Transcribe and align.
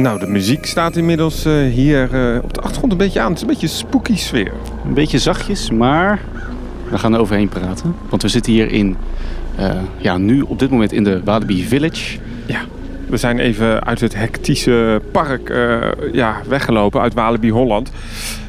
Nou, 0.00 0.18
de 0.18 0.26
muziek 0.26 0.66
staat 0.66 0.96
inmiddels 0.96 1.44
eh, 1.44 1.52
hier 1.52 2.14
eh, 2.14 2.42
op 2.42 2.54
de 2.54 2.60
achtergrond 2.60 2.92
een 2.92 2.98
beetje 2.98 3.20
aan. 3.20 3.26
Het 3.26 3.36
is 3.36 3.42
een 3.42 3.48
beetje 3.48 3.66
spooky 3.66 4.16
sfeer. 4.16 4.52
Een 4.84 4.94
beetje 4.94 5.18
zachtjes, 5.18 5.70
maar 5.70 6.20
we 6.90 6.98
gaan 6.98 7.14
er 7.14 7.20
overheen 7.20 7.48
praten. 7.48 7.94
Want 8.08 8.22
we 8.22 8.28
zitten 8.28 8.52
hier 8.52 8.70
in, 8.70 8.96
eh, 9.56 9.70
ja, 9.96 10.16
nu 10.16 10.40
op 10.40 10.58
dit 10.58 10.70
moment 10.70 10.92
in 10.92 11.04
de 11.04 11.20
Walibi 11.24 11.64
Village. 11.64 12.18
Ja, 12.46 12.60
we 13.08 13.16
zijn 13.16 13.38
even 13.38 13.84
uit 13.84 14.00
het 14.00 14.14
hectische 14.14 15.02
park 15.12 15.52
ja, 16.12 16.42
weggelopen 16.48 17.00
uit 17.00 17.14
Walibi 17.14 17.50
Holland. 17.50 17.90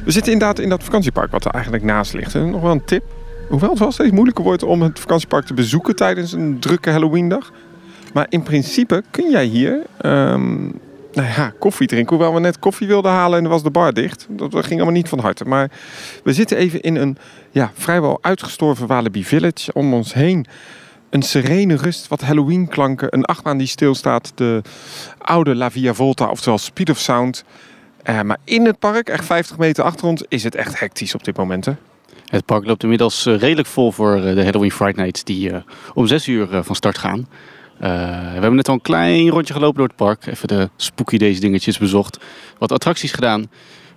We 0.04 0.12
zitten 0.12 0.32
inderdaad 0.32 0.60
in 0.60 0.70
dat 0.70 0.84
vakantiepark 0.84 1.32
wat 1.32 1.46
er 1.46 1.52
eigenlijk 1.52 1.84
naast 1.84 2.14
ligt. 2.14 2.36
En 2.36 2.50
nog 2.50 2.62
wel 2.62 2.72
een 2.72 2.86
tip. 2.86 3.04
Hoewel 3.50 3.70
het 3.70 3.80
wel 3.80 3.92
steeds 3.92 4.12
moeilijker 4.12 4.44
wordt 4.44 4.64
om 4.64 4.82
het 4.82 5.00
vakantiepark 5.00 5.46
te 5.46 5.54
bezoeken 5.54 5.96
tijdens 5.96 6.32
een 6.32 6.60
drukke 6.60 6.90
Halloweendag. 6.90 7.52
Maar 8.14 8.26
in 8.30 8.44
principe 8.44 9.04
kun 9.12 9.32
jij 9.32 9.46
hier 9.46 9.82
ehm, 9.98 10.70
nou 11.14 11.28
ja, 11.28 11.54
koffie 11.60 11.88
drinken. 11.88 12.16
Hoewel 12.16 12.34
we 12.34 12.40
net 12.40 12.60
koffie 12.60 12.88
wilden 12.88 13.12
halen 13.12 13.38
en 13.38 13.44
er 13.44 13.50
was 13.50 13.64
de 13.64 13.72
bar 13.72 13.94
dicht. 13.94 14.28
Dat 14.30 14.52
ging 14.52 14.72
allemaal 14.72 15.00
niet 15.00 15.10
van 15.10 15.20
harte. 15.20 15.46
Maar 15.46 15.72
we 16.24 16.34
zitten 16.34 16.58
even 16.58 16.82
in 16.82 16.96
een 16.96 17.18
ja, 17.52 17.72
vrijwel 17.74 18.18
uitgestorven 18.22 18.88
Walibi 18.88 19.26
Village. 19.26 19.74
Om 19.74 19.94
ons 19.94 20.14
heen 20.14 20.46
een 21.10 21.22
serene 21.22 21.76
rust, 21.76 22.08
wat 22.08 22.22
Halloween 22.22 22.68
klanken. 22.68 23.08
Een 23.14 23.26
achtbaan 23.26 23.58
die 23.58 23.68
stilstaat. 23.68 24.32
De 24.36 24.62
oude 25.18 25.56
La 25.56 25.72
Via 25.72 25.94
Volta, 25.94 26.30
oftewel 26.30 26.58
Speed 26.58 26.90
of 26.90 26.98
Sound. 26.98 27.44
Eh, 28.04 28.22
maar 28.22 28.38
in 28.44 28.66
het 28.66 28.80
park, 28.80 29.10
echt 29.10 29.26
50 29.26 29.58
meter 29.58 29.84
achter 29.84 30.08
ons, 30.08 30.24
is 30.28 30.44
het 30.44 30.56
echt 30.56 30.80
hectisch 30.80 31.16
op 31.16 31.24
dit 31.24 31.38
moment. 31.38 31.68
Het 32.26 32.46
park 32.46 32.66
loopt 32.66 32.84
inmiddels 32.84 33.26
eh, 33.26 33.38
redelijk 33.38 33.68
vol 33.68 33.92
voor 33.92 34.16
eh, 34.16 34.36
de 34.36 34.44
Halloween 34.44 34.72
Friday 34.72 35.04
Nights 35.04 35.24
die 35.24 35.52
om 35.94 36.08
6 36.08 36.28
uur 36.28 36.64
van 36.64 36.76
start 36.76 36.98
gaan. 36.98 37.28
Eh, 37.82 37.90
we 38.10 38.40
hebben 38.40 38.56
net 38.56 38.68
al 38.68 38.74
een 38.74 38.82
klein 38.82 39.30
rondje 39.30 39.54
gelopen 39.54 39.78
door 39.78 39.88
het 39.88 39.96
park. 39.96 40.26
Even 40.26 40.48
de 40.48 40.70
spooky 40.76 41.18
days 41.18 41.40
dingetjes 41.40 41.78
bezocht. 41.78 42.20
Wat 42.58 42.72
attracties 42.72 43.12
gedaan. 43.12 43.50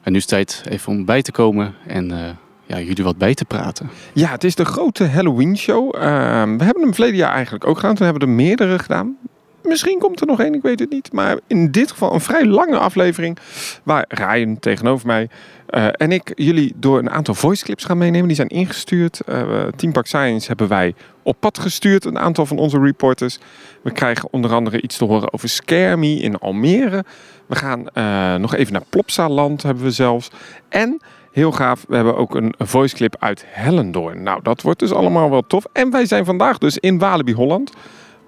En 0.02 0.12
nu 0.12 0.18
is 0.18 0.30
het 0.30 0.30
tijd 0.30 0.62
even 0.68 0.92
om 0.92 1.04
bij 1.04 1.22
te 1.22 1.32
komen 1.32 1.74
en 1.86 2.10
eh, 2.10 2.18
ja, 2.66 2.80
jullie 2.80 3.04
wat 3.04 3.18
bij 3.18 3.34
te 3.34 3.44
praten. 3.44 3.90
Ja, 4.12 4.30
het 4.30 4.44
is 4.44 4.54
de 4.54 4.64
grote 4.64 5.04
Halloween 5.04 5.56
show. 5.56 5.94
Ehm, 5.94 6.56
we 6.56 6.64
hebben 6.64 6.82
hem 6.82 6.94
verleden 6.94 7.16
jaar 7.16 7.32
eigenlijk 7.32 7.66
ook 7.66 7.76
gedaan. 7.76 7.94
Toen 7.94 8.06
hebben 8.06 8.22
we 8.22 8.28
er 8.28 8.34
meerdere 8.34 8.78
gedaan. 8.78 9.16
Misschien 9.64 9.98
komt 9.98 10.20
er 10.20 10.26
nog 10.26 10.40
één, 10.40 10.54
ik 10.54 10.62
weet 10.62 10.78
het 10.78 10.90
niet. 10.90 11.12
Maar 11.12 11.38
in 11.46 11.70
dit 11.70 11.90
geval 11.90 12.14
een 12.14 12.20
vrij 12.20 12.46
lange 12.46 12.78
aflevering. 12.78 13.38
Waar 13.82 14.04
Ryan 14.08 14.58
tegenover 14.58 15.06
mij 15.06 15.28
eh, 15.66 15.86
en 15.92 16.12
ik 16.12 16.32
jullie 16.34 16.72
door 16.76 16.98
een 16.98 17.10
aantal 17.10 17.34
voice 17.34 17.64
clips 17.64 17.84
gaan 17.84 17.98
meenemen. 17.98 18.26
Die 18.26 18.36
zijn 18.36 18.48
ingestuurd. 18.48 19.20
Eh, 19.20 19.62
Team 19.76 19.92
Park 19.92 20.06
Science 20.06 20.46
hebben 20.46 20.68
wij 20.68 20.94
op 21.22 21.36
pad 21.40 21.58
gestuurd. 21.58 22.04
Een 22.04 22.18
aantal 22.18 22.46
van 22.46 22.58
onze 22.58 22.78
reporters. 22.78 23.38
We 23.82 23.90
krijgen 23.90 24.28
onder 24.30 24.52
andere 24.52 24.80
iets 24.80 24.96
te 24.96 25.04
horen 25.04 25.32
over 25.32 25.98
Me 25.98 26.16
in 26.16 26.38
Almere. 26.38 27.04
We 27.46 27.56
gaan 27.56 27.88
eh, 27.88 28.34
nog 28.34 28.54
even 28.54 28.72
naar 28.72 28.84
Plopsaland 28.88 29.62
hebben 29.62 29.84
we 29.84 29.90
zelfs. 29.90 30.30
En 30.68 31.00
heel 31.32 31.52
gaaf, 31.52 31.84
we 31.88 31.94
hebben 31.94 32.16
ook 32.16 32.34
een 32.34 32.54
voice 32.58 32.94
clip 32.94 33.16
uit 33.18 33.44
Hellendoorn. 33.46 34.22
Nou, 34.22 34.42
dat 34.42 34.62
wordt 34.62 34.80
dus 34.80 34.92
allemaal 34.92 35.30
wel 35.30 35.42
tof. 35.46 35.64
En 35.72 35.90
wij 35.90 36.06
zijn 36.06 36.24
vandaag 36.24 36.58
dus 36.58 36.78
in 36.78 36.98
Walibi 36.98 37.32
Holland. 37.32 37.72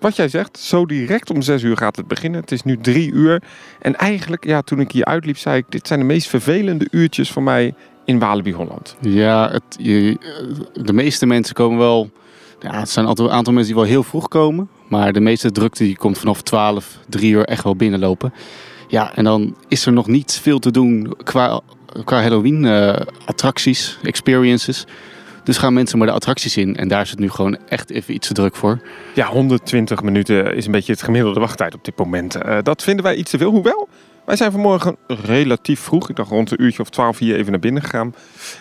Wat 0.07 0.17
jij 0.17 0.29
zegt, 0.29 0.59
zo 0.59 0.87
direct 0.87 1.31
om 1.31 1.43
zes 1.43 1.63
uur 1.63 1.77
gaat 1.77 1.97
het 1.97 2.09
beginnen. 2.09 2.41
Het 2.41 2.53
is 2.53 2.63
nu 2.63 2.79
drie 2.79 3.13
uur. 3.13 3.43
En 3.81 3.97
eigenlijk, 3.97 4.45
ja, 4.45 4.63
toen 4.63 4.81
ik 4.81 4.93
hier 4.93 5.05
uitliep, 5.05 5.39
zei 5.39 5.59
ik... 5.59 5.65
dit 5.69 5.87
zijn 5.87 5.99
de 5.99 6.05
meest 6.07 6.29
vervelende 6.29 6.87
uurtjes 6.91 7.31
voor 7.31 7.43
mij 7.43 7.75
in 8.05 8.19
Walibi 8.19 8.53
Holland. 8.53 8.97
Ja, 9.01 9.51
het, 9.51 9.63
je, 9.79 10.19
de 10.73 10.93
meeste 10.93 11.27
mensen 11.27 11.55
komen 11.55 11.79
wel... 11.79 12.11
Ja, 12.61 12.79
het 12.79 12.91
zijn 12.91 13.07
altijd 13.07 13.29
een 13.29 13.35
aantal 13.35 13.53
mensen 13.53 13.73
die 13.73 13.83
wel 13.83 13.91
heel 13.91 14.03
vroeg 14.03 14.29
komen. 14.29 14.69
Maar 14.89 15.13
de 15.13 15.21
meeste 15.21 15.53
drukte 15.53 15.85
die 15.85 15.97
komt 15.97 16.19
vanaf 16.19 16.43
12, 16.43 16.99
3 17.09 17.33
uur 17.33 17.45
echt 17.45 17.65
wel 17.65 17.77
binnenlopen. 17.77 18.33
Ja, 18.89 19.15
en 19.15 19.25
dan 19.25 19.57
is 19.69 19.87
er 19.87 19.93
nog 19.93 20.07
niet 20.07 20.39
veel 20.43 20.59
te 20.59 20.71
doen 20.71 21.17
qua, 21.25 21.61
qua 22.05 22.21
Halloween 22.21 22.65
eh, 22.65 23.01
experiences. 24.03 24.87
Dus 25.47 25.59
gaan 25.59 25.73
mensen 25.73 25.99
maar 25.99 26.07
de 26.07 26.13
attracties 26.13 26.57
in. 26.57 26.77
En 26.77 26.89
daar 26.89 27.03
is 27.03 27.11
het 27.11 27.19
nu 27.19 27.31
gewoon 27.31 27.59
echt 27.69 27.91
even 27.91 28.15
iets 28.15 28.29
te 28.29 28.35
druk 28.35 28.57
voor. 28.57 28.79
Ja, 29.15 29.27
120 29.27 30.03
minuten 30.03 30.55
is 30.55 30.67
een 30.67 30.73
beetje 30.73 30.93
het 30.93 31.03
gemiddelde 31.03 31.41
wachttijd 31.41 31.75
op 31.75 31.85
dit 31.85 31.99
moment. 31.99 32.35
Eh, 32.35 32.59
dat 32.63 32.83
vinden 32.83 33.05
wij 33.05 33.15
iets 33.15 33.31
te 33.31 33.39
veel. 33.39 33.51
Hoewel, 33.51 33.89
wij 34.27 34.37
zijn 34.37 34.53
vanmorgen 34.53 34.97
relatief 35.07 35.81
vroeg. 35.81 36.09
Ik 36.09 36.17
dacht 36.17 36.31
rond 36.31 36.51
een 36.51 36.63
uurtje 36.63 36.83
of 36.83 36.89
12 36.89 37.19
hier 37.19 37.37
even 37.37 37.51
naar 37.51 37.61
binnen 37.61 37.83
gegaan. 37.83 38.15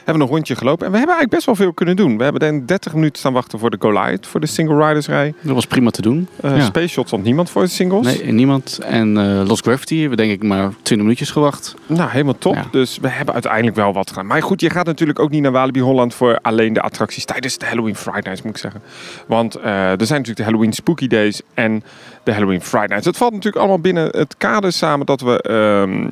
Hebben 0.03 0.23
een 0.23 0.29
rondje 0.29 0.55
gelopen. 0.55 0.85
En 0.85 0.91
we 0.91 0.97
hebben 0.97 1.15
eigenlijk 1.15 1.29
best 1.29 1.45
wel 1.45 1.55
veel 1.65 1.73
kunnen 1.73 1.95
doen. 1.95 2.17
We 2.17 2.23
hebben 2.23 2.41
dan 2.41 2.65
30 2.65 2.93
minuten 2.93 3.19
staan 3.19 3.33
wachten 3.33 3.59
voor 3.59 3.69
de 3.69 3.77
Goliath. 3.79 4.27
Voor 4.27 4.39
de 4.39 4.47
single 4.47 4.87
riders 4.87 5.07
rij. 5.07 5.33
Dat 5.41 5.53
was 5.53 5.65
prima 5.65 5.89
te 5.89 6.01
doen. 6.01 6.27
Eh 6.41 6.57
Ja. 6.57 6.63
Space 6.65 6.87
Shot 6.87 7.07
stond 7.07 7.23
niemand 7.23 7.49
voor 7.49 7.61
de 7.61 7.67
singles. 7.67 8.05
Nee, 8.05 8.31
niemand. 8.31 8.79
En 8.79 9.17
eh 9.17 9.47
Lost 9.47 9.63
Gravity 9.65 9.99
hebben 9.99 10.17
we 10.17 10.23
denk 10.25 10.41
ik 10.41 10.47
maar 10.47 10.69
20 10.69 10.97
minuutjes 10.97 11.29
gewacht. 11.31 11.75
Nou, 11.87 12.09
helemaal 12.09 12.37
top. 12.37 12.53
Ja. 12.53 12.65
Dus 12.71 12.97
we 13.01 13.07
hebben 13.07 13.33
uiteindelijk 13.33 13.75
wel 13.75 13.93
wat 13.93 14.09
gedaan. 14.09 14.25
Maar 14.27 14.41
goed, 14.43 14.61
je 14.61 14.69
gaat 14.69 14.85
natuurlijk 14.85 15.19
ook 15.19 15.29
niet 15.29 15.41
naar 15.41 15.51
Walibi 15.51 15.79
Holland 15.81 16.13
voor 16.13 16.39
alleen 16.41 16.73
de 16.73 16.81
attracties 16.81 17.25
tijdens 17.25 17.57
de 17.57 17.65
Halloween 17.65 17.95
Friday 17.95 18.21
Nights, 18.21 18.41
moet 18.41 18.51
ik 18.55 18.61
zeggen. 18.61 18.81
Want 19.27 19.55
eh, 19.55 19.65
er 19.65 20.05
zijn 20.05 20.19
natuurlijk 20.19 20.37
de 20.37 20.43
Halloween 20.43 20.73
Spooky 20.73 21.07
Days 21.07 21.41
en 21.53 21.83
de 22.25 22.31
Halloween 22.33 22.61
Friday 22.61 22.87
Nights. 22.87 23.05
Het 23.05 23.17
valt 23.17 23.31
natuurlijk 23.31 23.57
allemaal 23.57 23.79
binnen 23.79 24.09
het 24.17 24.35
kader 24.37 24.71
samen 24.71 25.05
dat 25.05 25.21
we 25.21 25.41
ehm, 25.41 26.09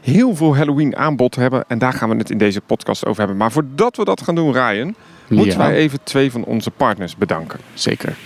heel 0.00 0.36
veel 0.36 0.56
Halloween 0.56 0.96
aanbod 0.96 1.34
hebben. 1.34 1.64
En 1.68 1.78
daar 1.78 1.92
gaan 1.92 2.08
we 2.08 2.16
het 2.16 2.30
in 2.30 2.38
deze 2.38 2.60
podcast 2.60 3.04
over 3.06 3.18
hebben. 3.18 3.36
Maar 3.36 3.52
voordat 3.52 3.96
we 3.96 4.04
dat 4.04 4.22
gaan 4.22 4.34
doen, 4.34 4.52
Ryan, 4.52 4.94
moeten 5.28 5.52
Ja, 5.58 5.58
wij 5.58 5.74
even 5.74 5.98
twee 6.02 6.30
van 6.30 6.44
onze 6.44 6.70
partners 6.70 7.16
bedanken. 7.16 7.60
Zeker. 7.74 8.16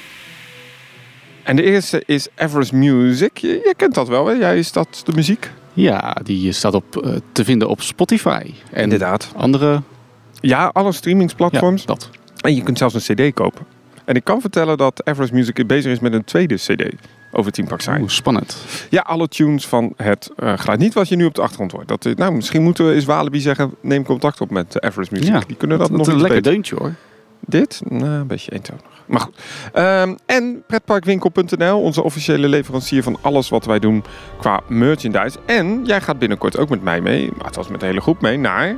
En 1.42 1.56
de 1.56 1.62
eerste 1.62 2.02
is 2.06 2.28
Everest 2.34 2.72
Music. 2.72 3.38
Je, 3.38 3.48
je 3.48 3.74
kent 3.76 3.94
dat 3.94 4.08
wel, 4.08 4.26
hè? 4.26 4.32
Jij 4.32 4.58
is 4.58 4.72
dat 4.72 5.02
de 5.04 5.12
muziek? 5.12 5.50
Ja, 5.72 6.16
die 6.24 6.52
staat 6.52 6.74
op, 6.74 6.96
eh, 6.96 7.12
te 7.32 7.44
vinden 7.44 7.68
op 7.68 7.80
Spotify. 7.80 8.50
En 8.72 8.82
Inderdaad. 8.82 9.32
andere 9.36 9.82
Ja, 10.40 10.70
alle 10.72 10.86
ja, 10.86 10.92
streamingsplatforms. 10.92 11.86
dat. 11.86 12.10
En 12.40 12.54
je 12.54 12.62
kunt 12.62 12.78
zelfs 12.78 13.08
een 13.08 13.14
CD 13.14 13.34
kopen. 13.34 13.66
En 14.04 14.14
ik 14.14 14.24
kan 14.24 14.40
vertellen 14.40 14.76
dat 14.76 15.00
Everest 15.04 15.32
Music 15.32 15.66
bezig 15.66 15.92
is 15.92 16.00
met 16.00 16.12
een 16.12 16.24
tweede 16.24 16.54
CD 16.54 16.82
over 17.32 17.52
Team 17.52 17.68
Park. 17.68 17.86
Oeh, 18.00 18.08
spannend. 18.08 18.56
Ja, 18.90 19.00
alle 19.00 19.28
tunes 19.28 19.66
van 19.66 19.92
het 19.96 20.30
eh, 20.36 20.58
geluid. 20.58 20.78
Niet 20.78 20.94
wat 20.94 21.08
je 21.08 21.16
nu 21.16 21.24
op 21.24 21.34
de 21.34 21.40
achtergrond 21.40 21.72
hoort. 21.72 21.88
Dat, 21.88 22.06
eh, 22.06 22.14
nou, 22.14 22.32
misschien 22.32 22.62
moeten 22.62 22.86
we 22.86 22.94
eens 22.94 23.04
Walibi 23.04 23.40
zeggen: 23.40 23.74
neem 23.80 24.04
contact 24.04 24.40
op 24.40 24.50
met 24.50 24.76
eh, 24.78 24.88
Everest 24.90 25.10
Music. 25.10 25.28
Ja, 25.28 25.40
Die 25.46 25.56
kunnen 25.56 25.78
dat, 25.78 25.88
Dat 25.88 25.96
nog 25.96 26.06
is 26.06 26.12
een 26.12 26.18
lekker 26.20 26.36
beter. 26.36 26.52
deuntje 26.52 26.76
hoor. 26.78 26.92
Dit? 27.46 27.80
Nou, 27.88 28.04
een 28.04 28.26
beetje 28.26 28.52
eentonig. 28.52 28.82
Maar 29.06 29.20
goed. 29.20 29.38
Ehm, 29.72 30.14
en 30.26 30.62
pretparkwinkel.nl, 30.66 31.80
onze 31.80 32.02
officiële 32.02 32.48
leverancier 32.48 33.02
van 33.02 33.18
alles 33.20 33.48
wat 33.48 33.64
wij 33.64 33.78
doen 33.78 34.04
qua 34.38 34.60
merchandise. 34.68 35.38
En 35.46 35.84
jij 35.84 36.00
gaat 36.00 36.18
binnenkort 36.18 36.58
ook 36.58 36.68
met 36.68 36.82
mij 36.82 37.00
mee, 37.00 37.30
maar 37.36 37.46
het 37.46 37.56
was 37.56 37.68
met 37.68 37.80
de 37.80 37.86
hele 37.86 38.00
groep 38.00 38.20
mee, 38.20 38.38
naar 38.38 38.76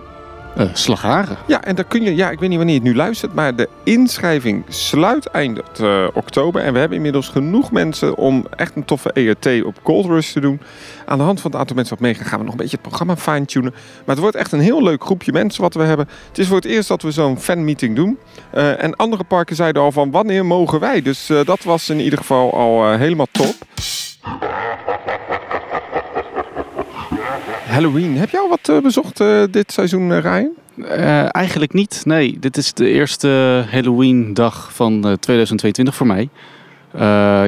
Eh 0.56 0.68
Slagharen. 0.72 1.36
Ja, 1.46 1.62
en 1.62 1.74
daar 1.74 1.84
kun 1.84 2.02
je, 2.02 2.14
ja, 2.14 2.30
ik 2.30 2.38
weet 2.38 2.48
niet 2.48 2.58
wanneer 2.58 2.74
je 2.74 2.80
het 2.80 2.90
nu 2.90 2.96
luistert, 2.96 3.34
maar 3.34 3.56
de 3.56 3.68
inschrijving 3.82 4.64
sluit 4.68 5.26
eind 5.26 5.60
eh, 5.80 6.06
oktober. 6.12 6.62
En 6.62 6.72
we 6.72 6.78
hebben 6.78 6.96
inmiddels 6.96 7.28
genoeg 7.28 7.70
mensen 7.70 8.16
om 8.16 8.46
echt 8.56 8.76
een 8.76 8.84
toffe 8.84 9.12
ERT 9.12 9.64
op 9.64 9.78
Gold 9.82 10.06
Rush 10.06 10.32
te 10.32 10.40
doen. 10.40 10.60
Aan 11.06 11.18
de 11.18 11.24
hand 11.24 11.40
van 11.40 11.50
het 11.50 11.60
aantal 11.60 11.76
mensen 11.76 11.94
wat 11.94 12.04
meegaan, 12.04 12.26
gaan 12.26 12.38
we 12.38 12.44
nog 12.44 12.54
een 12.54 12.60
beetje 12.60 12.76
het 12.76 12.88
programma 12.88 13.16
fine-tunen. 13.16 13.70
Maar 13.72 14.14
het 14.14 14.18
wordt 14.18 14.36
echt 14.36 14.52
een 14.52 14.60
heel 14.60 14.82
leuk 14.82 15.04
groepje 15.04 15.32
mensen 15.32 15.62
wat 15.62 15.74
we 15.74 15.82
hebben. 15.82 16.08
Het 16.28 16.38
is 16.38 16.46
voor 16.46 16.56
het 16.56 16.64
eerst 16.64 16.88
dat 16.88 17.02
we 17.02 17.10
zo'n 17.10 17.40
fanmeeting 17.40 17.96
doen. 17.96 18.18
Eh, 18.50 18.82
en 18.82 18.96
andere 18.96 19.24
parken 19.24 19.56
zeiden 19.56 19.82
al 19.82 19.92
van 19.92 20.10
wanneer 20.10 20.46
mogen 20.46 20.80
wij? 20.80 21.02
Dus 21.02 21.26
dat 21.44 21.62
was 21.62 21.88
in 21.88 22.00
ieder 22.00 22.18
geval 22.18 22.54
al 22.54 22.92
helemaal 22.92 23.28
top. 23.30 23.54
Halloween, 27.74 28.16
heb 28.16 28.30
jij 28.30 28.40
al 28.40 28.48
wat 28.48 28.68
eh, 28.68 28.78
bezocht 28.78 29.20
eh, 29.20 29.42
dit 29.50 29.72
seizoen, 29.72 30.12
eh, 30.12 30.18
Ryan? 30.20 30.50
Eigenlijk 31.30 31.72
niet. 31.72 32.02
Nee, 32.04 32.38
dit 32.38 32.56
is 32.56 32.72
de 32.72 32.88
eerste 32.88 33.64
Halloween-dag 33.70 34.74
van 34.74 34.92
eh, 35.06 35.12
2022 35.12 35.94
voor 35.94 36.06
mij. 36.06 36.28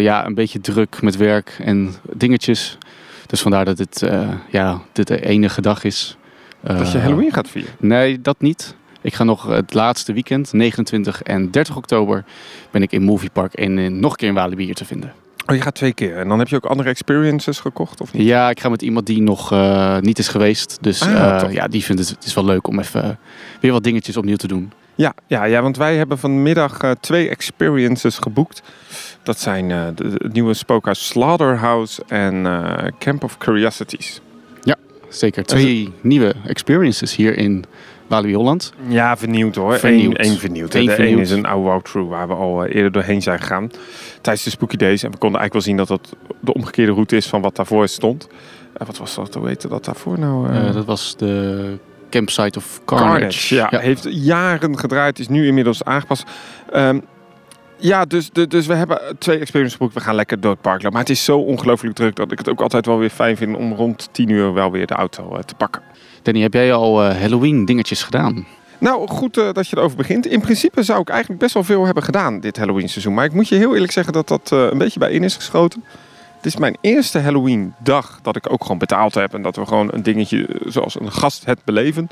Ja, 0.02 0.26
een 0.26 0.34
beetje 0.34 0.60
druk 0.60 1.02
met 1.02 1.16
werk 1.16 1.56
en 1.64 1.94
dingetjes. 2.12 2.78
Dus 3.26 3.40
vandaar 3.40 3.64
dat 3.64 3.76
dit, 3.76 4.06
ja, 4.50 4.80
dit 4.92 5.06
de 5.06 5.26
enige 5.26 5.60
dag 5.60 5.84
is. 5.84 6.16
Dat 6.60 6.92
je 6.92 6.98
Halloween 6.98 7.32
gaat 7.32 7.48
vieren. 7.48 7.72
Nee, 7.78 8.20
dat 8.20 8.40
niet. 8.40 8.74
Ik 9.00 9.14
ga 9.14 9.24
nog 9.24 9.46
het 9.46 9.74
laatste 9.74 10.12
weekend, 10.12 10.52
29 10.52 11.22
en 11.22 11.50
30 11.50 11.76
oktober, 11.76 12.24
ben 12.70 12.82
ik 12.82 12.92
in 12.92 13.02
Movie 13.02 13.30
Park 13.30 13.54
en 13.54 14.00
nog 14.00 14.10
een 14.10 14.16
keer 14.16 14.28
in 14.28 14.34
Walibi 14.34 14.64
hier 14.64 14.74
te 14.74 14.84
vinden. 14.84 15.12
Oh, 15.46 15.54
je 15.54 15.60
gaat 15.60 15.74
twee 15.74 15.92
keer. 15.92 16.16
En 16.16 16.28
dan 16.28 16.38
heb 16.38 16.48
je 16.48 16.56
ook 16.56 16.64
andere 16.64 16.88
experiences 16.88 17.58
gekocht, 17.58 18.00
of 18.00 18.12
niet? 18.12 18.26
Ja, 18.26 18.50
ik 18.50 18.60
ga 18.60 18.68
met 18.68 18.82
iemand 18.82 19.06
die 19.06 19.22
nog 19.22 19.52
eh, 19.52 19.98
niet 19.98 20.18
is 20.18 20.28
geweest. 20.28 20.78
Dus 20.80 21.02
Ah, 21.02 21.42
eh, 21.42 21.52
ja, 21.52 21.68
die 21.68 21.84
vindt 21.84 22.00
het, 22.00 22.10
het 22.10 22.24
is 22.24 22.34
wel 22.34 22.44
leuk 22.44 22.66
om 22.66 22.78
even 22.78 23.02
eh, 23.02 23.10
weer 23.60 23.72
wat 23.72 23.84
dingetjes 23.84 24.16
opnieuw 24.16 24.36
te 24.36 24.46
doen. 24.46 24.72
Ja, 24.94 25.14
ja, 25.26 25.44
ja 25.44 25.62
want 25.62 25.76
wij 25.76 25.96
hebben 25.96 26.18
vanmiddag 26.18 26.94
twee 27.00 27.28
experiences 27.28 28.18
geboekt. 28.18 28.62
Dat 29.22 29.40
zijn 29.40 29.68
de, 29.68 29.92
de 29.94 30.28
nieuwe 30.32 30.54
spookhuis 30.54 31.06
Slaughterhouse 31.06 32.02
en 32.06 32.46
Camp 32.98 33.24
of 33.24 33.38
Curiosities. 33.38 34.20
Zeker 35.08 35.44
twee 35.44 35.92
nieuwe 36.00 36.34
experiences 36.46 37.16
hier 37.16 37.38
in 37.38 37.64
Walibi 38.08 38.34
Holland. 38.34 38.72
Ja, 38.88 39.16
vernieuwd 39.16 39.54
hoor. 39.54 39.78
Vernieuwd. 39.78 40.18
Eén, 40.18 40.24
één 40.24 40.38
vernieuwd. 40.38 40.74
Eén 40.74 40.86
de 40.86 40.92
vernieuwd. 40.92 41.20
is 41.20 41.30
een 41.30 41.46
oude 41.46 41.68
walkthrough 41.68 42.10
waar 42.10 42.28
we 42.28 42.34
al 42.34 42.64
eh, 42.64 42.74
eerder 42.74 42.92
doorheen 42.92 43.22
zijn 43.22 43.38
gegaan. 43.40 43.70
Tijdens 44.20 44.44
de 44.44 44.50
Spooky 44.50 44.76
Days. 44.76 45.02
En 45.02 45.10
we 45.10 45.16
konden 45.18 45.40
eigenlijk 45.40 45.52
wel 45.52 45.62
zien 45.62 45.76
dat 45.76 45.88
dat 45.88 46.16
de 46.40 46.52
omgekeerde 46.54 46.92
route 46.92 47.16
is 47.16 47.26
van 47.26 47.40
wat 47.40 47.56
daarvoor 47.56 47.88
stond. 47.88 48.28
Eh, 48.76 48.86
wat 48.86 48.98
was 48.98 49.14
dat? 49.14 49.34
Hoe 49.34 49.46
heette 49.48 49.68
dat 49.68 49.84
daarvoor 49.84 50.18
nou? 50.18 50.48
eh? 50.52 50.72
Dat 50.74 50.84
was 50.84 51.16
de 51.16 51.76
campsite 52.10 52.58
of 52.58 52.80
Carnage. 52.84 53.12
Carnage, 53.12 53.54
ja. 53.54 53.68
Ja. 53.70 53.78
Heeft 53.78 54.06
jaren 54.10 54.78
gedraaid, 54.78 55.18
is 55.18 55.28
nu 55.28 55.46
inmiddels 55.46 55.84
aangepast. 55.84 56.24
Ehm, 56.72 56.98
ja, 57.78 58.04
dus, 58.04 58.30
dus, 58.30 58.48
dus 58.48 58.66
we 58.66 58.74
hebben 58.74 59.00
twee 59.18 59.38
experience 59.38 59.76
geboekt. 59.76 59.94
We 59.94 60.00
gaan 60.00 60.14
lekker 60.14 60.40
door 60.40 60.50
het 60.50 60.60
park 60.60 60.76
lopen. 60.76 60.92
Maar 60.92 61.00
het 61.00 61.10
is 61.10 61.24
zo 61.24 61.38
ongelooflijk 61.38 61.94
druk 61.94 62.16
dat 62.16 62.32
ik 62.32 62.38
het 62.38 62.48
ook 62.48 62.60
altijd 62.60 62.86
wel 62.86 62.98
weer 62.98 63.10
fijn 63.10 63.36
vind 63.36 63.56
om 63.56 63.72
rond 63.72 64.08
10 64.12 64.28
uur 64.28 64.52
wel 64.52 64.70
weer 64.70 64.86
de 64.86 64.94
auto 64.94 65.34
eh, 65.36 65.42
te 65.42 65.54
pakken. 65.54 65.82
Danny, 66.22 66.40
heb 66.40 66.52
jij 66.52 66.72
al 66.72 67.04
eh, 67.04 67.20
Halloween 67.20 67.64
dingetjes 67.64 68.02
gedaan? 68.02 68.46
Nou, 68.78 69.08
goed 69.08 69.36
eh, 69.36 69.52
dat 69.52 69.68
je 69.68 69.76
erover 69.76 69.96
begint. 69.96 70.26
In 70.26 70.40
principe 70.40 70.82
zou 70.82 71.00
ik 71.00 71.08
eigenlijk 71.08 71.40
best 71.40 71.54
wel 71.54 71.64
veel 71.64 71.84
hebben 71.84 72.02
gedaan 72.02 72.40
dit 72.40 72.56
Halloween 72.56 72.88
seizoen. 72.88 73.14
Maar 73.14 73.24
ik 73.24 73.32
moet 73.32 73.48
je 73.48 73.54
heel 73.54 73.74
eerlijk 73.74 73.92
zeggen 73.92 74.12
dat 74.12 74.28
dat 74.28 74.50
een 74.50 74.78
beetje 74.78 74.98
bij 74.98 75.10
in 75.10 75.24
is 75.24 75.36
geschoten. 75.36 75.84
Het 76.46 76.54
is 76.54 76.60
mijn 76.60 76.76
eerste 76.80 77.18
Halloween 77.18 77.74
dag 77.78 78.18
dat 78.22 78.36
ik 78.36 78.52
ook 78.52 78.62
gewoon 78.62 78.78
betaald 78.78 79.14
heb. 79.14 79.34
En 79.34 79.42
dat 79.42 79.56
we 79.56 79.66
gewoon 79.66 79.88
een 79.92 80.02
dingetje 80.02 80.46
eh, 80.46 80.70
zoals 80.70 81.00
een 81.00 81.12
gast 81.12 81.44
het 81.44 81.64
beleven. 81.64 82.08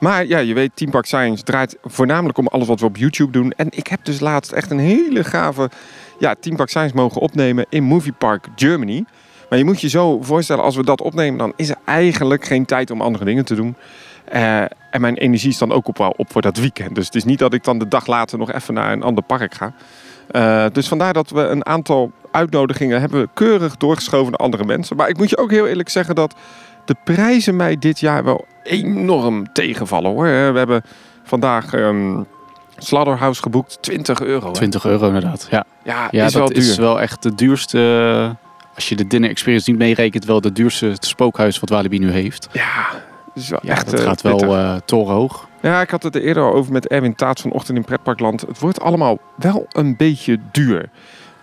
Maar 0.00 0.26
ja, 0.26 0.38
je 0.38 0.54
weet, 0.54 0.70
Team 0.74 0.90
Park 0.90 1.06
Science 1.06 1.42
draait 1.42 1.76
voornamelijk 1.82 2.38
om 2.38 2.46
alles 2.46 2.66
wat 2.66 2.80
we 2.80 2.86
op 2.86 2.96
YouTube 2.96 3.32
doen. 3.32 3.52
En 3.52 3.66
ik 3.70 3.86
heb 3.86 4.04
dus 4.04 4.20
laatst 4.20 4.52
echt 4.52 4.70
een 4.70 4.78
hele 4.78 5.24
gave 5.24 5.70
ja, 6.18 6.34
Team 6.40 6.56
Park 6.56 6.68
Science 6.68 6.94
mogen 6.94 7.20
opnemen 7.20 7.66
in 7.68 7.82
Movie 7.82 8.12
Park 8.12 8.46
Germany. 8.56 9.04
Maar 9.48 9.58
je 9.58 9.64
moet 9.64 9.80
je 9.80 9.88
zo 9.88 10.22
voorstellen, 10.22 10.64
als 10.64 10.76
we 10.76 10.84
dat 10.84 11.00
opnemen, 11.00 11.38
dan 11.38 11.52
is 11.56 11.68
er 11.68 11.78
eigenlijk 11.84 12.44
geen 12.44 12.64
tijd 12.64 12.90
om 12.90 13.00
andere 13.00 13.24
dingen 13.24 13.44
te 13.44 13.54
doen. 13.54 13.76
Eh, 14.24 14.60
en 14.90 15.00
mijn 15.00 15.16
energie 15.16 15.50
is 15.50 15.58
dan 15.58 15.72
ook 15.72 15.88
op, 15.88 16.14
op 16.16 16.32
voor 16.32 16.42
dat 16.42 16.56
weekend. 16.56 16.94
Dus 16.94 17.06
het 17.06 17.14
is 17.14 17.24
niet 17.24 17.38
dat 17.38 17.54
ik 17.54 17.64
dan 17.64 17.78
de 17.78 17.88
dag 17.88 18.06
later 18.06 18.38
nog 18.38 18.52
even 18.52 18.74
naar 18.74 18.92
een 18.92 19.02
ander 19.02 19.24
park 19.24 19.54
ga. 19.54 19.74
Eh, 20.30 20.66
dus 20.72 20.88
vandaar 20.88 21.12
dat 21.12 21.30
we 21.30 21.40
een 21.40 21.66
aantal 21.66 22.12
uitnodigingen 22.34 23.00
hebben 23.00 23.28
keurig 23.34 23.76
doorgeschoven 23.76 24.30
naar 24.30 24.40
andere 24.40 24.64
mensen. 24.64 24.96
Maar 24.96 25.08
ik 25.08 25.16
moet 25.18 25.30
je 25.30 25.36
ook 25.38 25.50
heel 25.50 25.66
eerlijk 25.66 25.88
zeggen 25.88 26.14
dat 26.14 26.34
de 26.84 26.96
prijzen 27.04 27.56
mij 27.56 27.78
dit 27.78 28.00
jaar 28.00 28.24
wel 28.24 28.44
enorm 28.62 29.52
tegenvallen 29.52 30.10
hoor. 30.10 30.26
Eh, 30.26 30.50
We 30.52 30.58
hebben 30.58 30.82
vandaag 31.24 31.72
ehm 31.74 32.22
Slaughterhouse 32.78 33.42
geboekt, 33.42 33.78
20 33.80 34.20
euro. 34.22 34.46
hè. 34.46 34.52
20 34.52 34.84
euro 34.84 35.06
inderdaad. 35.06 35.46
Ja, 35.50 35.64
Ja, 35.84 36.08
ja 36.10 36.24
is 36.24 36.32
dat 36.32 36.40
wel 36.40 36.48
duur. 36.48 36.56
is 36.70 36.76
wel 36.76 37.00
echt 37.00 37.22
de 37.22 37.34
duurste... 37.34 37.78
eh, 38.38 38.44
als 38.74 38.88
je 38.88 38.96
de 38.96 39.06
dinner 39.06 39.30
experience 39.30 39.70
niet 39.70 39.78
meerekent, 39.78 40.24
wel 40.24 40.40
de 40.40 40.52
duurste 40.52 40.92
spookhuis 41.00 41.60
wat 41.60 41.68
Walibi 41.68 41.98
nu 41.98 42.10
heeft. 42.10 42.48
Ja, 42.52 42.86
is 43.34 43.48
wel 43.48 43.58
Ja, 43.62 43.70
echt 43.72 43.90
dat 43.90 44.00
eh, 44.00 44.06
gaat 44.06 44.22
wel 44.22 44.38
eh 44.56 44.76
torenhoog. 44.84 45.48
Ja, 45.62 45.80
ik 45.80 45.90
had 45.90 46.02
het 46.02 46.14
er 46.14 46.22
eerder 46.22 46.42
al 46.42 46.52
over 46.54 46.72
met 46.72 46.88
Erwin 46.88 47.14
Taats 47.14 47.42
vanochtend 47.42 47.78
in 47.78 47.84
Pretparkland. 47.84 48.40
Het 48.40 48.58
wordt 48.58 48.80
allemaal 48.80 49.18
wel 49.36 49.66
een 49.72 49.96
beetje 49.96 50.38
duur. 50.52 50.88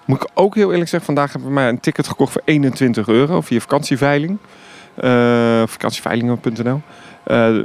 Moet 0.05 0.23
ik 0.23 0.29
ook 0.33 0.55
heel 0.55 0.71
eerlijk 0.71 0.89
zeggen, 0.89 1.13
vandaag 1.13 1.31
hebben 1.31 1.49
we 1.49 1.55
mij 1.55 1.69
een 1.69 1.79
ticket 1.79 2.07
gekocht 2.07 2.31
voor 2.31 2.41
21 2.45 3.07
euro 3.07 3.41
via 3.41 3.59
vakantieveiling. 3.59 4.37
Eh 4.95 5.63
vakantieveilingen.nl. 5.65 6.81
Eh, 7.23 7.57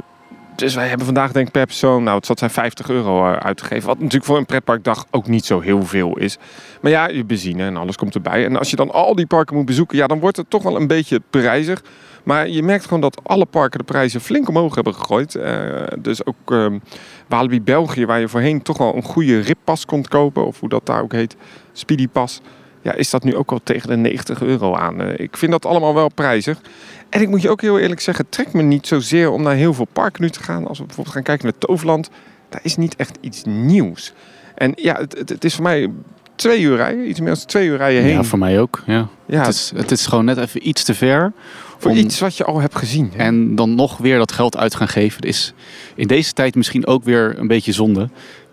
dus 0.55 0.75
wij 0.75 0.87
hebben 0.87 1.05
vandaag 1.05 1.31
denk 1.31 1.47
ik 1.47 1.53
per 1.53 1.65
persoon, 1.65 2.03
nou 2.03 2.17
het 2.17 2.25
zal 2.25 2.37
zijn 2.37 2.49
50 2.51 2.89
euro 2.89 3.25
eh, 3.25 3.37
uitgegeven. 3.37 3.87
Wat 3.87 3.97
natuurlijk 3.97 4.25
voor 4.25 4.37
een 4.37 4.45
pretparkdag 4.45 5.05
ook 5.11 5.27
niet 5.27 5.45
zo 5.45 5.59
heel 5.59 5.85
veel 5.85 6.17
is. 6.17 6.37
Maar 6.81 6.91
ja, 6.91 7.07
je 7.07 7.25
benzine 7.25 7.63
en 7.63 7.77
alles 7.77 7.95
komt 7.95 8.15
erbij. 8.15 8.45
En 8.45 8.57
als 8.57 8.69
je 8.69 8.75
dan 8.75 8.91
al 8.91 9.15
die 9.15 9.25
parken 9.25 9.55
moet 9.55 9.65
bezoeken, 9.65 9.97
ja 9.97 10.07
dan 10.07 10.19
wordt 10.19 10.37
het 10.37 10.49
toch 10.49 10.63
wel 10.63 10.75
een 10.75 10.87
beetje 10.87 11.21
prijzig. 11.29 11.83
Maar 12.27 12.49
je 12.49 12.63
merkt 12.63 12.83
gewoon 12.83 13.01
dat 13.01 13.19
alle 13.23 13.45
parken 13.45 13.79
de 13.79 13.85
prijzen 13.85 14.21
flink 14.21 14.49
omhoog 14.49 14.75
hebben 14.75 14.93
gegooid. 14.95 15.35
Eh, 15.35 15.83
dus 15.99 16.25
ook 16.25 16.51
ehm 16.51 16.79
Walibi 17.27 17.61
België, 17.61 18.05
waar 18.05 18.19
je 18.19 18.27
voorheen 18.27 18.61
toch 18.61 18.77
wel 18.77 18.95
een 18.95 19.03
goede 19.03 19.39
rippas 19.39 19.85
kon 19.85 20.03
kopen. 20.03 20.45
Of 20.45 20.59
hoe 20.59 20.69
dat 20.69 20.85
daar 20.85 21.01
ook 21.01 21.11
heet, 21.11 21.35
Speedy 21.71 22.07
Pass. 22.07 22.41
Ja, 22.81 22.93
is 22.93 23.09
dat 23.09 23.23
nu 23.23 23.35
ook 23.35 23.51
al 23.51 23.59
tegen 23.63 23.89
de 23.89 23.95
90 23.95 24.41
euro 24.41 24.75
aan. 24.75 25.01
Eh, 25.01 25.19
ik 25.19 25.37
vind 25.37 25.51
dat 25.51 25.65
allemaal 25.65 25.93
wel 25.93 26.11
prijzig. 26.13 26.61
En 27.09 27.21
ik 27.21 27.29
moet 27.29 27.41
je 27.41 27.49
ook 27.49 27.61
heel 27.61 27.79
eerlijk 27.79 28.01
zeggen, 28.01 28.25
het 28.25 28.33
trekt 28.33 28.53
me 28.53 28.61
niet 28.61 28.87
zozeer 28.87 29.31
om 29.31 29.41
naar 29.41 29.55
heel 29.55 29.73
veel 29.73 29.87
parken 29.93 30.21
nu 30.21 30.29
te 30.29 30.43
gaan. 30.43 30.67
Als 30.67 30.77
we 30.77 30.85
bijvoorbeeld 30.85 31.15
gaan 31.15 31.25
kijken 31.25 31.45
naar 31.45 31.57
Toverland, 31.57 32.09
daar 32.49 32.61
is 32.63 32.75
niet 32.75 32.95
echt 32.95 33.17
iets 33.21 33.43
nieuws. 33.45 34.13
En 34.55 34.71
ja, 34.75 34.95
het, 34.97 35.17
het, 35.17 35.29
het 35.29 35.43
is 35.43 35.55
voor 35.55 35.63
mij 35.63 35.91
twee 36.35 36.61
uur 36.61 36.75
rijden, 36.75 37.09
iets 37.09 37.19
meer 37.19 37.33
dan 37.33 37.45
twee 37.45 37.67
uur 37.67 37.77
rijden 37.77 38.03
heen. 38.03 38.13
Ja, 38.13 38.23
voor 38.23 38.39
mij 38.39 38.59
ook. 38.59 38.83
Ja. 38.85 39.07
Ja, 39.25 39.39
Het, 39.39 39.53
is, 39.53 39.71
het 39.75 39.91
is 39.91 40.05
gewoon 40.05 40.25
net 40.25 40.37
even 40.37 40.67
iets 40.67 40.83
te 40.83 40.93
ver. 40.93 41.33
Voor 41.77 41.91
om- 41.91 41.97
iets 41.97 42.19
wat 42.19 42.37
je 42.37 42.43
al 42.43 42.59
hebt 42.61 42.75
gezien. 42.75 43.11
hè. 43.15 43.17
En 43.23 43.55
dan 43.55 43.75
nog 43.75 43.97
weer 43.97 44.17
dat 44.17 44.31
geld 44.31 44.57
uit 44.57 44.75
gaan 44.75 44.87
geven. 44.87 45.21
is 45.21 45.53
in 45.95 46.07
deze 46.07 46.33
tijd 46.33 46.55
misschien 46.55 46.87
ook 46.87 47.03
weer 47.03 47.39
een 47.39 47.47
beetje 47.47 47.71
zonde. 47.71 48.09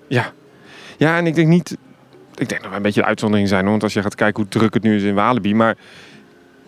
Ja. 0.09 0.33
ja, 0.97 1.17
en 1.17 1.27
ik 1.27 1.35
denk 1.35 1.49
niet... 1.49 1.77
Ik 2.37 2.49
denk 2.49 2.61
dat 2.63 2.71
we 2.71 2.77
een 2.77 2.83
beetje 2.83 3.01
de 3.01 3.07
uitzondering 3.07 3.49
zijn. 3.49 3.61
hoor, 3.63 3.71
Want 3.71 3.83
als 3.83 3.93
je 3.93 4.03
gaat 4.03 4.15
kijken 4.15 4.43
hoe 4.43 4.51
druk 4.51 4.75
het 4.75 4.83
nu 4.83 4.97
is 4.97 5.03
in 5.03 5.15
Walibi. 5.15 5.55
Maar 5.55 5.77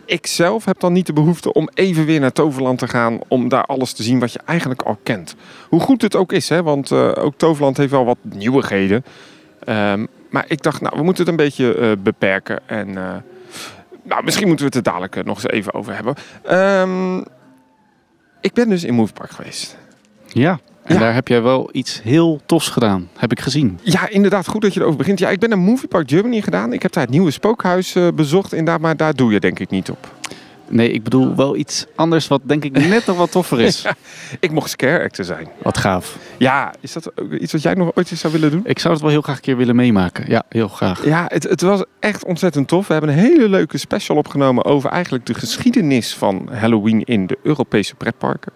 ik 0.04 0.26
zelf 0.26 0.64
heb 0.64 0.80
dan 0.80 0.92
niet 0.92 1.06
de 1.06 1.12
behoefte 1.12 1.52
om 1.52 1.68
even 1.74 2.04
weer 2.04 2.20
naar 2.20 2.32
Toverland 2.32 2.78
te 2.78 2.88
gaan. 2.88 3.18
Om 3.28 3.48
daar 3.48 3.64
alles 3.64 3.92
te 3.92 4.02
zien 4.02 4.18
wat 4.18 4.32
je 4.32 4.40
eigenlijk 4.44 4.82
al 4.82 4.98
kent. 5.02 5.34
Hoe 5.68 5.80
goed 5.80 6.02
het 6.02 6.16
ook 6.16 6.32
is. 6.32 6.48
Hè? 6.48 6.62
Want 6.62 6.90
eh, 6.90 7.12
ook 7.18 7.34
Toverland 7.36 7.76
heeft 7.76 7.90
wel 7.90 8.04
wat 8.04 8.18
nieuwigheden. 8.22 9.04
Ehm, 9.64 10.06
maar 10.30 10.44
ik 10.48 10.62
dacht, 10.62 10.80
nou, 10.80 10.96
we 10.96 11.02
moeten 11.02 11.22
het 11.24 11.30
een 11.32 11.44
beetje 11.44 11.74
eh, 11.74 11.90
beperken. 11.98 12.60
En 12.68 12.96
eh, 12.96 13.14
nou, 14.08 14.24
misschien 14.24 14.46
moeten 14.48 14.66
we 14.70 14.76
het 14.76 14.86
er 14.86 14.92
dadelijk 14.92 15.16
eh, 15.16 15.24
nog 15.24 15.36
eens 15.42 15.52
even 15.52 15.74
over 15.74 15.94
hebben. 15.94 16.14
Ehm, 16.44 17.18
ik 18.40 18.52
ben 18.52 18.68
dus 18.68 18.84
in 18.84 18.94
Moviepark 18.94 19.30
geweest. 19.30 19.76
Ja. 20.26 20.58
En 20.84 20.94
Ja. 20.94 21.00
daar 21.00 21.14
heb 21.14 21.28
jij 21.28 21.42
wel 21.42 21.68
iets 21.72 22.02
heel 22.02 22.40
tofs 22.46 22.68
gedaan. 22.68 23.08
Heb 23.16 23.30
ik 23.32 23.40
gezien. 23.40 23.78
Ja, 23.82 24.08
inderdaad, 24.08 24.46
goed 24.48 24.62
dat 24.62 24.74
je 24.74 24.80
erover 24.80 24.98
begint. 24.98 25.18
Ja, 25.18 25.28
ik 25.30 25.38
ben 25.38 25.48
naar 25.48 25.58
Movie 25.58 25.88
Park 25.88 26.10
Germany 26.10 26.40
gedaan. 26.40 26.72
Ik 26.72 26.82
heb 26.82 26.92
daar 26.92 27.02
het 27.02 27.12
nieuwe 27.12 27.30
spookhuis 27.30 27.94
eh, 27.94 28.08
bezocht. 28.14 28.52
Inderdaad, 28.52 28.80
maar 28.80 28.96
daar 28.96 29.14
doe 29.14 29.32
je 29.32 29.40
denk 29.40 29.58
ik 29.58 29.70
niet 29.70 29.90
op. 29.90 30.14
Nee, 30.68 30.90
ik 30.90 31.02
bedoel 31.02 31.36
wel 31.36 31.56
iets 31.56 31.86
anders 31.94 32.28
wat 32.28 32.40
denk 32.44 32.64
ik 32.64 32.72
net 32.88 33.06
nog 33.06 33.16
wat 33.16 33.30
toffer 33.30 33.60
is. 33.60 33.84
Ik 34.40 34.50
mocht 34.50 34.70
scare 34.70 35.04
actor 35.04 35.24
zijn. 35.24 35.48
Wat 35.62 35.78
gaaf. 35.78 36.18
Ja, 36.38 36.74
is 36.80 36.92
dat 36.92 37.20
ook 37.20 37.32
iets 37.32 37.52
wat 37.52 37.62
jij 37.62 37.74
nog 37.74 37.90
ooit 37.94 38.10
eens 38.10 38.20
zou 38.20 38.32
willen 38.32 38.50
doen? 38.50 38.62
Ik 38.64 38.78
zou 38.78 38.92
het 38.92 39.02
wel 39.02 39.12
heel 39.12 39.22
graag 39.22 39.36
een 39.36 39.42
keer 39.42 39.56
willen 39.56 39.76
meemaken. 39.76 40.24
Ja, 40.28 40.42
heel 40.48 40.68
graag. 40.68 41.04
Ja, 41.04 41.24
het, 41.28 41.42
het 41.42 41.60
was 41.60 41.84
echt 42.00 42.24
ontzettend 42.24 42.68
tof. 42.68 42.86
We 42.86 42.92
hebben 42.92 43.10
een 43.10 43.18
hele 43.18 43.48
leuke 43.48 43.78
special 43.78 44.16
opgenomen 44.16 44.64
over 44.64 44.90
eigenlijk 44.90 45.26
de 45.26 45.34
geschiedenis 45.34 46.14
van 46.14 46.48
Halloween 46.52 47.04
in 47.04 47.26
de 47.26 47.38
Europese 47.42 47.94
pretparken. 47.94 48.52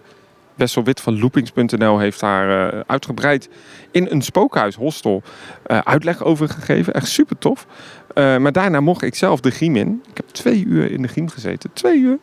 Wessel 0.61 0.83
Wit 0.83 1.01
van 1.01 1.19
loopings.nl 1.19 1.99
heeft 1.99 2.19
daar 2.19 2.73
eh, 2.73 2.79
uitgebreid 2.87 3.49
in 3.91 4.07
een 4.09 4.21
spookhuis, 4.21 4.75
hostel, 4.75 5.21
eh, 5.65 5.77
uitleg 5.77 6.23
over 6.23 6.49
gegeven. 6.49 6.93
Echt 6.93 7.07
super 7.07 7.37
tof. 7.37 7.67
Eh, 8.13 8.37
maar 8.37 8.51
daarna 8.51 8.79
mocht 8.79 9.01
ik 9.01 9.15
zelf 9.15 9.39
de 9.39 9.51
griem 9.51 9.75
in. 9.75 10.03
Ik 10.09 10.17
heb 10.17 10.27
twee 10.27 10.65
uur 10.65 10.91
in 10.91 11.01
de 11.01 11.07
griem 11.07 11.29
gezeten. 11.29 11.69
Twee 11.73 11.99
uur. 11.99 12.17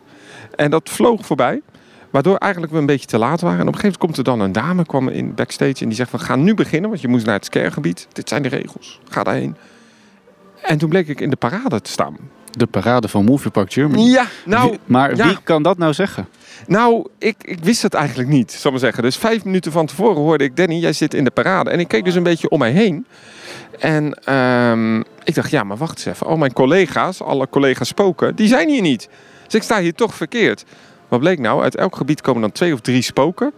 En 0.56 0.70
dat 0.70 0.90
vloog 0.90 1.26
voorbij. 1.26 1.62
Waardoor 2.10 2.36
eigenlijk 2.36 2.72
we 2.72 2.78
een 2.78 2.86
beetje 2.86 3.06
te 3.06 3.18
laat 3.18 3.40
waren. 3.40 3.60
En 3.60 3.68
op 3.68 3.74
een 3.74 3.80
gegeven 3.80 4.00
moment 4.00 4.16
komt 4.16 4.16
er 4.16 4.36
dan 4.36 4.46
een 4.46 4.52
dame 4.52 4.86
kwam 4.86 5.08
in 5.08 5.34
backstage. 5.34 5.80
En 5.82 5.86
die 5.86 5.96
zegt 5.96 6.10
van 6.10 6.20
ga 6.20 6.36
nu 6.36 6.54
beginnen. 6.54 6.90
Want 6.90 7.02
je 7.02 7.08
moest 7.08 7.26
naar 7.26 7.34
het 7.34 7.44
scaregebied. 7.44 8.08
Dit 8.12 8.28
zijn 8.28 8.42
de 8.42 8.48
regels. 8.48 9.00
Ga 9.08 9.22
daarheen. 9.22 9.56
En 10.62 10.78
toen 10.78 10.88
bleek 10.88 11.08
ik 11.08 11.20
in 11.20 11.30
de 11.30 11.36
parade 11.36 11.80
te 11.80 11.90
staan. 11.90 12.16
De 12.50 12.66
parade 12.66 13.08
van 13.08 13.24
Movie 13.24 13.50
Park 13.50 13.72
Germany. 13.72 14.02
Ja, 14.02 14.26
nou, 14.44 14.70
Wie- 14.70 14.78
maar 14.84 15.16
ja. 15.16 15.26
wie 15.26 15.38
kan 15.42 15.62
dat 15.62 15.78
nou 15.78 15.92
zeggen? 15.92 16.28
nou 16.66 17.06
ik, 17.18 17.36
ik 17.42 17.58
wist 17.64 17.82
het 17.82 17.94
eigenlijk 17.94 18.28
niet, 18.28 18.50
zal 18.52 18.60
ik 18.64 18.70
maar 18.70 18.80
zeggen. 18.80 19.02
Dus 19.02 19.16
vijf 19.16 19.44
minuten 19.44 19.72
van 19.72 19.86
tevoren 19.86 20.22
hoorde 20.22 20.44
ik, 20.44 20.56
Danny, 20.56 20.74
jij 20.74 20.92
zit 20.92 21.14
in 21.14 21.24
de 21.24 21.30
parade. 21.30 21.70
En 21.70 21.80
ik 21.80 21.88
keek 21.88 22.04
dus 22.04 22.14
een 22.14 22.22
beetje 22.22 22.48
om 22.48 22.58
mij 22.58 22.70
heen. 22.70 23.06
En 23.78 24.14
ehm, 24.24 24.98
ik 25.24 25.34
dacht, 25.34 25.50
ja, 25.50 25.64
maar 25.64 25.76
wacht 25.76 25.96
eens 25.96 26.06
even. 26.06 26.26
Al 26.26 26.36
mijn 26.36 26.52
collega's, 26.52 27.22
alle 27.22 27.48
collega's 27.48 27.88
spoken, 27.88 28.36
die 28.36 28.48
zijn 28.48 28.68
hier 28.68 28.82
niet. 28.82 29.08
Dus 29.44 29.54
ik 29.54 29.62
sta 29.62 29.80
hier 29.80 29.94
toch 29.94 30.14
verkeerd. 30.14 30.64
Wat 31.08 31.20
bleek 31.20 31.38
nou? 31.38 31.62
Uit 31.62 31.76
elk 31.76 31.96
gebied 31.96 32.20
komen 32.20 32.40
dan 32.40 32.52
twee 32.52 32.72
of 32.72 32.80
drie 32.80 33.02
spoken. 33.02 33.52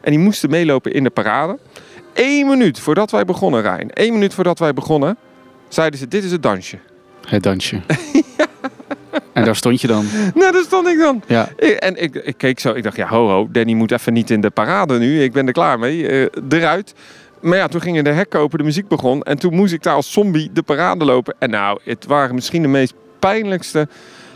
En 0.00 0.10
die 0.10 0.20
moesten 0.20 0.50
meelopen 0.50 0.92
in 0.92 1.02
de 1.02 1.10
parade. 1.10 1.58
Eén 2.14 2.46
minuut 2.46 2.80
voordat 2.80 3.10
wij 3.10 3.24
begonnen, 3.24 3.62
Rijn. 3.62 3.88
Eén 3.92 4.12
minuut 4.12 4.34
voordat 4.34 4.58
wij 4.58 4.72
begonnen, 4.72 5.16
zeiden 5.68 5.98
ze, 5.98 6.08
dit 6.08 6.24
is 6.24 6.30
het 6.32 6.42
dansje. 6.42 6.78
Het 7.26 7.42
dansje. 7.42 7.80
En 9.32 9.44
daar 9.44 9.56
stond 9.56 9.80
je 9.80 9.86
dan. 9.86 10.04
Nou, 10.34 10.52
daar 10.52 10.62
stond 10.62 10.86
ik 10.88 10.98
dan. 10.98 11.22
Ja, 11.26 11.48
Ik- 11.56 11.70
En 11.72 12.02
ik, 12.02 12.14
ik 12.14 12.34
keek 12.38 12.60
zo, 12.60 12.72
ik 12.72 12.82
dacht, 12.82 12.96
ja, 12.96 13.06
ho, 13.08 13.28
ho, 13.28 13.48
Danny 13.50 13.72
moet 13.74 13.90
even 13.92 14.12
niet 14.12 14.30
in 14.30 14.40
de 14.40 14.50
parade 14.50 14.98
nu. 14.98 15.22
Ik 15.22 15.32
ben 15.32 15.46
er 15.46 15.52
klaar 15.52 15.78
mee. 15.78 16.08
eh, 16.08 16.26
eruit. 16.48 16.94
Maar 17.40 17.56
ja, 17.58 17.68
toen 17.68 17.80
gingen 17.80 18.04
de 18.04 18.10
hekken 18.10 18.40
open, 18.40 18.58
de 18.58 18.64
muziek 18.64 18.88
begon. 18.88 19.22
En 19.22 19.38
toen 19.38 19.54
moest 19.54 19.72
ik 19.72 19.82
daar 19.82 19.94
als 19.94 20.12
zombie 20.12 20.50
de 20.52 20.62
parade 20.62 21.04
lopen. 21.04 21.34
En 21.38 21.50
nou, 21.50 21.78
het 21.84 22.06
waren 22.06 22.34
misschien 22.34 22.62
de 22.62 22.68
meest 22.68 22.94
pijnlijkste 23.18 23.88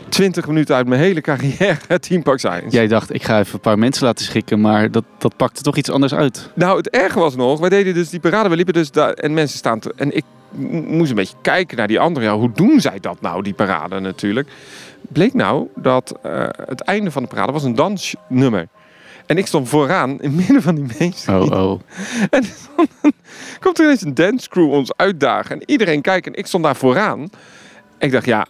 20 0.09 0.47
minuten 0.47 0.75
uit 0.75 0.87
mijn 0.87 1.01
hele 1.01 1.21
carrière 1.21 1.99
Team 2.07 2.23
Park 2.23 2.39
Science. 2.39 2.69
jij 2.69 2.87
dacht, 2.87 3.13
ik 3.13 3.23
ga 3.23 3.39
even 3.39 3.53
een 3.53 3.59
paar 3.59 3.79
mensen 3.79 4.05
laten 4.05 4.25
schikken, 4.25 4.61
maar 4.61 4.91
dat, 4.91 5.03
dat 5.17 5.35
pakte 5.35 5.61
toch 5.61 5.77
iets 5.77 5.89
anders 5.89 6.13
uit. 6.13 6.49
Nou, 6.55 6.77
het 6.77 6.89
erge 6.89 7.19
was 7.19 7.35
nog, 7.35 7.59
wij 7.59 7.69
deden 7.69 7.93
dus 7.93 8.09
die 8.09 8.19
parade, 8.19 8.49
we 8.49 8.55
liepen 8.55 8.73
dus 8.73 8.91
daar 8.91 9.13
en 9.13 9.33
mensen 9.33 9.57
staan 9.57 9.79
te, 9.79 9.93
en 9.95 10.15
ik 10.15 10.23
moest 10.87 11.09
een 11.09 11.15
beetje 11.15 11.35
kijken 11.41 11.77
naar 11.77 11.87
die 11.87 11.99
anderen. 11.99 12.29
Ja, 12.29 12.37
hoe 12.37 12.51
doen 12.51 12.81
zij 12.81 12.99
dat 12.99 13.21
nou, 13.21 13.43
die 13.43 13.53
parade 13.53 13.99
natuurlijk? 13.99 14.49
Bleek 15.01 15.33
nou 15.33 15.67
dat 15.75 16.19
eh, 16.21 16.47
het 16.65 16.81
einde 16.81 17.11
van 17.11 17.23
de 17.23 17.29
parade 17.29 17.51
was 17.51 17.63
een 17.63 17.75
dansnummer. 17.75 18.67
En 19.25 19.37
ik 19.37 19.47
stond 19.47 19.69
vooraan 19.69 20.09
in 20.09 20.29
het 20.29 20.35
midden 20.35 20.61
van 20.61 20.75
die 20.75 20.85
mensen. 20.99 21.41
Oh, 21.41 21.71
oh. 21.71 21.79
En 22.29 22.43
dan 22.75 22.87
komt 23.59 23.79
er 23.79 23.85
ineens 23.85 24.01
een 24.01 24.13
dance 24.13 24.49
crew 24.49 24.71
ons 24.71 24.95
uitdagen. 24.95 25.59
En 25.59 25.63
iedereen 25.65 26.01
kijkt 26.01 26.27
en 26.27 26.33
ik 26.33 26.47
stond 26.47 26.63
daar 26.63 26.75
vooraan. 26.75 27.29
Ik 27.99 28.11
dacht, 28.11 28.25
ja, 28.25 28.47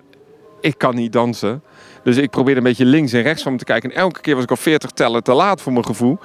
ik 0.62 0.77
kan 0.77 0.96
niet 0.96 1.13
dansen. 1.13 1.63
Dus 2.03 2.17
ik 2.17 2.29
probeerde 2.29 2.60
een 2.60 2.65
beetje 2.65 2.86
links 2.86 3.13
en 3.13 3.22
rechts 3.22 3.43
van 3.43 3.51
me 3.51 3.58
te 3.58 3.63
kijken. 3.63 3.91
En 3.91 3.96
elke 3.96 4.22
keer 4.22 4.36
was 4.36 4.43
ik 4.43 4.50
al 4.50 4.58
40 4.58 4.91
tellen 4.91 5.24
te 5.24 5.34
laat 5.34 5.62
voor 5.62 5.72
mijn 5.72 5.86
gevoel. 5.86 6.20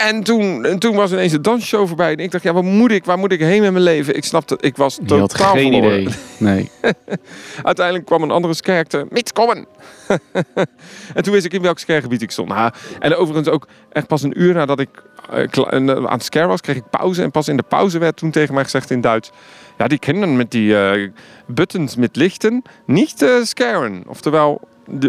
En 0.00 0.22
toen, 0.22 0.64
en 0.64 0.78
toen 0.78 0.96
was 0.96 1.12
ineens 1.12 1.32
de 1.32 1.40
dansshow 1.40 1.86
voorbij. 1.86 2.12
En 2.12 2.18
ik 2.18 2.30
dacht, 2.30 2.44
ja, 2.44 2.52
waar 2.52 2.64
moet 2.64 2.90
ik, 2.90 3.04
waar 3.04 3.18
moet 3.18 3.32
ik 3.32 3.40
heen 3.40 3.60
met 3.62 3.72
mijn 3.72 3.84
leven? 3.84 4.16
Ik 4.16 4.24
snapte, 4.24 4.56
ik 4.60 4.76
was 4.76 4.98
Je 5.06 5.14
had 5.14 5.30
totaal 5.30 5.52
geen 5.54 5.72
verloren. 5.72 6.00
idee. 6.00 6.14
Nee. 6.38 6.70
Uiteindelijk 7.62 8.06
kwam 8.06 8.22
een 8.22 8.30
andere 8.30 8.54
skerkte. 8.54 9.06
Mitkommen! 9.10 9.66
en 11.14 11.22
toen 11.22 11.32
wist 11.32 11.44
ik 11.44 11.52
in 11.52 11.62
welk 11.62 11.78
scaregebied 11.78 12.22
ik 12.22 12.30
stond. 12.30 12.48
Nou, 12.48 12.72
en 12.98 13.16
overigens 13.16 13.48
ook 13.48 13.68
echt 13.92 14.06
pas 14.06 14.22
een 14.22 14.40
uur 14.42 14.54
nadat 14.54 14.80
ik 14.80 14.88
eh, 15.30 15.42
eh, 15.42 15.88
aan 15.88 16.04
het 16.04 16.24
scare 16.24 16.46
was, 16.46 16.60
kreeg 16.60 16.76
ik 16.76 16.90
pauze. 16.90 17.22
En 17.22 17.30
pas 17.30 17.48
in 17.48 17.56
de 17.56 17.62
pauze 17.62 17.98
werd 17.98 18.16
toen 18.16 18.30
tegen 18.30 18.54
mij 18.54 18.64
gezegd 18.64 18.90
in 18.90 19.00
Duits... 19.00 19.30
Ja, 19.78 19.86
die 19.86 19.98
kinderen 19.98 20.36
met 20.36 20.50
die 20.50 20.78
eh, 20.78 21.08
buttons 21.46 21.96
met 21.96 22.16
lichten 22.16 22.62
niet 22.86 23.22
eh 23.22 23.28
scaren. 23.42 24.02
Oftewel, 24.06 24.60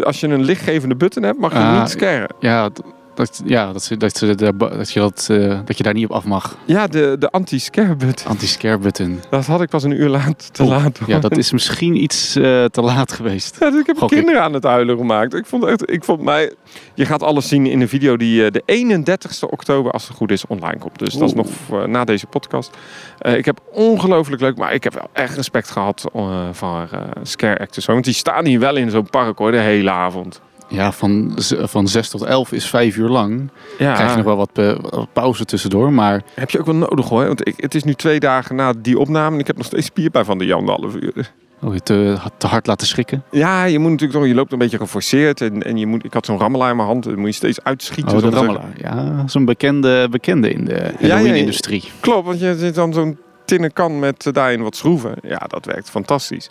als 0.02 0.20
je 0.20 0.26
een 0.28 0.42
lichtgevende 0.44 0.96
button 0.96 1.22
hebt, 1.22 1.38
mag 1.38 1.52
je 1.52 1.58
Ah, 1.58 1.80
niet 1.80 1.90
scaren. 1.90 2.28
Ja, 2.40 2.70
dat, 3.16 3.42
ja 3.44 3.72
dat, 3.72 3.82
ze, 3.82 3.96
dat, 3.96 4.22
dat, 4.58 4.92
je 4.92 5.00
dat, 5.00 5.26
eh, 5.30 5.60
dat 5.64 5.76
je 5.76 5.82
daar 5.82 5.94
niet 5.94 6.04
op 6.04 6.10
af 6.10 6.24
mag. 6.24 6.56
Ja, 6.64 6.86
de, 6.86 7.16
de 7.18 7.30
anti-scare 7.30 7.96
button. 7.96 8.26
Anti-scare 8.28 8.78
button. 8.78 9.20
Dat 9.30 9.46
had 9.46 9.60
ik 9.62 9.68
pas 9.68 9.82
een 9.82 10.00
uur 10.00 10.08
laat, 10.08 10.54
te 10.54 10.64
laat. 10.64 10.98
Ja, 11.06 11.18
dat 11.18 11.36
is 11.36 11.52
misschien 11.52 12.02
iets 12.02 12.36
eh, 12.36 12.64
te 12.64 12.80
laat 12.80 13.12
geweest. 13.12 13.56
Ja, 13.60 13.70
dus 13.70 13.80
ik 13.80 13.86
heb 13.86 13.98
Gok 13.98 14.10
ik. 14.10 14.16
kinderen 14.16 14.42
aan 14.42 14.52
het 14.52 14.64
huilen 14.64 14.96
gemaakt. 14.96 15.34
Ik 15.34 15.46
vond 15.46 15.64
echt, 15.64 15.90
ik 15.90 16.04
vond 16.04 16.22
mij. 16.22 16.52
Je 16.94 17.06
gaat 17.06 17.22
alles 17.22 17.48
zien 17.48 17.66
in 17.66 17.78
de 17.78 17.88
video 17.88 18.16
die 18.16 18.44
eh, 18.46 18.50
de 18.52 18.62
31ste 18.66 19.50
oktober, 19.50 19.92
als 19.92 20.08
het 20.08 20.16
goed 20.16 20.30
is, 20.30 20.46
online 20.46 20.78
komt. 20.78 20.98
Dus 20.98 21.14
dat 21.14 21.28
is 21.28 21.34
nog 21.34 21.48
na 21.86 22.04
deze 22.04 22.26
podcast. 22.26 22.76
Ik 23.22 23.44
heb 23.44 23.60
ongelooflijk 23.72 24.42
leuk, 24.42 24.56
maar 24.56 24.72
ik 24.74 24.84
heb 24.84 24.94
wel 24.94 25.08
echt 25.12 25.36
respect 25.36 25.70
gehad 25.70 26.04
eh, 26.14 26.48
voor 26.52 26.88
eh, 26.92 27.00
scare 27.22 27.58
actors. 27.58 27.86
Want 27.86 28.04
die 28.04 28.14
staan 28.14 28.44
hier 28.46 28.60
wel 28.60 28.76
in 28.76 28.90
zo'n 28.90 29.10
park 29.10 29.38
hoor, 29.38 29.50
de 29.50 29.58
hele 29.58 29.90
avond. 29.90 30.40
Ja, 30.68 30.92
van, 30.92 31.32
van 31.62 31.88
6 31.88 32.08
tot 32.08 32.22
11 32.22 32.52
is 32.52 32.66
5 32.66 32.96
uur 32.96 33.08
lang. 33.08 33.50
Ja, 33.78 33.94
Krijg 33.94 34.10
je 34.10 34.16
nog 34.16 34.24
wel 34.24 34.36
wat, 34.36 34.52
pe- 34.52 34.78
wat 34.80 35.12
pauze 35.12 35.44
tussendoor. 35.44 35.92
Maar 35.92 36.22
heb 36.34 36.50
je 36.50 36.58
ook 36.58 36.66
wel 36.66 36.74
nodig 36.74 37.08
hoor. 37.08 37.26
Want 37.26 37.46
ik, 37.48 37.54
het 37.56 37.74
is 37.74 37.84
nu 37.84 37.94
twee 37.94 38.20
dagen 38.20 38.56
na 38.56 38.72
die 38.78 38.98
opname 38.98 39.34
en 39.34 39.40
ik 39.40 39.46
heb 39.46 39.56
nog 39.56 39.66
steeds 39.66 39.86
spierpijn 39.86 40.24
van 40.24 40.38
de 40.38 40.44
Jan 40.46 40.64
de 40.66 40.70
half 40.72 40.94
uur. 40.94 41.32
oh, 41.62 41.74
je 41.74 41.80
te, 41.80 42.16
te 42.38 42.46
hard 42.46 42.66
laten 42.66 42.86
schrikken. 42.86 43.22
Ja, 43.30 43.64
je 43.64 43.78
moet 43.78 43.90
natuurlijk 43.90 44.18
toch, 44.18 44.28
je 44.28 44.34
loopt 44.34 44.52
een 44.52 44.58
beetje 44.58 44.78
geforceerd 44.78 45.40
en, 45.40 45.62
en 45.62 45.76
je 45.76 45.86
moet, 45.86 46.04
ik 46.04 46.12
had 46.12 46.26
zo'n 46.26 46.38
rammelaar 46.38 46.70
in 46.70 46.76
mijn 46.76 46.88
hand, 46.88 47.04
dan 47.04 47.18
moet 47.18 47.26
je 47.28 47.32
steeds 47.34 47.62
uitschieten. 47.62 48.16
Oh, 48.16 48.22
de 48.22 48.28
rammelaar. 48.30 48.72
Ja, 48.82 49.22
zo'n 49.26 49.44
bekende, 49.44 50.08
bekende 50.10 50.50
in 50.50 50.64
de 50.64 50.92
Halloween-industrie. 51.00 51.84
Klopt, 52.00 52.26
want 52.26 52.40
je 52.40 52.56
zit 52.58 52.74
dan 52.74 52.92
zo'n 52.92 53.18
tinnen 53.44 53.72
kan 53.72 53.98
met 53.98 54.26
eh, 54.26 54.32
daarin 54.32 54.62
wat 54.62 54.76
schroeven. 54.76 55.14
Ja, 55.22 55.38
dat 55.48 55.64
werkt 55.64 55.90
fantastisch. 55.90 56.50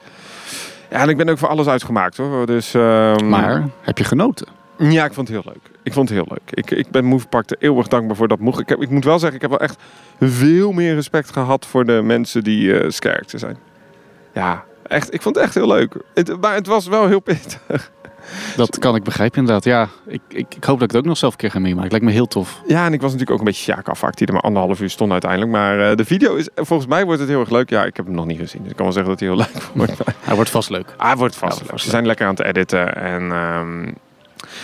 Ja, 0.89 0.97
en 1.01 1.09
ik 1.09 1.17
ben 1.17 1.29
ook 1.29 1.37
voor 1.37 1.47
alles 1.47 1.67
uitgemaakt 1.67 2.17
hoor. 2.17 2.45
Dus, 2.45 2.73
ehm, 2.73 3.29
Maar 3.29 3.63
heb 3.81 3.97
je 3.97 4.03
genoten? 4.03 4.47
Ja, 4.77 5.05
ik 5.05 5.13
vond 5.13 5.27
het 5.27 5.37
heel 5.37 5.53
leuk. 5.53 5.71
Ik 5.83 5.93
vond 5.93 6.09
het 6.09 6.17
heel 6.17 6.27
leuk. 6.29 6.51
Ik, 6.51 6.71
ik 6.71 6.89
ben 6.89 7.05
Movepark 7.05 7.49
er 7.49 7.57
eeuwig 7.59 7.87
dankbaar 7.87 8.15
voor 8.15 8.27
dat 8.27 8.39
mocht. 8.39 8.59
Ik, 8.59 8.69
heb, 8.69 8.81
ik 8.81 8.89
moet 8.89 9.03
wel 9.03 9.19
zeggen, 9.19 9.35
ik 9.35 9.41
heb 9.41 9.49
wel 9.49 9.59
echt 9.59 9.83
veel 10.19 10.71
meer 10.71 10.93
respect 10.93 11.31
gehad 11.31 11.65
voor 11.65 11.85
de 11.85 12.01
mensen 12.03 12.43
die 12.43 12.91
skerkte 12.91 13.37
zijn. 13.37 13.57
Ja, 14.33 14.63
echt. 14.87 15.13
Ik 15.13 15.21
vond 15.21 15.35
het 15.35 15.43
echt 15.43 15.53
heel 15.53 15.67
leuk. 15.67 15.95
Het, 16.13 16.41
maar 16.41 16.53
het 16.53 16.67
was 16.67 16.87
wel 16.87 17.07
heel 17.07 17.19
pittig. 17.19 17.91
Dat 18.55 18.79
kan 18.79 18.95
ik 18.95 19.03
begrijpen 19.03 19.39
inderdaad. 19.39 19.63
Ja, 19.63 19.87
ik, 20.07 20.21
ik, 20.27 20.55
ik 20.55 20.63
hoop 20.63 20.79
dat 20.79 20.81
ik 20.81 20.91
het 20.91 20.97
ook 20.97 21.05
nog 21.05 21.17
zelf 21.17 21.31
een 21.31 21.37
keer 21.39 21.51
ga 21.51 21.59
meemaken. 21.59 21.89
Lijkt 21.91 22.05
me 22.05 22.11
heel 22.11 22.27
tof. 22.27 22.61
Ja, 22.67 22.85
en 22.85 22.93
ik 22.93 23.01
was 23.01 23.11
natuurlijk 23.11 23.31
ook 23.31 23.39
een 23.39 23.45
beetje 23.53 23.63
Sjaak 23.73 24.17
die 24.17 24.27
er 24.27 24.33
maar 24.33 24.41
anderhalf 24.41 24.81
uur 24.81 24.89
stond 24.89 25.11
uiteindelijk. 25.11 25.51
Maar 25.51 25.89
eh, 25.89 25.95
de 25.95 26.05
video 26.05 26.35
is, 26.35 26.49
volgens 26.55 26.89
mij 26.89 27.05
wordt 27.05 27.19
het 27.19 27.29
heel 27.29 27.39
erg 27.39 27.49
leuk. 27.49 27.69
Ja, 27.69 27.85
ik 27.85 27.95
heb 27.95 28.05
hem 28.05 28.15
nog 28.15 28.25
niet 28.25 28.39
gezien. 28.39 28.61
Dus 28.61 28.69
ik 28.71 28.75
kan 28.75 28.85
wel 28.85 28.93
zeggen 28.93 29.11
dat 29.11 29.19
hij 29.19 29.29
heel 29.29 29.37
leuk 29.37 29.63
wordt. 29.87 29.93
Hij 30.19 30.35
wordt 30.35 30.49
vast 30.49 30.69
leuk. 30.69 30.93
Het 30.97 31.17
wordt 31.17 31.35
vast 31.35 31.53
Ja, 31.55 31.59
leuk. 31.61 31.69
vast 31.69 31.83
Ze 31.83 31.87
leuk. 31.87 31.95
zijn 31.95 32.05
lekker 32.05 32.25
aan 32.27 32.35
het 32.35 32.43
editen. 32.45 32.95
En 32.95 33.31
ehm, 33.31 33.91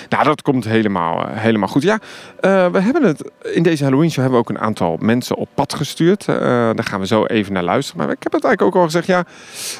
nou, 0.10 0.24
dat 0.24 0.42
komt 0.42 0.66
helemaal, 0.66 1.28
eh, 1.28 1.38
helemaal 1.38 1.68
goed. 1.68 1.84
Ja, 1.84 2.00
eh, 2.40 2.68
we 2.68 2.80
hebben 2.80 3.04
het 3.04 3.32
in 3.44 3.64
deze 3.64 3.84
Halloween 3.84 4.12
show 4.12 4.22
hebben 4.24 4.42
we 4.42 4.50
ook 4.50 4.58
een 4.58 4.66
aantal 4.66 4.98
mensen 5.00 5.36
op 5.36 5.50
pad 5.54 5.74
gestuurd. 5.74 6.28
Eh, 6.28 6.36
daar 6.38 6.84
gaan 6.84 7.00
we 7.00 7.08
zo 7.08 7.26
even 7.26 7.54
naar 7.54 7.64
luisteren. 7.64 8.02
Maar 8.06 8.16
ik 8.16 8.24
heb 8.24 8.32
het 8.32 8.44
eigenlijk 8.44 8.76
ook 8.76 8.82
al 8.82 8.88
gezegd. 8.88 9.08
Ja, 9.08 9.26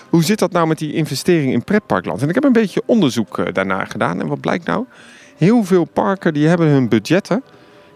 hoe 0.10 0.24
zit 0.24 0.40
dat 0.40 0.52
nou 0.52 0.68
met 0.68 0.78
die 0.78 0.94
investering 0.94 1.52
in 1.54 1.64
pretparkland? 1.64 2.22
En 2.22 2.30
ik 2.30 2.36
heb 2.36 2.44
een 2.44 2.52
beetje 2.52 2.84
onderzoek 2.86 3.54
daarnaar 3.54 3.88
gedaan. 3.88 4.20
En 4.22 4.28
wat 4.28 4.40
blijkt 4.40 4.66
nou? 4.66 4.86
Heel 5.38 5.64
veel 5.64 5.86
parken 5.86 6.34
die 6.34 6.48
hebben 6.48 6.68
hun 6.68 6.90
budgetten 6.90 7.44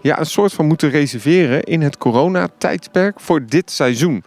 ja, 0.05 0.19
een 0.19 0.25
soort 0.25 0.53
van 0.53 0.65
moeten 0.65 0.89
reserveren 0.89 1.63
in 1.63 1.81
het 1.81 1.97
coronatijdperk 1.97 3.19
voor 3.19 3.45
dit 3.45 3.71
seizoen. 3.71 4.23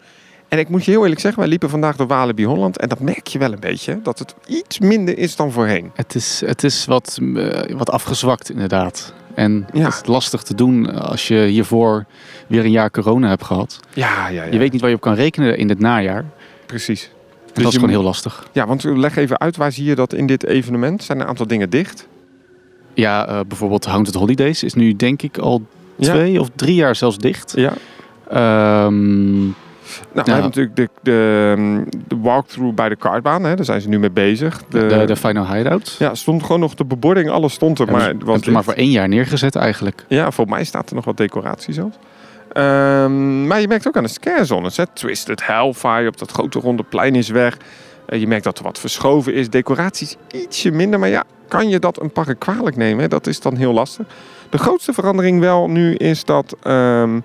En 0.49 0.59
ik 0.59 0.69
moet 0.69 0.85
je 0.85 0.91
heel 0.91 1.03
eerlijk 1.03 1.21
zeggen, 1.21 1.41
wij 1.41 1.49
liepen 1.51 1.71
vandaag 1.71 1.97
door 1.97 2.07
Walibi 2.07 2.45
Holland 2.45 2.79
en 2.79 2.89
dat 2.89 3.01
merk 3.01 3.27
je 3.27 3.39
wel 3.39 3.53
een 3.53 3.61
beetje, 3.61 4.01
dat 4.03 4.19
het 4.19 4.35
iets 4.47 4.79
minder 4.79 5.19
is 5.19 5.37
dan 5.37 5.53
voorheen. 5.53 5.91
Het 5.95 6.15
is, 6.15 6.43
het 6.47 6.65
is 6.65 6.85
wat, 6.85 7.19
eh, 7.37 7.77
wat 7.77 7.91
afgezwakt 7.91 8.51
inderdaad. 8.51 9.13
En 9.35 9.67
Ja. 9.73 9.85
het 9.85 9.95
is 9.95 10.07
lastig 10.07 10.43
te 10.43 10.55
doen 10.55 10.95
als 11.01 11.29
je 11.29 11.45
hiervoor 11.45 12.05
weer 12.47 12.65
een 12.65 12.71
jaar 12.71 12.91
corona 12.91 13.29
hebt 13.29 13.45
gehad. 13.45 13.81
Ja, 13.93 14.29
ja, 14.29 14.43
ja. 14.45 14.53
Je 14.53 14.59
weet 14.59 14.73
niet 14.73 14.81
waar 14.81 14.91
je 14.91 14.97
op 14.97 15.03
kan 15.03 15.15
rekenen 15.15 15.59
in 15.59 15.69
het 15.69 15.79
najaar. 15.79 16.25
precies. 16.67 17.01
Dus 17.45 17.53
dat 17.55 17.67
is 17.67 17.73
je 17.73 17.79
gewoon 17.79 17.95
heel 17.95 18.03
lastig. 18.03 18.47
Ja, 18.53 18.67
want 18.67 18.85
leg 18.85 19.17
even 19.17 19.39
uit, 19.41 19.57
waar 19.57 19.73
zie 19.73 19.85
je 19.85 19.95
dat 19.95 20.13
in 20.13 20.27
dit 20.27 20.45
evenement? 20.45 21.03
Zijn 21.05 21.19
er 21.19 21.25
een 21.25 21.31
aantal 21.31 21.47
dingen 21.47 21.71
dicht? 21.71 22.07
Ja, 22.95 23.27
eh, 23.29 23.41
bijvoorbeeld 23.49 23.85
Haunted 23.85 24.15
Holidays 24.15 24.63
is 24.63 24.75
nu 24.75 24.97
denk 24.97 25.23
ik 25.23 25.39
al 25.39 25.63
Ja. 25.97 26.13
twee 26.13 26.41
of 26.41 26.49
drie 26.55 26.75
jaar 26.75 26.95
zelfs 26.97 27.19
dicht. 27.19 27.53
Ja. 27.57 27.73
Ehm, 28.31 29.47
Nou, 30.13 30.25
we 30.25 30.31
hebben 30.31 30.43
natuurlijk 30.43 30.77
de, 30.77 30.89
de, 31.03 31.85
de 32.07 32.17
walkthrough 32.17 32.75
bij 32.75 32.89
de 32.89 32.97
kartbaan, 32.97 33.45
hè? 33.45 33.55
daar 33.55 33.65
zijn 33.65 33.81
ze 33.81 33.89
nu 33.89 33.99
mee 33.99 34.11
bezig. 34.11 34.63
De, 34.69 34.87
de, 34.87 35.05
de 35.05 35.17
Final 35.17 35.55
Hideout. 35.55 35.97
Ja, 35.99 36.15
stond 36.15 36.43
gewoon 36.43 36.61
nog 36.61 36.75
de 36.75 36.85
bebording, 36.85 37.31
alles 37.31 37.53
stond 37.53 37.79
er, 37.79 37.87
Ja, 37.87 37.93
maar 37.93 38.15
was 38.19 38.45
maar 38.45 38.65
voor 38.65 38.73
één 38.73 38.91
jaar 38.91 39.09
neergezet 39.09 39.57
eigenlijk. 39.57 40.05
Ja, 40.09 40.31
volgens 40.31 40.57
mij 40.57 40.65
staat 40.65 40.89
er 40.89 40.95
nog 40.95 41.05
wat 41.05 41.17
decoratie 41.17 41.75
zelfs. 41.75 41.97
Ehm, 42.53 43.47
maar 43.47 43.61
je 43.61 43.69
merkt 43.69 43.89
ook 43.89 43.97
aan 43.97 44.03
de 44.03 44.09
scarezones. 44.09 44.77
Hè? 44.77 44.87
Twisted 44.87 45.47
Hellfire 45.47 46.09
op 46.09 46.19
dat 46.19 46.31
grote 46.31 46.59
ronde 46.59 46.83
plein 46.83 47.15
is 47.15 47.29
weg. 47.29 47.57
Eh, 48.07 48.21
je 48.21 48.27
merkt 48.27 48.45
dat 48.45 48.59
er 48.59 48.65
wat 48.65 48.79
verschoven 48.79 49.35
is. 49.35 49.51
Decoratie 49.51 50.07
is 50.07 50.41
ietsje 50.41 50.71
minder. 50.71 50.99
Maar 50.99 51.09
ja, 51.09 51.25
kan 51.49 51.69
je 51.69 51.79
dat 51.79 52.01
een 52.01 52.11
park 52.11 52.39
kwalijk 52.39 52.77
nemen? 52.77 53.03
hè? 53.03 53.09
Dat 53.09 53.27
is 53.27 53.41
dan 53.41 53.57
heel 53.57 53.73
lastig. 53.73 54.07
De 54.51 54.59
grootste 54.59 54.93
verandering 54.93 55.41
wel 55.41 55.69
nu 55.69 55.95
is 55.95 56.25
dat 56.25 56.57
ehm, 56.63 57.21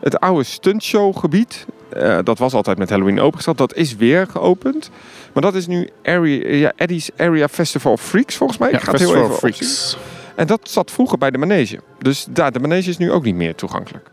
het 0.00 0.20
oude 0.20 0.44
stuntshow-gebied... 0.44 1.66
eh, 1.88 2.18
dat 2.24 2.38
was 2.38 2.52
altijd 2.52 2.78
met 2.78 2.90
Halloween 2.90 3.20
opengesteld. 3.20 3.58
Dat 3.58 3.74
is 3.74 3.96
weer 3.96 4.26
geopend. 4.26 4.90
Maar 5.32 5.42
dat 5.42 5.54
is 5.54 5.66
nu 5.66 5.88
area, 6.02 6.54
ja, 6.54 6.72
Eddie's 6.76 7.10
Area 7.16 7.48
Festival 7.48 7.92
of 7.92 8.02
Freaks 8.02 8.36
volgens 8.36 8.58
mij. 8.58 8.70
Ja, 8.70 8.76
Ik 8.76 8.82
ga 8.82 8.90
het 8.90 9.00
heel 9.00 9.10
Festival 9.10 9.36
even 9.36 9.46
opzoeken. 9.46 9.76
Freaks. 9.76 10.14
En 10.36 10.46
dat 10.46 10.60
zat 10.62 10.90
vroeger 10.90 11.18
bij 11.18 11.30
de 11.30 11.38
manege. 11.38 11.80
Dus 11.98 12.26
daar, 12.30 12.52
de 12.52 12.58
manege 12.58 12.90
is 12.90 12.96
nu 12.96 13.12
ook 13.12 13.24
niet 13.24 13.34
meer 13.34 13.54
toegankelijk. 13.54 14.10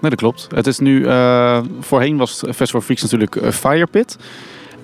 Nee, 0.00 0.10
dat 0.10 0.20
klopt. 0.20 0.48
Het 0.54 0.66
is 0.66 0.78
nu, 0.78 1.06
eh, 1.06 1.60
voorheen 1.80 2.16
was 2.16 2.40
het 2.40 2.56
Festival 2.56 2.80
of 2.80 2.84
Freaks 2.84 3.02
natuurlijk 3.02 3.36
eh, 3.36 3.50
Fire 3.50 3.86
Pit. 3.86 4.16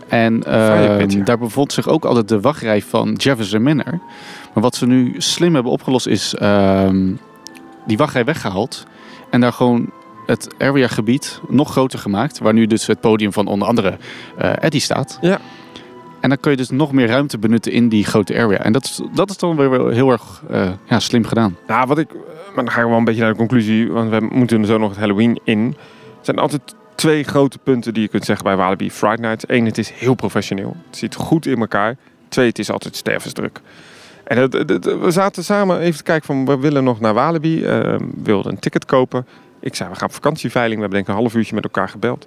En 0.09 0.45
eh, 0.45 0.67
Fire 0.67 0.97
Pit, 0.97 1.13
ja. 1.13 1.25
daar 1.25 1.39
bevond 1.39 1.73
zich 1.73 1.89
ook 1.89 2.05
altijd 2.05 2.29
de 2.29 2.41
wachtrij 2.41 2.83
van 2.83 3.13
Jefferson 3.13 3.63
Manor. 3.63 4.01
Maar 4.55 4.63
wat 4.63 4.75
ze 4.75 4.87
nu 4.87 5.15
slim 5.19 5.55
hebben 5.55 5.73
opgelost 5.73 6.07
is 6.07 6.35
ehm, 6.35 7.13
die 7.87 7.97
wachtrij 7.97 8.25
weggehaald. 8.25 8.87
En 9.31 9.41
daar 9.41 9.53
gewoon 9.53 9.91
het 10.27 10.49
area 10.59 10.89
gebied 10.89 11.41
nog 11.49 11.71
groter 11.71 11.99
gemaakt. 11.99 12.39
Waar 12.39 12.53
nu 12.53 12.67
dus 12.67 12.87
het 12.87 13.01
podium 13.01 13.33
van 13.33 13.47
onder 13.47 13.69
andere 13.69 13.97
eh 14.37 14.53
Eddie 14.65 14.81
staat. 14.81 15.19
Ja. 15.21 15.39
En 16.21 16.29
dan 16.29 16.41
kun 16.41 16.51
je 16.51 16.57
dus 16.57 16.71
nog 16.71 16.93
meer 16.93 17.07
ruimte 17.07 17.39
benutten 17.39 17.73
in 17.73 17.89
die 17.89 18.05
grote 18.05 18.39
area. 18.39 18.59
En 18.59 18.73
dat 18.73 18.85
is, 18.85 19.01
dat 19.15 19.31
is 19.31 19.37
dan 19.37 19.57
weer 19.57 19.71
wel 19.71 19.89
heel 19.89 20.11
erg 20.11 20.43
eh, 20.51 20.71
ja, 20.85 21.01
slim 21.01 21.25
gedaan. 21.25 21.57
Nou, 21.67 21.87
wat 21.87 21.99
ik. 21.99 22.11
eh, 22.11 22.17
Maar 22.55 22.65
dan 22.65 22.71
ga 22.75 22.81
ik 22.81 22.87
wel 22.87 22.97
een 22.97 23.05
beetje 23.05 23.21
naar 23.21 23.31
de 23.31 23.37
conclusie. 23.37 23.93
Want 23.93 24.11
we 24.11 24.29
moeten 24.33 24.67
zo 24.67 24.79
nog 24.79 24.91
het 24.91 24.99
Halloween 24.99 25.41
in. 25.45 25.67
Er 26.19 26.25
zijn 26.25 26.39
altijd 26.39 26.75
twee 26.95 27.23
grote 27.25 27.59
punten 27.59 27.95
die 27.95 28.03
je 28.03 28.09
kunt 28.09 28.25
zeggen 28.25 28.45
bij 28.45 28.57
Walibi 28.57 28.91
Friday 28.91 29.29
Night. 29.29 29.45
Eén, 29.51 29.65
het 29.65 29.79
is 29.79 29.91
heel 29.91 30.15
professioneel. 30.15 30.77
Het 30.87 30.97
zit 30.99 31.15
goed 31.15 31.47
in 31.47 31.59
elkaar. 31.61 31.97
Twee, 32.29 32.49
het 32.49 32.59
is 32.59 32.71
altijd 32.71 32.97
stervensdruk. 32.97 33.61
En 34.25 34.39
het, 34.39 34.53
het- 34.53 34.69
het- 34.71 34.99
we 35.01 35.11
zaten 35.11 35.45
samen 35.45 35.79
even 35.79 35.97
te 35.97 36.03
kijken 36.03 36.27
van 36.27 36.45
we 36.47 36.59
willen 36.59 36.85
nog 36.85 37.01
naar 37.01 37.15
Walibi. 37.15 37.61
we 37.63 37.99
wilden 38.23 38.53
een 38.53 38.59
ticket 38.59 38.85
kopen. 38.85 39.27
Ik 39.63 39.75
zei 39.75 39.91
we 39.91 39.97
gaan 39.97 40.09
op 40.09 40.15
vakantieveiling. 40.15 40.75
We 40.75 40.81
hebben 40.81 40.99
denk 40.99 41.09
ik 41.09 41.15
een 41.15 41.21
half 41.23 41.35
uurtje 41.35 41.55
met 41.55 41.65
elkaar 41.65 41.89
gebeld. 41.89 42.27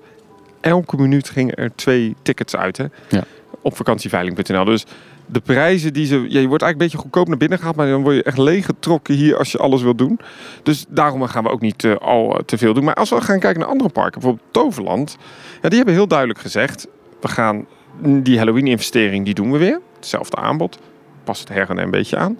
Elke 0.62 0.98
minuut 0.98 1.30
gingen 1.30 1.56
er 1.56 1.76
twee 1.76 2.16
tickets 2.22 2.56
uit. 2.56 2.78
Hè? 2.78 2.86
Ja. 3.10 3.24
Op 3.62 3.76
vakantieveiling.nl. 3.76 4.66
Dus 4.66 4.86
de 5.26 5.40
prijzen 5.40 5.94
die 5.94 6.06
ze... 6.06 6.16
Ja, 6.16 6.22
je 6.22 6.48
wordt 6.48 6.64
eigenlijk 6.64 6.72
een 6.72 6.78
beetje 6.78 6.98
goedkoop 6.98 7.28
naar 7.28 7.38
binnen 7.38 7.58
gehaald. 7.58 7.76
Maar 7.76 7.88
dan 7.88 8.02
word 8.02 8.16
je 8.16 8.24
echt 8.24 8.38
leeggetrokken 8.38 9.16
hier 9.16 9.38
als 9.38 9.52
je 9.52 9.58
alles 9.58 9.82
wil 9.82 9.96
doen. 9.96 10.20
Dus 10.64 10.86
daarom 10.90 11.24
gaan 11.24 11.44
we 11.44 11.50
ook 11.50 11.62
niet 11.62 11.84
eh, 11.84 11.96
al 11.96 12.38
eh, 12.38 12.44
te 12.44 12.58
veel 12.58 12.74
doen. 12.74 12.84
Maar 12.84 12.94
als 12.94 13.10
we 13.10 13.22
gaan 13.22 13.40
kijken 13.40 13.60
naar 13.60 13.70
andere 13.70 13.90
parken. 13.90 14.20
Bijvoorbeeld 14.20 14.48
Toverland. 14.52 15.18
Ja, 15.62 15.70
die 15.70 15.78
hebben 15.78 15.96
heel 15.96 16.08
duidelijk 16.08 16.40
gezegd. 16.40 16.88
We 17.22 17.28
gaan 17.28 17.66
die 18.02 18.38
Halloween 18.38 18.68
investering 18.68 19.26
die 19.26 19.34
doen 19.34 19.52
we 19.52 19.58
weer. 19.58 19.80
Hetzelfde 19.96 20.38
aanbod. 20.38 20.80
Past 21.24 21.40
het 21.40 21.50
her 21.50 21.70
en 21.70 21.78
een 21.78 21.92
beetje 21.92 22.18
aan. 22.18 22.38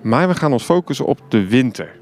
Maar 0.00 0.28
we 0.28 0.34
gaan 0.34 0.52
ons 0.52 0.64
focussen 0.64 1.06
op 1.06 1.20
de 1.28 1.46
winter. 1.48 1.96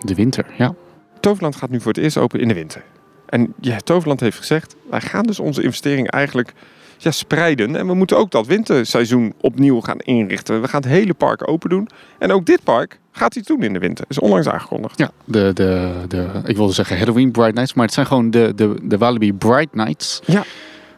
De 0.00 0.14
winter, 0.14 0.46
ja. 0.56 0.74
Toverland 1.20 1.56
gaat 1.56 1.70
nu 1.70 1.80
voor 1.80 1.92
het 1.92 2.02
eerst 2.02 2.16
open 2.16 2.40
in 2.40 2.48
de 2.48 2.54
winter. 2.54 2.82
En 3.26 3.54
ja, 3.60 3.76
Toverland 3.76 4.20
heeft 4.20 4.38
gezegd, 4.38 4.76
wij 4.90 5.00
gaan 5.00 5.26
dus 5.26 5.40
onze 5.40 5.62
investering 5.62 6.10
eigenlijk 6.10 6.52
ja, 6.96 7.10
spreiden. 7.10 7.76
En 7.76 7.86
we 7.86 7.94
moeten 7.94 8.16
ook 8.16 8.30
dat 8.30 8.46
winterseizoen 8.46 9.34
opnieuw 9.40 9.80
gaan 9.80 9.98
inrichten. 9.98 10.60
We 10.60 10.68
gaan 10.68 10.80
het 10.80 10.90
hele 10.90 11.14
park 11.14 11.48
open 11.48 11.70
doen. 11.70 11.88
En 12.18 12.32
ook 12.32 12.46
dit 12.46 12.62
park 12.64 12.98
gaat 13.12 13.36
iets 13.36 13.48
doen 13.48 13.62
in 13.62 13.72
de 13.72 13.78
winter. 13.78 14.04
Is 14.08 14.18
onlangs 14.18 14.48
aangekondigd. 14.48 14.98
Ja, 14.98 15.10
de, 15.24 15.50
de, 15.54 15.92
de, 16.08 16.26
ik 16.44 16.56
wilde 16.56 16.72
zeggen 16.72 16.98
Halloween 16.98 17.30
Bright 17.30 17.54
Nights, 17.54 17.74
maar 17.74 17.84
het 17.84 17.94
zijn 17.94 18.06
gewoon 18.06 18.30
de, 18.30 18.52
de, 18.56 18.74
de 18.82 18.98
Walibi 18.98 19.32
Bright 19.32 19.74
Nights. 19.74 20.20
Ja. 20.24 20.44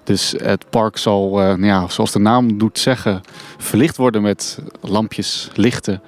Dus 0.05 0.35
het 0.43 0.71
park 0.71 0.97
zal, 0.97 1.41
eh, 1.41 1.47
nou 1.47 1.65
ja, 1.65 1.89
zoals 1.89 2.13
de 2.13 2.19
naam 2.19 2.59
doet 2.59 2.79
zeggen, 2.79 3.21
verlicht 3.59 3.97
worden 3.97 4.23
met 4.23 4.59
lampjes, 4.81 5.51
lichten. 5.55 6.03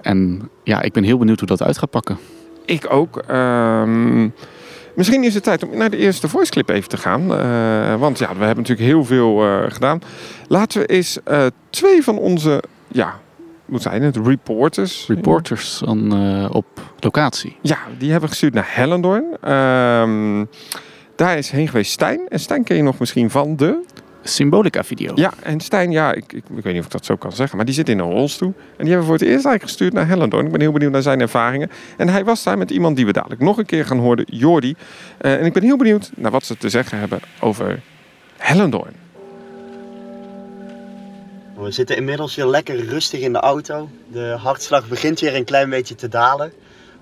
En 0.00 0.48
ja, 0.64 0.82
ik 0.82 0.92
ben 0.92 1.04
heel 1.04 1.18
benieuwd 1.18 1.38
hoe 1.38 1.48
dat 1.48 1.62
uit 1.62 1.78
gaat 1.78 1.90
pakken. 1.90 2.18
Ik 2.70 2.92
ook. 2.92 3.22
Ehm, 3.26 4.28
misschien 4.94 5.24
is 5.24 5.34
het 5.34 5.42
tijd 5.42 5.64
om 5.64 5.76
naar 5.76 5.90
de 5.90 5.96
eerste 5.96 6.28
voice 6.28 6.50
clip 6.50 6.68
even 6.68 6.88
te 6.88 6.96
gaan. 6.96 7.34
Eh, 7.34 7.94
want 7.94 8.18
ja, 8.18 8.28
we 8.28 8.44
hebben 8.44 8.56
natuurlijk 8.56 8.88
heel 8.88 9.04
veel 9.04 9.44
eh, 9.44 9.70
gedaan. 9.70 10.00
Laten 10.48 10.80
we 10.80 10.86
eens 10.86 11.22
eh, 11.22 11.46
twee 11.70 12.02
van 12.02 12.18
onze, 12.18 12.62
ja, 12.88 13.14
hoe 13.64 13.80
zijn 13.80 14.02
het, 14.02 14.16
reporters. 14.16 15.04
Reporters 15.08 15.78
dan, 15.84 16.12
eh, 16.12 16.54
op 16.54 16.66
locatie. 16.98 17.56
Ja, 17.60 17.78
die 17.98 18.10
hebben 18.10 18.28
gestuurd 18.28 18.54
naar 18.54 18.68
Hellendoorn. 18.68 19.24
Ehm, 19.40 20.44
daar 21.16 21.38
is 21.38 21.50
heen 21.50 21.68
geweest 21.68 21.92
Stijn. 21.92 22.20
En 22.28 22.40
Stijn 22.40 22.64
ken 22.64 22.76
je 22.76 22.82
nog 22.82 22.98
misschien 22.98 23.30
van 23.30 23.56
de... 23.56 23.84
Symbolica 24.22 24.84
video. 24.84 25.12
Ja, 25.14 25.32
en 25.42 25.60
Stijn, 25.60 25.90
ja, 25.90 26.12
ik, 26.12 26.32
ik, 26.32 26.44
ik 26.56 26.62
weet 26.62 26.72
niet 26.72 26.78
of 26.78 26.84
ik 26.84 26.92
dat 26.92 27.04
zo 27.04 27.16
kan 27.16 27.32
zeggen, 27.32 27.56
maar 27.56 27.66
die 27.66 27.74
zit 27.74 27.88
in 27.88 27.98
een 27.98 28.10
rolstoel. 28.10 28.54
En 28.56 28.84
die 28.84 28.88
hebben 28.88 28.98
we 28.98 29.04
voor 29.04 29.12
het 29.14 29.22
eerst 29.22 29.44
eigenlijk 29.44 29.62
gestuurd 29.62 29.92
naar 29.92 30.08
Hellendoorn. 30.08 30.46
Ik 30.46 30.52
ben 30.52 30.60
heel 30.60 30.72
benieuwd 30.72 30.92
naar 30.92 31.02
zijn 31.02 31.20
ervaringen. 31.20 31.70
En 31.96 32.08
hij 32.08 32.24
was 32.24 32.42
daar 32.42 32.58
met 32.58 32.70
iemand 32.70 32.96
die 32.96 33.06
we 33.06 33.12
dadelijk 33.12 33.40
nog 33.40 33.58
een 33.58 33.66
keer 33.66 33.84
gaan 33.84 33.98
horen, 33.98 34.24
Jordi. 34.28 34.74
Eh, 35.18 35.34
en 35.34 35.44
ik 35.44 35.52
ben 35.52 35.62
heel 35.62 35.76
benieuwd 35.76 36.10
naar 36.16 36.30
wat 36.30 36.44
ze 36.44 36.56
te 36.56 36.68
zeggen 36.68 36.98
hebben 36.98 37.20
over 37.40 37.80
Hellendoorn. 38.36 38.94
We 41.56 41.70
zitten 41.70 41.96
inmiddels 41.96 42.34
weer 42.34 42.46
lekker 42.46 42.84
rustig 42.84 43.20
in 43.20 43.32
de 43.32 43.38
auto. 43.38 43.88
De 44.12 44.36
hartslag 44.42 44.88
begint 44.88 45.20
weer 45.20 45.34
een 45.34 45.44
klein 45.44 45.70
beetje 45.70 45.94
te 45.94 46.08
dalen. 46.08 46.52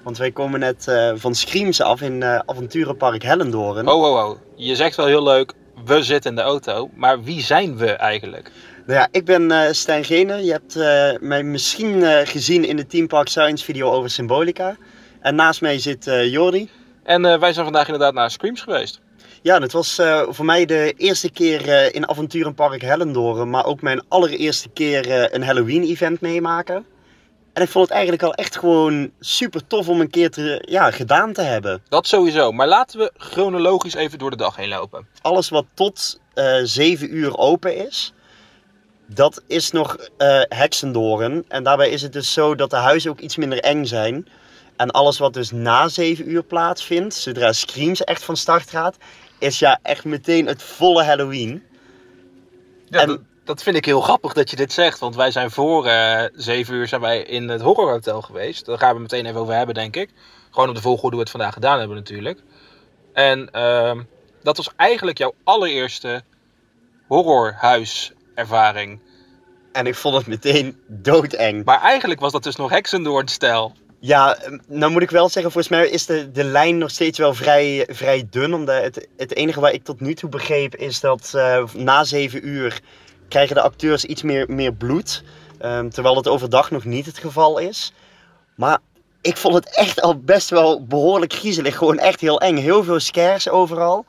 Want 0.03 0.19
wij 0.19 0.31
komen 0.31 0.61
net 0.61 0.89
eh, 0.89 1.13
van 1.15 1.35
Screams 1.35 1.81
af 1.81 2.01
in 2.01 2.23
eh, 2.23 2.39
avonturenpark 2.47 3.23
Hellendoorn. 3.23 3.89
Oh, 3.89 4.03
oh, 4.03 4.29
oh. 4.29 4.39
Je 4.57 4.77
zegt 4.77 4.97
wel 4.97 5.07
heel 5.07 5.23
leuk, 5.23 5.53
we 5.85 6.03
zitten 6.03 6.31
in 6.31 6.37
de 6.37 6.43
auto. 6.43 6.91
Maar 6.95 7.23
wie 7.23 7.41
zijn 7.41 7.77
we 7.77 7.91
eigenlijk? 7.91 8.51
Nou 8.87 9.01
ja, 9.01 9.09
ik 9.11 9.25
ben 9.25 9.51
eh 9.51 9.73
Stijn 9.73 10.05
Gene. 10.05 10.45
Je 10.45 10.51
hebt 10.53 10.77
eh, 10.77 11.11
mij 11.29 11.43
misschien 11.43 12.03
eh, 12.03 12.27
gezien 12.27 12.65
in 12.65 12.77
de 12.77 12.87
Team 12.87 13.07
Park 13.07 13.29
Science 13.29 13.65
video 13.65 13.91
over 13.91 14.11
Symbolica. 14.11 14.77
En 15.21 15.35
naast 15.35 15.61
mij 15.61 15.79
zit 15.79 16.05
Jordi. 16.05 16.69
En 17.03 17.23
wij 17.23 17.53
zijn 17.53 17.65
vandaag 17.65 17.87
inderdaad 17.87 18.15
naar 18.15 18.31
Screams 18.31 18.61
geweest. 18.61 19.01
Ja, 19.43 19.59
dat 19.59 19.73
was 19.73 20.01
voor 20.29 20.45
mij 20.45 20.65
de 20.65 20.95
eerste 20.97 21.31
keer 21.31 21.95
in 21.95 22.09
avonturenpark 22.09 22.81
Hellendoorn. 22.81 23.51
Maar 23.51 23.65
ook 23.65 23.83
mijn 23.83 24.03
allereerste 24.09 24.69
keer 24.69 25.35
een 25.35 25.43
Halloween 25.43 25.83
event 25.83 26.21
meemaken. 26.21 26.85
En 27.59 27.65
ik 27.65 27.71
vond 27.71 27.85
het 27.85 27.95
eigenlijk 27.95 28.23
al 28.23 28.35
echt 28.35 28.59
gewoon 28.59 29.11
super 29.21 29.67
tof 29.67 29.89
om 29.89 30.01
een 30.01 30.11
keer 30.11 30.31
te, 30.31 30.63
ja, 30.69 30.91
gedaan 30.91 31.33
te 31.33 31.43
hebben. 31.43 31.83
Dat 31.89 32.07
sowieso. 32.07 32.53
Maar 32.53 32.67
laten 32.67 32.99
we 32.99 33.13
chronologisch 33.17 33.95
even 33.95 34.19
door 34.19 34.31
de 34.31 34.37
dag 34.37 34.57
heen 34.57 34.69
lopen. 34.69 35.07
alles 35.21 35.49
wat 35.49 35.65
tot 35.75 36.21
eh 36.35 36.57
7 36.63 37.17
uur 37.17 37.37
open 37.37 37.87
is, 37.87 38.13
dat 39.07 39.43
is 39.47 39.71
nog 39.71 39.97
eh 40.17 40.41
heksendoren. 40.49 41.45
En 41.49 41.63
daarbij 41.63 41.91
is 41.91 42.03
het 42.03 42.13
dus 42.13 42.33
zo 42.33 42.55
dat 42.55 42.71
de 42.71 42.77
huizen 42.77 43.11
ook 43.11 43.21
iets 43.21 43.37
minder 43.37 43.61
eng 43.61 43.85
zijn. 43.85 44.29
En 44.77 44.91
alles 44.91 45.19
wat 45.19 45.35
dus 45.35 45.51
na 45.51 45.89
7 45.89 46.31
uur 46.31 46.43
plaatsvindt, 46.43 47.15
zodra 47.15 47.53
Screams 47.53 48.05
echt 48.05 48.25
van 48.25 48.37
start 48.37 48.71
gaat, 48.71 48.97
is 49.39 49.59
ja 49.59 49.79
echt 49.83 50.05
meteen 50.05 50.47
het 50.47 50.63
volle 50.63 51.03
Halloween. 51.05 51.63
Ja, 52.89 53.01
En- 53.01 53.27
dat, 53.49 53.63
vind 53.63 53.77
ik 53.77 53.85
heel 53.85 54.01
grappig 54.01 54.33
dat 54.33 54.51
je 54.51 54.57
dit 54.57 54.73
zegt. 54.73 54.99
Want 54.99 55.17
wij 55.17 55.31
zijn 55.31 55.51
voor 55.51 55.87
eh 55.87 56.25
7 56.35 56.75
uur 56.75 56.89
zijn 56.89 57.01
wij 57.01 57.23
in 57.23 57.49
het 57.49 57.61
horrorhotel 57.61 58.23
geweest. 58.23 58.67
Daar 58.67 58.79
gaan 58.79 58.95
we 58.95 59.01
meteen 59.01 59.27
even 59.27 59.41
over 59.41 59.55
hebben, 59.55 59.75
denk 59.75 59.97
ik. 59.97 60.11
Gewoon 60.51 60.69
op 60.69 60.75
de 60.75 60.81
volgorde 60.81 61.17
hoe 61.17 61.25
we 61.25 61.31
het 61.31 61.31
vandaag 61.31 61.53
gedaan 61.53 61.79
hebben 61.79 61.97
natuurlijk. 61.97 62.43
En 63.13 63.51
ehm, 63.51 64.03
dat 64.43 64.57
was 64.57 64.71
eigenlijk 64.77 65.19
jouw 65.19 65.35
allereerste 65.45 66.23
horrorhuiservaring. 67.07 69.01
En 69.73 69.87
ik 69.87 69.95
vond 69.95 70.17
het 70.17 70.27
meteen 70.27 70.81
doodeng. 70.87 71.65
Maar 71.65 71.81
eigenlijk 71.81 72.21
was 72.21 72.33
dat 72.33 72.43
dus 72.43 72.57
nog 72.57 72.71
Hexendoorn-stijl. 72.71 73.73
Ja, 74.01 74.37
eh, 74.37 74.59
nou 74.67 74.93
moet 74.93 75.03
ik 75.03 75.11
wel 75.11 75.29
zeggen, 75.29 75.53
volgens 75.53 75.73
mij 75.73 75.89
is 75.89 76.07
de, 76.07 76.31
de 76.31 76.45
lijn 76.45 76.79
nog 76.79 76.91
steeds 76.91 77.19
wel 77.19 77.35
vrij, 77.35 77.87
vrij 77.91 78.27
dun. 78.31 78.55
Omdat 78.55 78.83
het, 78.83 79.09
het 79.17 79.35
enige 79.35 79.61
wat 79.61 79.73
ik 79.73 79.85
tot 79.85 80.01
nu 80.01 80.15
toe 80.15 80.29
begreep 80.29 80.77
is 80.77 81.01
dat 81.01 81.33
eh, 81.35 81.65
na 81.75 82.05
zeven 82.05 82.49
uur 82.49 82.81
krijgen 83.29 83.55
de 83.55 83.63
acteurs 83.63 84.05
iets 84.05 84.23
meer, 84.23 84.45
meer 84.49 84.73
bloed. 84.73 85.23
Ehm, 85.59 85.89
terwijl 85.89 86.17
het 86.17 86.29
overdag 86.29 86.71
nog 86.71 86.85
niet 86.85 87.07
het 87.07 87.19
geval 87.19 87.59
is. 87.59 87.93
Maar 88.55 88.79
ik 89.21 89.37
vond 89.37 89.55
het 89.55 89.77
echt 89.77 90.01
al 90.01 90.19
best 90.19 90.51
wel 90.51 90.87
behoorlijk 90.87 91.33
griezelig. 91.33 91.77
Gewoon 91.77 91.99
echt 91.99 92.21
heel 92.21 92.41
eng. 92.41 92.57
Heel 92.57 92.85
veel 92.85 93.01
scares 93.01 93.49
overal. 93.49 94.05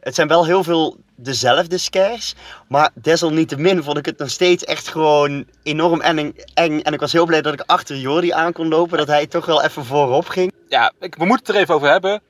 Het 0.00 0.14
zijn 0.14 0.28
wel 0.28 0.46
heel 0.46 0.64
veel 0.64 0.96
dezelfde 1.14 1.78
scares. 1.78 2.34
Maar 2.68 2.90
desalniettemin 2.94 3.82
vond 3.82 3.98
ik 3.98 4.06
het 4.06 4.18
nog 4.18 4.30
steeds 4.30 4.64
echt 4.64 4.88
gewoon 4.88 5.46
enorm 5.62 6.00
eng. 6.00 6.34
eng. 6.54 6.80
En 6.80 6.92
ik 6.92 7.00
was 7.00 7.12
heel 7.12 7.26
blij 7.26 7.42
dat 7.42 7.52
ik 7.52 7.62
achter 7.66 7.96
Jordi 7.96 8.30
aan 8.30 8.52
kon 8.52 8.68
lopen. 8.68 8.98
Dat 8.98 9.06
hij 9.06 9.26
toch 9.26 9.46
wel 9.46 9.62
even 9.62 9.84
voorop 9.84 10.28
ging. 10.28 10.52
Ja, 10.68 10.92
ik, 11.00 11.14
we 11.14 11.24
moeten 11.24 11.46
het 11.46 11.54
er 11.54 11.62
even 11.62 11.74
over 11.74 11.88
hebben. 11.88 12.20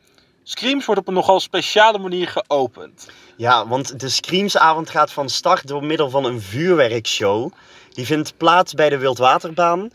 Screams 0.49 0.85
wordt 0.85 1.01
op 1.01 1.09
een 1.09 1.15
nogal 1.15 1.41
speciale 1.41 1.99
manier 1.99 2.29
geopend. 2.29 3.09
Ja, 3.37 3.69
want 3.69 4.01
de 4.01 4.09
Screamsavond 4.09 4.91
gaat 4.91 5.13
van 5.13 5.29
start 5.29 5.67
door 5.67 5.85
middel 5.85 6.11
van 6.11 6.25
een 6.25 6.41
vuurwerkshow. 6.41 7.53
Die 7.91 8.07
vindt 8.07 8.37
plaats 8.37 8.75
bij 8.75 8.89
de 8.89 8.99
Wildwaterbaan. 8.99 9.91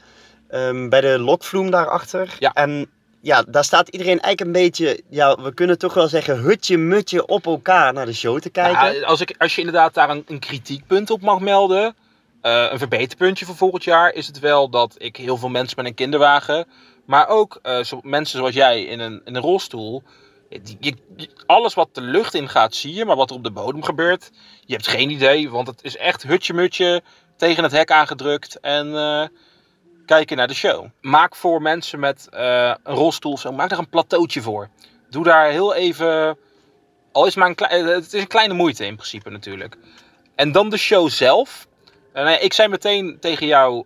ehm, 0.49 0.89
bij 0.89 1.01
de 1.01 1.19
Lokvloem 1.19 1.71
daarachter. 1.71 2.35
Ja. 2.39 2.53
En 2.53 2.89
ja, 3.21 3.43
daar 3.47 3.63
staat 3.63 3.87
iedereen 3.87 4.19
eigenlijk 4.19 4.41
een 4.41 4.63
beetje, 4.63 5.03
ja, 5.09 5.35
we 5.41 5.53
kunnen 5.53 5.77
toch 5.77 5.93
wel 5.93 6.07
zeggen, 6.07 6.37
hutje 6.37 6.77
mutje 6.77 7.25
op 7.25 7.45
elkaar 7.45 7.93
naar 7.93 8.05
de 8.05 8.13
show 8.13 8.39
te 8.39 8.49
kijken. 8.49 8.93
Ja, 8.93 9.05
als, 9.05 9.21
ik, 9.21 9.35
als 9.37 9.55
je 9.55 9.61
inderdaad 9.61 9.93
daar 9.93 10.09
een, 10.09 10.23
een 10.27 10.39
kritiekpunt 10.39 11.09
op 11.09 11.21
mag 11.21 11.39
melden, 11.39 11.95
eh, 12.41 12.67
een 12.71 12.77
verbeterpuntje 12.77 13.45
voor 13.45 13.55
volgend 13.55 13.83
jaar, 13.83 14.13
is 14.13 14.27
het 14.27 14.39
wel 14.39 14.69
dat 14.69 14.95
ik 14.97 15.15
heel 15.15 15.37
veel 15.37 15.49
mensen 15.49 15.77
met 15.77 15.85
een 15.85 15.93
kinderwagen, 15.93 16.65
maar 17.05 17.27
ook 17.27 17.59
eh, 17.61 17.83
zo, 17.83 17.99
mensen 18.03 18.37
zoals 18.37 18.53
jij 18.53 18.83
in 18.83 18.99
een, 18.99 19.21
in 19.25 19.35
een 19.35 19.41
rolstoel, 19.41 20.03
je, 20.79 20.95
alles 21.45 21.73
wat 21.73 21.95
de 21.95 22.01
lucht 22.01 22.33
in 22.33 22.49
gaat 22.49 22.75
zie 22.75 22.93
je, 22.93 23.05
maar 23.05 23.15
wat 23.15 23.29
er 23.29 23.35
op 23.35 23.43
de 23.43 23.51
bodem 23.51 23.83
gebeurt, 23.83 24.31
je 24.65 24.73
hebt 24.73 24.87
geen 24.87 25.09
idee, 25.09 25.49
want 25.49 25.67
het 25.67 25.83
is 25.83 25.97
echt 25.97 26.23
hutje 26.23 26.53
mutje 26.53 27.01
tegen 27.37 27.63
het 27.63 27.71
hek 27.71 27.91
aangedrukt 27.91 28.59
en 28.59 28.95
eh, 28.95 29.27
kijken 30.05 30.37
naar 30.37 30.47
de 30.47 30.53
show. 30.53 30.85
Maak 31.01 31.35
voor 31.35 31.61
mensen 31.61 31.99
met 31.99 32.27
eh, 32.29 32.73
een 32.83 32.95
rolstoel, 32.95 33.37
zo, 33.37 33.51
maak 33.51 33.69
daar 33.69 33.79
een 33.79 33.89
plateautje 33.89 34.41
voor. 34.41 34.69
Doe 35.09 35.23
daar 35.23 35.49
heel 35.49 35.73
even 35.73 36.37
al 37.11 37.25
is 37.25 37.35
maar 37.35 37.47
een, 37.47 37.55
eh, 37.55 37.85
het 37.85 38.13
is 38.13 38.21
een 38.21 38.27
kleine 38.27 38.53
moeite 38.53 38.85
in 38.85 38.95
principe 38.95 39.29
natuurlijk. 39.29 39.77
En 40.35 40.51
dan 40.51 40.69
de 40.69 40.77
show 40.77 41.09
zelf. 41.09 41.67
Ik 42.39 42.53
zei 42.53 42.67
meteen 42.67 43.17
tegen 43.19 43.47
jou 43.47 43.85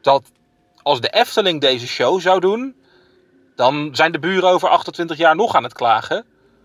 dat 0.00 0.22
als 0.82 1.00
de 1.00 1.08
Efteling 1.08 1.60
deze 1.60 1.86
show 1.86 2.20
zou 2.20 2.40
doen, 2.40 2.77
dan 3.58 3.88
zijn 3.92 4.12
de 4.12 4.18
buren 4.18 4.48
over 4.48 4.68
28 4.68 5.16
jaar 5.16 5.36
nog 5.36 5.54
aan 5.54 5.62
het 5.62 5.72
klagen. 5.72 6.24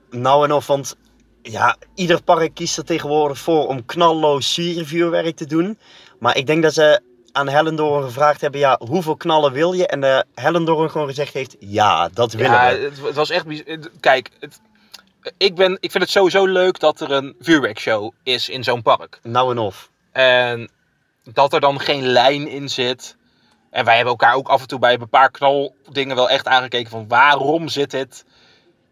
Nou 0.10 0.46
en 0.46 0.52
of, 0.52 0.68
want 0.68 0.96
ja, 1.42 1.76
ieder 1.96 2.24
park 2.24 2.54
kiest 2.54 2.78
er 2.78 2.86
tegenwoordig 2.86 3.38
voor 3.38 3.68
om 3.68 3.86
knalloos 3.86 4.54
sierenvuurwerk 4.54 5.36
te 5.36 5.46
doen. 5.46 5.80
Maar 6.20 6.38
ik 6.38 6.46
denk 6.48 6.64
dat 6.64 6.74
ze 6.74 7.02
aan 7.32 7.50
Hellendoorn 7.50 8.04
gevraagd 8.04 8.42
hebben, 8.42 8.60
ja, 8.60 8.80
hoeveel 8.88 9.16
knallen 9.16 9.52
wil 9.52 9.74
je? 9.74 9.88
En 9.88 10.02
de 10.02 10.26
Hellendoorn 10.36 10.92
gewoon 10.92 11.08
gezegd 11.08 11.34
heeft, 11.34 11.56
ja, 11.60 12.10
dat 12.10 12.34
willen 12.34 12.52
Ja, 12.52 12.72
we. 12.72 12.84
het, 12.84 13.02
het 13.02 13.16
was 13.16 13.30
echt. 13.30 13.46
Kijk, 14.00 14.30
het, 14.40 14.60
ik, 15.38 15.56
ben, 15.56 15.78
ik 15.80 15.92
vind 15.92 16.04
het 16.04 16.12
sowieso 16.14 16.46
leuk 16.46 16.80
dat 16.80 17.00
er 17.00 17.12
een 17.12 17.36
vuurwerkshow 17.40 18.12
is 18.24 18.50
in 18.50 18.64
zo'n 18.64 18.82
park. 18.82 19.20
Nou 19.24 19.52
en 19.52 19.58
of. 19.58 19.90
En 20.12 20.70
dat 21.24 21.54
er 21.54 21.60
dan 21.60 21.80
geen 21.80 22.04
lijn 22.08 22.48
in 22.48 22.70
zit. 22.70 23.16
En 23.74 23.86
wij 23.86 23.96
hebben 23.96 24.12
elkaar 24.14 24.36
ook 24.36 24.48
af 24.48 24.62
en 24.62 24.68
toe 24.68 24.80
bij 24.80 24.94
een 24.94 25.10
paar 25.10 25.32
knaldingen 25.32 26.16
wel 26.16 26.30
echt 26.30 26.48
aangekeken 26.48 26.90
van 26.90 27.08
waarom 27.08 27.68
zit 27.68 27.92
dit 27.92 28.26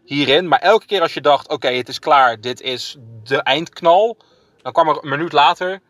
hierin. 0.04 0.48
Maar 0.48 0.58
elke 0.58 0.86
keer 0.86 1.00
als 1.00 1.14
je 1.14 1.20
dacht, 1.20 1.48
oké, 1.48 1.68
het 1.68 1.88
is 1.88 1.98
klaar, 1.98 2.40
dit 2.40 2.60
is 2.60 2.96
de 3.24 3.36
eindknal. 3.42 4.16
Dan 4.62 4.72
kwam 4.72 4.88
er 4.88 4.98
een 5.02 5.08
minuut 5.08 5.32
later 5.32 5.80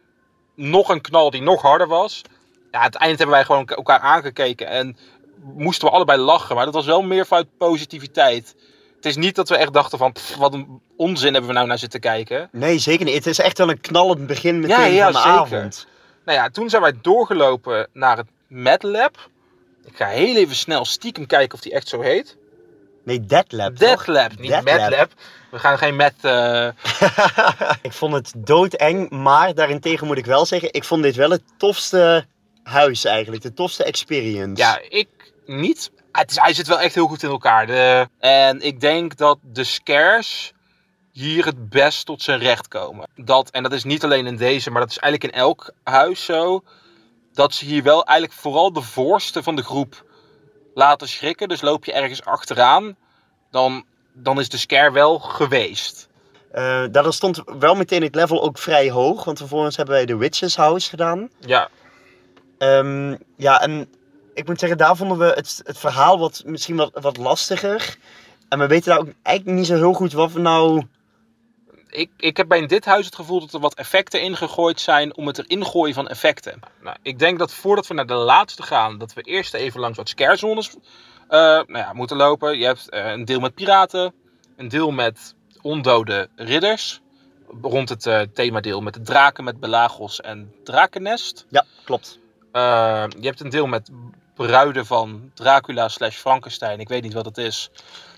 nog 0.55 0.89
een 0.89 1.01
knal 1.01 1.31
die 1.31 1.43
nog 1.43 1.63
harder 1.63 1.87
was. 1.87 2.23
Ja, 2.71 2.79
aan 2.79 2.85
het 2.85 2.95
eind 2.95 3.19
hebben 3.19 3.37
wij 3.37 3.45
gewoon 3.45 3.69
elkaar 3.69 3.99
aangekeken 3.99 4.67
en 4.67 4.97
moesten 5.55 5.89
we 5.89 5.95
allebei 5.95 6.19
lachen. 6.19 6.55
Maar 6.57 6.65
dat 6.65 6.75
was 6.75 6.87
wel 6.87 7.03
meer 7.03 7.27
vanuit 7.27 7.57
positiviteit. 7.59 8.55
Het 8.97 9.07
is 9.07 9.17
niet 9.17 9.35
dat 9.35 9.49
we 9.49 9.57
echt 9.57 9.73
dachten 9.73 9.99
van, 9.99 10.13
pff, 10.13 10.37
wat 10.37 10.55
een 10.55 10.81
onzin 10.97 11.33
hebben 11.33 11.51
we 11.51 11.57
nou 11.57 11.67
naar 11.67 11.79
zitten 11.79 12.01
kijken. 12.01 12.49
Nee, 12.53 12.79
zeker 12.79 13.05
niet. 13.05 13.15
Het 13.15 13.27
is 13.27 13.39
echt 13.39 13.59
wel 13.59 13.71
een 13.71 13.81
knallend 13.81 14.27
begin 14.27 14.61
meteen 14.61 14.79
Ja, 14.79 14.85
ja, 14.85 15.05
van 15.05 15.13
de 15.13 15.19
zeker. 15.19 15.39
avond. 15.39 15.87
Nou 16.25 16.39
ja, 16.39 16.49
toen 16.49 16.71
zijn 16.71 16.83
wij 16.83 16.99
doorgelopen 17.03 17.89
naar 17.93 18.17
het 18.17 18.27
Mad 18.53 18.83
Lab. 18.83 19.31
Ik 19.85 19.97
ga 19.97 20.07
heel 20.07 20.37
even 20.37 20.57
snel 20.57 20.85
stiekem 20.85 21.27
kijken 21.27 21.55
of 21.55 21.61
die 21.61 21.73
echt 21.73 21.89
zo 21.89 22.01
heet. 22.01 22.37
Nee, 23.05 23.21
Deadlab. 23.21 23.77
toch? 23.77 24.05
Deadlab, 24.05 24.39
niet 24.39 24.51
Deadlab. 24.51 24.79
Madlab. 24.81 25.13
We 25.51 25.59
gaan 25.59 25.79
geen 25.79 25.97
met... 25.97 26.15
eh, 26.21 26.69
ik 27.89 27.93
vond 27.93 28.15
het 28.15 28.33
doodeng, 28.37 29.11
maar 29.11 29.55
daarentegen 29.55 30.07
moet 30.07 30.19
ik 30.19 30.27
wel 30.27 30.47
zeggen, 30.47 30.73
ik 30.73 30.85
vond 30.85 31.03
dit 31.03 31.17
wel 31.17 31.31
het 31.31 31.43
tofste 31.57 32.27
huis 32.63 33.05
eigenlijk. 33.05 33.43
De 33.43 33.55
tofste 33.55 33.85
experience. 33.85 34.63
Ja, 34.63 34.81
ik 34.89 35.09
niet. 35.47 35.91
Het 36.13 36.31
is, 36.31 36.37
hij 36.41 36.55
zit 36.55 36.67
wel 36.67 36.81
echt 36.81 36.95
heel 36.95 37.07
goed 37.07 37.23
in 37.23 37.31
elkaar. 37.31 37.67
De, 37.67 38.09
en 38.19 38.61
ik 38.61 38.81
denk 38.81 39.17
dat 39.17 39.39
de 39.43 39.65
scares 39.65 40.53
hier 41.13 41.45
het 41.45 41.69
best 41.69 42.07
tot 42.07 42.23
zijn 42.23 42.39
recht 42.39 42.69
komen. 42.69 43.09
Dat, 43.17 43.51
en 43.51 43.63
dat 43.63 43.73
is 43.73 43.85
niet 43.85 44.05
alleen 44.05 44.27
in 44.27 44.37
deze, 44.37 44.71
maar 44.71 44.81
dat 44.81 44.91
is 44.91 44.99
eigenlijk 44.99 45.35
in 45.35 45.41
elk 45.41 45.73
huis 45.83 46.25
zo. 46.25 46.63
Dat 47.33 47.55
ze 47.55 47.65
hier 47.65 47.83
wel 47.83 48.05
eigenlijk 48.05 48.41
vooral 48.41 48.73
de 48.73 48.83
voorste 48.83 49.43
van 49.43 49.57
de 49.57 49.63
groep 49.63 50.05
laten 50.75 51.09
schrikken. 51.09 51.49
Dus 51.49 51.61
loop 51.61 51.85
je 51.85 51.93
ergens 51.93 52.25
achteraan, 52.25 52.97
dan, 53.51 53.85
dan 54.13 54.41
is 54.41 54.49
de 54.49 54.59
scare 54.59 54.93
wel 54.93 55.19
geweest. 55.19 56.09
Daar 56.91 57.13
stond 57.13 57.43
wel 57.59 57.75
meteen 57.75 58.03
het 58.03 58.15
level 58.15 58.43
ook 58.43 58.59
vrij 58.59 58.91
hoog, 58.91 59.25
want 59.25 59.39
vervolgens 59.39 59.77
hebben 59.77 59.95
wij 59.95 60.07
de 60.07 60.17
Witches 60.17 60.57
House 60.57 60.89
gedaan. 60.89 61.31
Ja, 61.41 61.69
Ehm, 62.63 63.17
ja, 63.37 63.61
en 63.61 63.89
ik 64.35 64.47
moet 64.47 64.59
zeggen, 64.59 64.79
daar 64.79 64.97
vonden 64.97 65.19
we 65.19 65.25
het, 65.25 65.61
het 65.65 65.79
verhaal 65.79 66.19
wat, 66.19 66.43
misschien 66.47 66.77
wat, 66.77 66.91
wat 66.93 67.17
lastiger. 67.17 67.97
En 68.49 68.59
we 68.59 68.67
weten 68.67 68.91
daar 68.91 68.99
ook 68.99 69.13
eigenlijk 69.23 69.57
niet 69.57 69.67
zo 69.67 69.75
heel 69.75 69.93
goed 69.93 70.13
wat 70.13 70.33
we 70.33 70.41
nou... 70.41 70.83
ik, 71.93 72.11
ik 72.17 72.37
heb 72.37 72.49
bij 72.49 72.67
dit 72.67 72.85
huis 72.85 73.07
het 73.07 73.15
gevoel 73.15 73.41
dat 73.41 73.53
er 73.53 73.61
wat 73.61 73.75
effecten 73.75 74.23
ingegooid 74.23 74.81
zijn 74.81 75.17
om 75.17 75.27
het 75.27 75.39
erin 75.39 75.67
gooien 75.67 75.95
van 75.95 76.09
effecten. 76.09 76.61
Nou, 76.81 76.97
ik 77.03 77.19
denk 77.19 77.39
dat 77.39 77.55
voordat 77.55 77.87
we 77.87 77.95
naar 77.95 78.07
de 78.07 78.15
laatste 78.15 78.63
gaan, 78.63 78.99
dat 78.99 79.13
we 79.13 79.23
eerst 79.23 79.55
even 79.55 79.81
langs 79.81 79.97
wat 79.97 80.09
scarezones 80.09 80.71
eh, 81.29 81.39
nou 81.39 81.79
ja, 81.79 81.93
moeten 81.93 82.17
lopen. 82.17 82.59
Je 82.59 82.65
hebt 82.65 82.89
eh, 82.89 83.11
een 83.11 83.25
deel 83.25 83.41
met 83.41 83.55
piraten, 83.55 84.15
een 84.57 84.69
deel 84.69 84.91
met 84.91 85.35
ondode 85.63 86.29
ridders. 86.37 87.01
Rond 87.63 87.89
het 87.89 88.07
eh, 88.07 88.21
themadeel 88.35 88.81
met 88.81 88.95
de 88.95 89.03
draken 89.03 89.45
met 89.45 89.61
Belagos 89.61 90.21
en 90.21 90.53
Drakennest. 90.65 91.47
Ja, 91.49 91.65
klopt. 91.85 92.19
Je 92.53 93.21
hebt 93.21 93.41
een 93.41 93.51
deel 93.51 93.67
met 93.67 93.91
bruiden 94.35 94.87
van 94.87 95.31
Dracula 95.35 95.89
slash 95.89 96.17
Frankenstein. 96.17 96.81
Ik 96.81 96.89
weet 96.89 97.03
niet 97.03 97.13
wat 97.13 97.25
het 97.25 97.39
is. 97.39 97.71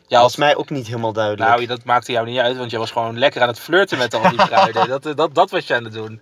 Ja, 0.07 0.21
als 0.21 0.37
mij 0.37 0.57
ook 0.57 0.71
niet 0.71 0.87
helemaal 0.87 1.12
duidelijk. 1.12 1.51
nou, 1.51 1.67
dat 1.67 1.85
maakte 1.85 2.12
jou 2.12 2.27
niet 2.27 2.38
uit, 2.38 2.57
want 2.57 2.71
je 2.71 2.79
was 2.79 2.90
gewoon 2.90 3.19
lekker 3.19 3.43
aan 3.43 3.49
het 3.49 3.61
flirten 3.61 3.99
met 3.99 4.14
al 4.14 4.29
die 4.29 4.47
bruiden. 4.47 4.88
dat, 4.95 5.07
eh, 5.07 5.14
dat, 5.14 5.35
dat 5.35 5.51
was 5.51 5.67
je 5.67 5.75
aan 5.75 5.85
het 5.85 5.93
doen. 5.93 6.21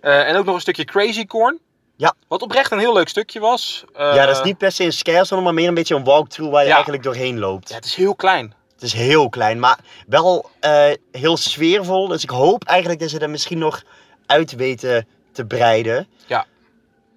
Eh, 0.00 0.28
en 0.28 0.36
ook 0.36 0.44
nog 0.44 0.54
een 0.54 0.60
stukje 0.60 0.84
Crazy 0.84 1.26
Corn. 1.26 1.58
Ja. 1.96 2.14
Wat 2.28 2.42
oprecht 2.42 2.70
een 2.70 2.78
heel 2.78 2.92
leuk 2.92 3.08
stukje 3.08 3.40
was. 3.40 3.84
Eh, 3.94 4.14
ja, 4.14 4.26
dat 4.26 4.36
is 4.36 4.42
niet 4.42 4.58
per 4.58 4.72
se 4.72 4.84
een 4.84 4.92
scarezone, 4.92 5.42
maar 5.42 5.54
meer 5.54 5.68
een 5.68 5.74
beetje 5.74 5.94
een 5.94 6.04
walkthrough 6.04 6.52
waar 6.52 6.62
je 6.62 6.68
Ja. 6.68 6.74
eigenlijk 6.74 7.02
doorheen 7.04 7.38
loopt. 7.38 7.68
Ja, 7.68 7.74
het 7.74 7.84
is 7.84 7.94
heel 7.94 8.14
klein. 8.14 8.54
Het 8.72 8.82
is 8.82 8.92
heel 8.92 9.28
klein, 9.28 9.58
maar 9.58 9.78
wel 10.06 10.50
eh, 10.60 10.90
heel 11.12 11.36
sfeervol. 11.36 12.08
Dus 12.08 12.22
ik 12.22 12.30
hoop 12.30 12.64
eigenlijk 12.64 13.00
dat 13.00 13.10
ze 13.10 13.18
er 13.18 13.30
misschien 13.30 13.58
nog 13.58 13.82
uit 14.26 14.52
weten 14.54 15.06
te 15.32 15.44
breiden. 15.46 16.08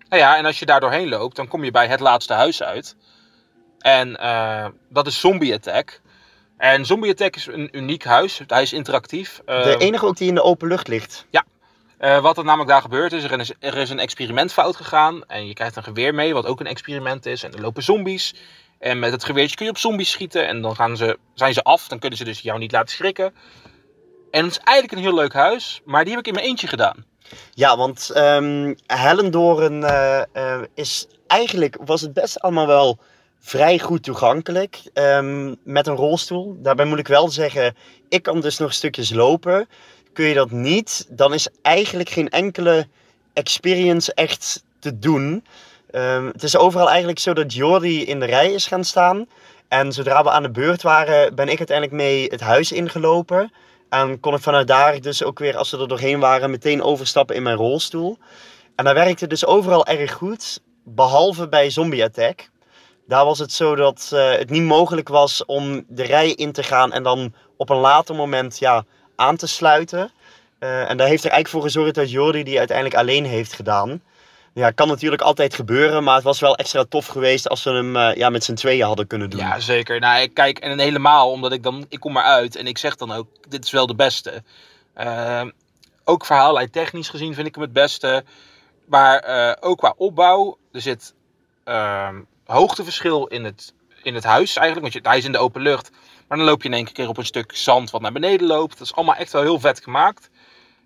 Nou 0.09 0.21
ja, 0.21 0.37
en 0.37 0.45
als 0.45 0.59
je 0.59 0.65
daar 0.65 0.79
doorheen 0.79 1.09
loopt, 1.09 1.35
dan 1.35 1.47
kom 1.47 1.63
je 1.63 1.71
bij 1.71 1.87
het 1.87 1.99
laatste 1.99 2.33
huis 2.33 2.63
uit. 2.63 2.95
En 3.79 4.15
eh, 4.17 4.65
dat 4.89 5.07
is 5.07 5.19
Zombie 5.19 5.53
Attack. 5.53 6.01
En 6.57 6.85
Zombie 6.85 7.11
Attack 7.11 7.35
is 7.35 7.45
een 7.45 7.69
uniek 7.71 8.03
huis. 8.03 8.41
Hij 8.47 8.61
is 8.61 8.73
interactief. 8.73 9.41
De 9.45 9.51
Eh, 9.51 9.79
enige 9.79 10.05
ook 10.05 10.17
die 10.17 10.27
in 10.27 10.35
de 10.35 10.43
open 10.43 10.67
lucht 10.67 10.87
ligt. 10.87 11.25
Eh, 11.97 12.21
wat 12.21 12.37
er 12.37 12.43
namelijk 12.43 12.69
daar 12.69 12.81
gebeurt 12.81 13.13
is, 13.13 13.23
er 13.23 13.39
is, 13.39 13.51
er 13.59 13.77
is 13.77 13.89
een 13.89 13.99
experiment 13.99 14.53
fout 14.53 14.75
gegaan. 14.75 15.23
En 15.27 15.47
je 15.47 15.53
krijgt 15.53 15.75
een 15.75 15.83
geweer 15.83 16.13
mee, 16.13 16.33
wat 16.33 16.45
ook 16.45 16.59
een 16.59 16.67
experiment 16.67 17.25
is. 17.25 17.43
En 17.43 17.53
er 17.53 17.61
lopen 17.61 17.83
zombies. 17.83 18.35
En 18.79 18.99
met 18.99 19.11
het 19.11 19.23
geweertje 19.23 19.55
kun 19.55 19.65
je 19.65 19.71
op 19.71 19.77
zombies 19.77 20.11
schieten. 20.11 20.47
En 20.47 20.61
dan 20.61 20.75
gaan 20.75 20.97
ze, 20.97 21.17
zijn 21.33 21.53
ze 21.53 21.63
af. 21.63 21.87
Dan 21.87 21.99
kunnen 21.99 22.17
ze 22.17 22.23
dus 22.23 22.39
jou 22.39 22.59
niet 22.59 22.71
laten 22.71 22.95
schrikken. 22.95 23.33
En 24.31 24.43
het 24.43 24.51
is 24.51 24.59
eigenlijk 24.63 24.97
een 24.97 25.07
heel 25.07 25.19
leuk 25.19 25.33
huis. 25.33 25.81
Maar 25.85 26.03
die 26.03 26.11
heb 26.11 26.19
ik 26.19 26.27
in 26.27 26.33
mijn 26.33 26.45
eentje 26.45 26.67
gedaan. 26.67 27.05
Ja, 27.53 27.77
want 27.77 28.09
ehm 28.09 28.73
Hellendoorn 28.85 29.83
eh, 29.83 30.21
eh, 30.33 30.61
is 30.73 31.07
eigenlijk, 31.27 31.77
was 31.85 32.01
het 32.01 32.13
best 32.13 32.39
allemaal 32.39 32.67
wel 32.67 32.99
vrij 33.39 33.79
goed 33.79 34.03
toegankelijk. 34.03 34.81
ehm, 34.93 35.55
met 35.63 35.87
een 35.87 35.95
rolstoel. 35.95 36.57
Daarbij 36.59 36.85
moet 36.85 36.99
ik 36.99 37.07
wel 37.07 37.29
zeggen, 37.29 37.75
ik 38.09 38.23
kan 38.23 38.41
dus 38.41 38.57
nog 38.57 38.73
stukjes 38.73 39.13
lopen. 39.13 39.67
Kun 40.13 40.25
je 40.25 40.33
dat 40.33 40.51
niet, 40.51 41.05
dan 41.09 41.33
is 41.33 41.47
eigenlijk 41.61 42.09
geen 42.09 42.29
enkele 42.29 42.87
experience 43.33 44.13
echt 44.13 44.63
te 44.79 44.99
doen. 44.99 45.45
Ehm, 45.91 46.25
het 46.25 46.43
is 46.43 46.57
overal 46.57 46.89
eigenlijk 46.89 47.19
zo 47.19 47.33
dat 47.33 47.53
Jordi 47.53 48.05
in 48.05 48.19
de 48.19 48.25
rij 48.25 48.53
is 48.53 48.67
gaan 48.67 48.83
staan. 48.83 49.25
En 49.67 49.91
zodra 49.91 50.23
we 50.23 50.29
aan 50.29 50.43
de 50.43 50.51
beurt 50.51 50.81
waren, 50.81 51.35
ben 51.35 51.47
ik 51.47 51.57
uiteindelijk 51.57 51.97
mee 51.97 52.27
het 52.27 52.41
huis 52.41 52.71
ingelopen. 52.71 53.51
En 53.89 54.19
kon 54.19 54.33
ik 54.33 54.41
vanuit 54.41 54.67
daar 54.67 55.01
dus 55.01 55.23
ook 55.23 55.39
weer, 55.39 55.57
als 55.57 55.71
we 55.71 55.77
er 55.77 55.87
doorheen 55.87 56.19
waren, 56.19 56.49
meteen 56.49 56.81
overstappen 56.81 57.35
in 57.35 57.43
mijn 57.43 57.55
rolstoel. 57.55 58.17
En 58.75 58.85
dat 58.85 58.93
werkte 58.93 59.27
dus 59.27 59.45
overal 59.45 59.85
erg 59.85 60.13
goed, 60.13 60.59
behalve 60.83 61.47
bij 61.49 61.69
Zombie 61.69 62.03
Attack. 62.03 62.49
Daar 63.07 63.25
was 63.25 63.39
het 63.39 63.51
zo 63.51 63.75
dat 63.75 64.09
eh, 64.13 64.31
het 64.31 64.49
niet 64.49 64.63
mogelijk 64.63 65.07
was 65.07 65.45
om 65.45 65.85
de 65.87 66.03
rij 66.03 66.31
in 66.31 66.51
te 66.51 66.63
gaan 66.63 66.93
en 66.93 67.03
dan 67.03 67.33
op 67.57 67.69
een 67.69 67.77
later 67.77 68.15
moment 68.15 68.59
ja, 68.59 68.85
aan 69.15 69.35
te 69.35 69.47
sluiten. 69.47 70.11
Eh, 70.59 70.89
en 70.89 70.97
daar 70.97 71.07
heeft 71.07 71.23
er 71.23 71.31
eigenlijk 71.31 71.47
voor 71.47 71.61
gezorgd 71.61 71.95
dat 71.95 72.11
Jordi 72.11 72.43
die 72.43 72.57
uiteindelijk 72.57 72.97
alleen 72.97 73.25
heeft 73.25 73.53
gedaan. 73.53 74.01
Ja, 74.53 74.71
kan 74.71 74.87
natuurlijk 74.87 75.21
altijd 75.21 75.53
gebeuren, 75.53 76.03
maar 76.03 76.15
het 76.15 76.23
was 76.23 76.39
wel 76.39 76.55
extra 76.55 76.85
tof 76.89 77.07
geweest 77.07 77.49
als 77.49 77.63
we 77.63 77.69
hem 77.69 77.95
eh, 77.95 78.15
ja, 78.15 78.29
met 78.29 78.43
z'n 78.43 78.53
tweeën 78.53 78.85
hadden 78.85 79.07
kunnen 79.07 79.29
doen. 79.29 79.39
Ja, 79.39 79.59
zeker. 79.59 79.99
Nou, 79.99 80.27
kijk, 80.27 80.59
en 80.59 80.79
helemaal 80.79 81.31
omdat 81.31 81.51
ik 81.51 81.63
dan, 81.63 81.85
ik 81.89 81.99
kom 81.99 82.13
maar 82.13 82.23
uit. 82.23 82.55
En 82.55 82.67
ik 82.67 82.77
zeg 82.77 82.95
dan 82.95 83.11
ook, 83.11 83.27
dit 83.49 83.63
is 83.63 83.71
wel 83.71 83.87
de 83.87 83.95
beste. 83.95 84.43
Eh, 84.93 85.45
ook 86.03 86.25
verhaallijn 86.25 86.71
technisch 86.71 87.09
gezien 87.09 87.33
vind 87.33 87.47
ik 87.47 87.55
hem 87.55 87.63
het 87.63 87.73
beste. 87.73 88.23
Maar 88.85 89.57
ook 89.59 89.77
qua 89.77 89.93
opbouw, 89.97 90.57
er 90.71 90.81
zit 90.81 91.13
ehm, 91.63 92.15
hoogteverschil 92.47 93.27
in 93.27 93.43
het, 93.43 93.73
in 94.03 94.15
het 94.15 94.23
huis 94.23 94.55
eigenlijk. 94.55 94.93
Want 94.93 95.03
je, 95.03 95.09
hij 95.09 95.17
is 95.17 95.25
in 95.25 95.31
de 95.31 95.37
open 95.37 95.61
lucht. 95.61 95.91
Maar 96.27 96.37
dan 96.37 96.47
loop 96.47 96.61
je 96.61 96.69
in 96.69 96.75
één 96.75 96.91
keer 96.91 97.07
op 97.07 97.17
een 97.17 97.25
stuk 97.25 97.55
zand 97.55 97.89
wat 97.89 98.01
naar 98.01 98.11
beneden 98.11 98.47
loopt. 98.47 98.77
Dat 98.77 98.87
is 98.87 98.95
allemaal 98.95 99.15
echt 99.15 99.31
wel 99.31 99.41
heel 99.41 99.59
vet 99.59 99.83
gemaakt. 99.83 100.29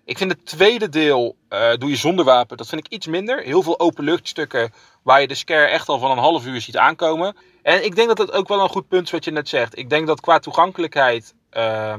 Ik 0.04 0.18
vind 0.18 0.30
het 0.30 0.46
tweede 0.46 0.88
deel, 0.88 1.36
eh, 1.48 1.74
doe 1.74 1.90
je 1.90 1.96
zonder 1.96 2.24
wapen, 2.24 2.56
dat 2.56 2.68
vind 2.68 2.86
ik 2.86 2.92
iets 2.92 3.06
minder. 3.06 3.42
Heel 3.42 3.62
veel 3.62 3.80
openluchtstukken 3.80 4.72
waar 5.02 5.20
je 5.20 5.28
de 5.28 5.34
scare 5.34 5.66
echt 5.66 5.88
al 5.88 5.98
van 5.98 6.10
een 6.10 6.18
half 6.18 6.46
uur 6.46 6.60
ziet 6.60 6.76
aankomen. 6.76 7.36
En 7.62 7.84
ik 7.84 7.96
denk 7.96 8.08
dat 8.08 8.16
dat 8.16 8.32
ook 8.32 8.48
wel 8.48 8.60
een 8.60 8.68
goed 8.68 8.88
punt 8.88 9.04
is 9.04 9.10
wat 9.10 9.24
je 9.24 9.30
net 9.30 9.48
zegt. 9.48 9.78
Ik 9.78 9.90
denk 9.90 10.06
dat 10.06 10.20
qua 10.20 10.38
toegankelijkheid, 10.38 11.34
eh, 11.50 11.94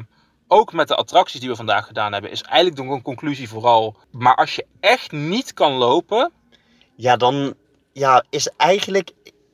ook 0.48 0.74
met 0.74 0.88
de 0.88 0.96
attracties 0.96 1.40
die 1.40 1.50
we 1.50 1.56
vandaag 1.56 1.88
gedaan 1.88 2.14
hebben, 2.14 2.32
is 2.32 2.42
eigenlijk 2.42 2.90
de 2.90 3.02
conclusie 3.02 3.50
vooral. 3.50 3.96
Maar 4.12 4.36
als 4.36 4.56
je 4.56 4.66
echt 4.80 5.12
niet 5.12 5.54
kan 5.54 5.72
lopen, 5.74 6.32
Ja, 6.96 7.18
dan 7.18 7.54
ja, 7.94 8.24
is 8.30 8.50
eigenlijk. 8.58 9.12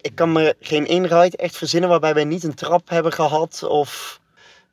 Ik 0.10 0.16
kan 0.16 0.32
me 0.32 0.56
geen 0.60 0.88
één 0.88 1.08
ride 1.08 1.38
echt 1.38 1.58
verzinnen 1.58 1.90
waarbij 1.90 2.14
wij 2.14 2.24
niet 2.24 2.44
een 2.44 2.54
trap 2.54 2.90
hebben 2.90 3.14
gehad. 3.14 3.64
Of. 3.64 4.20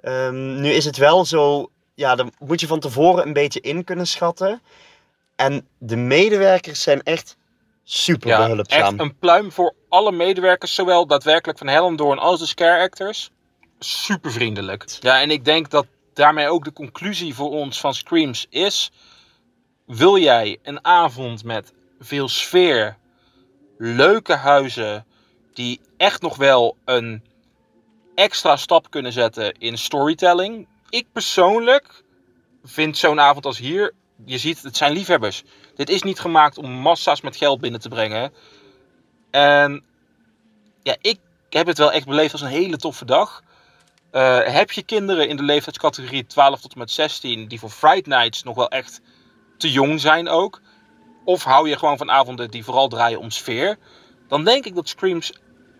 ehm, 0.00 0.60
nu 0.60 0.68
is 0.68 0.84
het 0.84 0.96
wel 0.96 1.24
zo. 1.24 1.70
Ja, 1.94 2.14
dan 2.14 2.32
moet 2.38 2.60
je 2.60 2.66
van 2.66 2.80
tevoren 2.80 3.26
een 3.26 3.32
beetje 3.32 3.60
in 3.60 3.84
kunnen 3.84 4.06
schatten. 4.06 4.62
En 5.36 5.68
de 5.78 5.96
medewerkers 5.96 6.82
zijn 6.82 7.02
echt 7.02 7.36
super 7.84 8.28
ja, 8.28 8.46
behulpzaam. 8.46 8.80
echt 8.80 9.00
een 9.00 9.18
pluim 9.18 9.52
voor 9.52 9.74
alle 9.88 10.12
medewerkers, 10.12 10.74
zowel 10.74 11.06
daadwerkelijk 11.06 11.58
van 11.58 11.66
Hellendoorn 11.66 12.18
als 12.18 12.40
de 12.40 12.46
scare 12.46 12.82
actors. 12.82 13.30
Super 13.78 14.32
vriendelijk. 14.32 14.84
Ja, 15.00 15.20
en 15.20 15.30
ik 15.30 15.44
denk 15.44 15.70
dat 15.70 15.86
daarmee 16.14 16.48
ook 16.48 16.64
de 16.64 16.72
conclusie 16.72 17.34
voor 17.34 17.50
ons 17.50 17.80
van 17.80 17.94
Screams 17.94 18.46
is: 18.50 18.90
wil 19.86 20.18
jij 20.18 20.58
een 20.62 20.84
avond 20.84 21.44
met 21.44 21.72
veel 22.00 22.28
sfeer, 22.28 22.96
leuke 23.78 24.34
huizen, 24.34 25.06
die 25.56 25.80
echt 25.96 26.22
nog 26.22 26.36
wel 26.36 26.76
een 26.84 27.22
extra 28.14 28.56
stap 28.56 28.90
kunnen 28.90 29.12
zetten 29.12 29.52
in 29.58 29.78
storytelling? 29.78 30.68
Ik 30.88 31.06
persoonlijk 31.12 32.04
vind 32.64 32.96
zo'n 32.96 33.20
avond 33.20 33.46
als 33.46 33.58
hier, 33.58 33.94
je 34.24 34.38
ziet, 34.38 34.62
het 34.62 34.76
zijn 34.76 34.92
liefhebbers. 34.92 35.42
Dit 35.74 35.88
is 35.88 36.02
niet 36.02 36.20
gemaakt 36.20 36.58
om 36.58 36.70
massa's 36.70 37.20
met 37.20 37.36
geld 37.36 37.60
binnen 37.60 37.80
te 37.80 37.88
brengen. 37.88 38.32
En 39.30 39.84
ja, 40.82 40.96
ik 41.00 41.18
heb 41.50 41.66
het 41.66 41.78
wel 41.78 41.92
echt 41.92 42.06
beleefd 42.06 42.32
als 42.32 42.40
een 42.40 42.48
hele 42.48 42.76
toffe 42.76 43.04
dag. 43.04 43.42
Eh, 44.10 44.40
heb 44.42 44.70
je 44.70 44.82
kinderen 44.82 45.28
in 45.28 45.36
de 45.36 45.42
leeftijdscategorie 45.42 46.26
12 46.26 46.60
tot 46.60 46.72
en 46.72 46.78
met 46.78 46.90
16 46.90 47.48
die 47.48 47.58
voor 47.58 47.70
Fright 47.70 48.06
Nights 48.06 48.42
nog 48.42 48.54
wel 48.54 48.68
echt 48.68 49.00
te 49.58 49.70
jong 49.70 50.00
zijn 50.00 50.28
ook? 50.28 50.60
Of 51.24 51.44
hou 51.44 51.68
je 51.68 51.78
gewoon 51.78 51.96
van 51.96 52.10
avonden 52.10 52.50
die 52.50 52.64
vooral 52.64 52.88
draaien 52.88 53.18
om 53.18 53.30
sfeer? 53.30 53.78
Dan 54.28 54.44
denk 54.44 54.64
ik 54.64 54.74
dat 54.74 54.88
Screams 54.88 55.32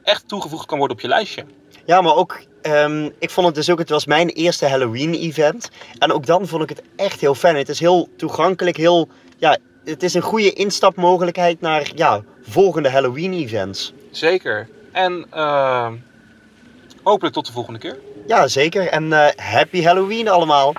echt 0.06 0.28
toegevoegd 0.28 0.66
kan 0.66 0.78
worden 0.78 0.96
op 0.96 1.02
je 1.02 1.08
lijstje. 1.08 1.44
Ja, 1.84 2.00
maar 2.00 2.14
ook, 2.14 2.40
ehm, 2.62 3.10
ik 3.18 3.30
vond 3.30 3.46
het 3.46 3.54
dus 3.54 3.70
ook, 3.70 3.78
het 3.78 3.88
was 3.88 4.06
mijn 4.06 4.28
eerste 4.28 4.66
Halloween-event. 4.66 5.70
En 5.98 6.12
ook 6.12 6.26
dan 6.26 6.46
vond 6.46 6.62
ik 6.62 6.68
het 6.68 6.82
echt 6.96 7.20
heel 7.20 7.34
fijn. 7.34 7.56
Het 7.56 7.68
is 7.68 7.80
heel 7.80 8.08
toegankelijk, 8.16 8.76
heel, 8.76 9.08
ja, 9.38 9.58
het 9.84 10.02
is 10.02 10.14
een 10.14 10.22
goede 10.22 10.52
instapmogelijkheid 10.52 11.60
naar, 11.60 11.90
ja, 11.94 12.22
volgende 12.42 12.90
Halloween-events. 12.90 13.92
Zeker. 14.10 14.68
En 14.92 15.26
eh, 15.30 15.90
hopelijk 17.02 17.34
tot 17.34 17.46
de 17.46 17.52
volgende 17.52 17.78
keer. 17.78 17.98
Ja, 18.26 18.48
zeker. 18.48 18.88
En 18.88 19.12
eh, 19.12 19.44
happy 19.52 19.82
Halloween 19.82 20.28
allemaal. 20.28 20.74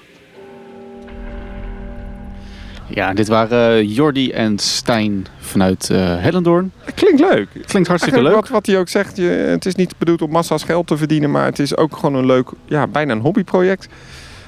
Ja, 2.98 3.14
dit 3.14 3.28
waren 3.28 3.78
eh, 3.78 3.96
Jordi 3.96 4.32
en 4.32 4.60
Stijn 4.60 5.26
vanuit 5.40 5.90
eh 5.90 5.98
Hellendoorn. 6.00 6.72
Klinkt 6.96 7.20
leuk. 7.20 7.48
Klinkt 7.66 7.88
hartstikke 7.88 8.22
leuk. 8.22 8.34
Wat, 8.34 8.50
wat 8.50 8.66
hij 8.66 8.80
ook 8.80 8.90
zegt, 8.90 9.18
je, 9.18 9.24
het 9.24 9.66
is 9.66 9.76
niet 9.76 9.98
bedoeld 9.98 10.22
om 10.22 10.30
massa's 10.30 10.64
geld 10.64 10.88
te 10.88 10.98
verdienen, 10.98 11.32
maar 11.32 11.46
het 11.46 11.60
is 11.60 11.78
ook 11.78 11.96
gewoon 11.96 12.16
een 12.16 12.26
leuk, 12.26 12.50
ja, 12.66 12.88
bijna 12.88 13.14
een 13.14 13.20
hobbyproject. 13.20 13.88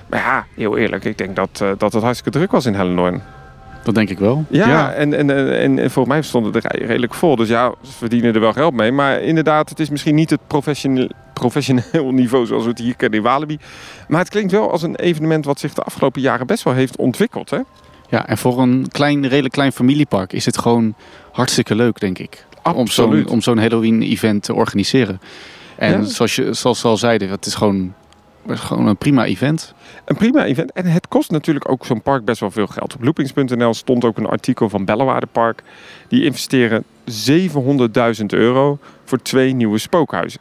Maar 0.09 0.19
ja, 0.19 0.45
heel 0.55 0.77
eerlijk, 0.77 1.03
ik 1.03 1.17
denk 1.17 1.35
dat, 1.35 1.49
eh, 1.61 1.69
dat 1.77 1.93
het 1.93 2.03
hartstikke 2.03 2.37
druk 2.37 2.51
was 2.51 2.65
in 2.65 2.73
Hellendoorn. 2.73 3.21
Dat 3.83 3.95
denk 3.95 4.09
ik 4.09 4.19
wel. 4.19 4.45
Ja, 4.49 4.93
En, 4.93 5.13
en, 5.13 5.29
en, 5.29 5.57
en, 5.59 5.79
en 5.79 5.91
volgens 5.91 6.15
mij 6.15 6.23
stonden 6.23 6.51
de 6.51 6.59
rijen 6.59 6.87
redelijk 6.87 7.13
vol. 7.13 7.35
Dus 7.35 7.47
ja, 7.47 7.73
ze 7.81 7.91
verdienen 7.91 8.33
er 8.33 8.39
wel 8.39 8.53
geld 8.53 8.73
mee. 8.73 8.91
Maar 8.91 9.21
inderdaad, 9.21 9.69
het 9.69 9.79
is 9.79 9.89
misschien 9.89 10.15
niet 10.15 10.29
het 10.29 10.47
professioneel, 10.47 11.09
professioneel 11.33 12.11
niveau 12.21 12.45
zoals 12.45 12.63
we 12.63 12.69
het 12.69 12.79
hier 12.79 12.95
kennen 12.95 13.19
in 13.19 13.25
Walibi. 13.25 13.57
Maar 14.07 14.19
het 14.19 14.29
klinkt 14.29 14.51
wel 14.51 14.71
als 14.71 14.81
een 14.81 14.95
evenement 14.95 15.45
wat 15.45 15.59
zich 15.59 15.73
de 15.73 15.81
afgelopen 15.81 16.21
jaren 16.21 16.47
best 16.47 16.63
wel 16.63 16.73
heeft 16.73 16.97
ontwikkeld. 16.97 17.49
Hè? 17.49 17.59
Ja, 18.09 18.27
en 18.27 18.37
voor 18.37 18.59
een 18.61 18.87
klein, 18.91 19.27
redelijk 19.27 19.53
klein 19.53 19.71
familiepark 19.71 20.33
is 20.33 20.45
het 20.45 20.57
gewoon 20.57 20.93
hartstikke 21.31 21.75
leuk, 21.75 21.99
denk 21.99 22.19
ik. 22.19 22.45
Om 22.63 22.73
zo'n, 22.73 22.81
Absoluut. 23.05 23.29
om 23.29 23.41
zo'n 23.41 23.57
Halloween-event 23.57 24.43
te 24.43 24.53
organiseren. 24.53 25.21
En 25.75 25.91
Ja. 25.91 26.03
zoals, 26.03 26.35
je, 26.35 26.53
zoals 26.53 26.79
ze 26.79 26.87
al 26.87 26.97
zeiden, 26.97 27.29
het 27.29 27.45
is 27.45 27.55
gewoon, 27.55 27.93
is 28.47 28.59
gewoon 28.59 28.87
een 28.87 28.97
prima 28.97 29.25
event. 29.25 29.73
Een 30.05 30.15
prima 30.15 30.45
event. 30.45 30.71
En 30.71 30.85
het 30.85 31.07
kost 31.07 31.31
natuurlijk 31.31 31.69
ook 31.71 31.85
zo'n 31.85 32.01
park 32.01 32.25
best 32.25 32.39
wel 32.39 32.51
veel 32.51 32.67
geld. 32.67 32.95
Op 32.95 33.03
loopings.nl 33.03 33.73
stond 33.73 34.05
ook 34.05 34.17
een 34.17 34.25
artikel 34.25 34.69
van 34.69 34.85
Bellewaarde 34.85 35.27
Park. 35.31 35.63
Die 36.07 36.23
investeren 36.23 36.83
700.000 37.05 38.25
euro 38.27 38.77
voor 39.05 39.21
twee 39.21 39.53
nieuwe 39.53 39.77
spookhuizen. 39.77 40.39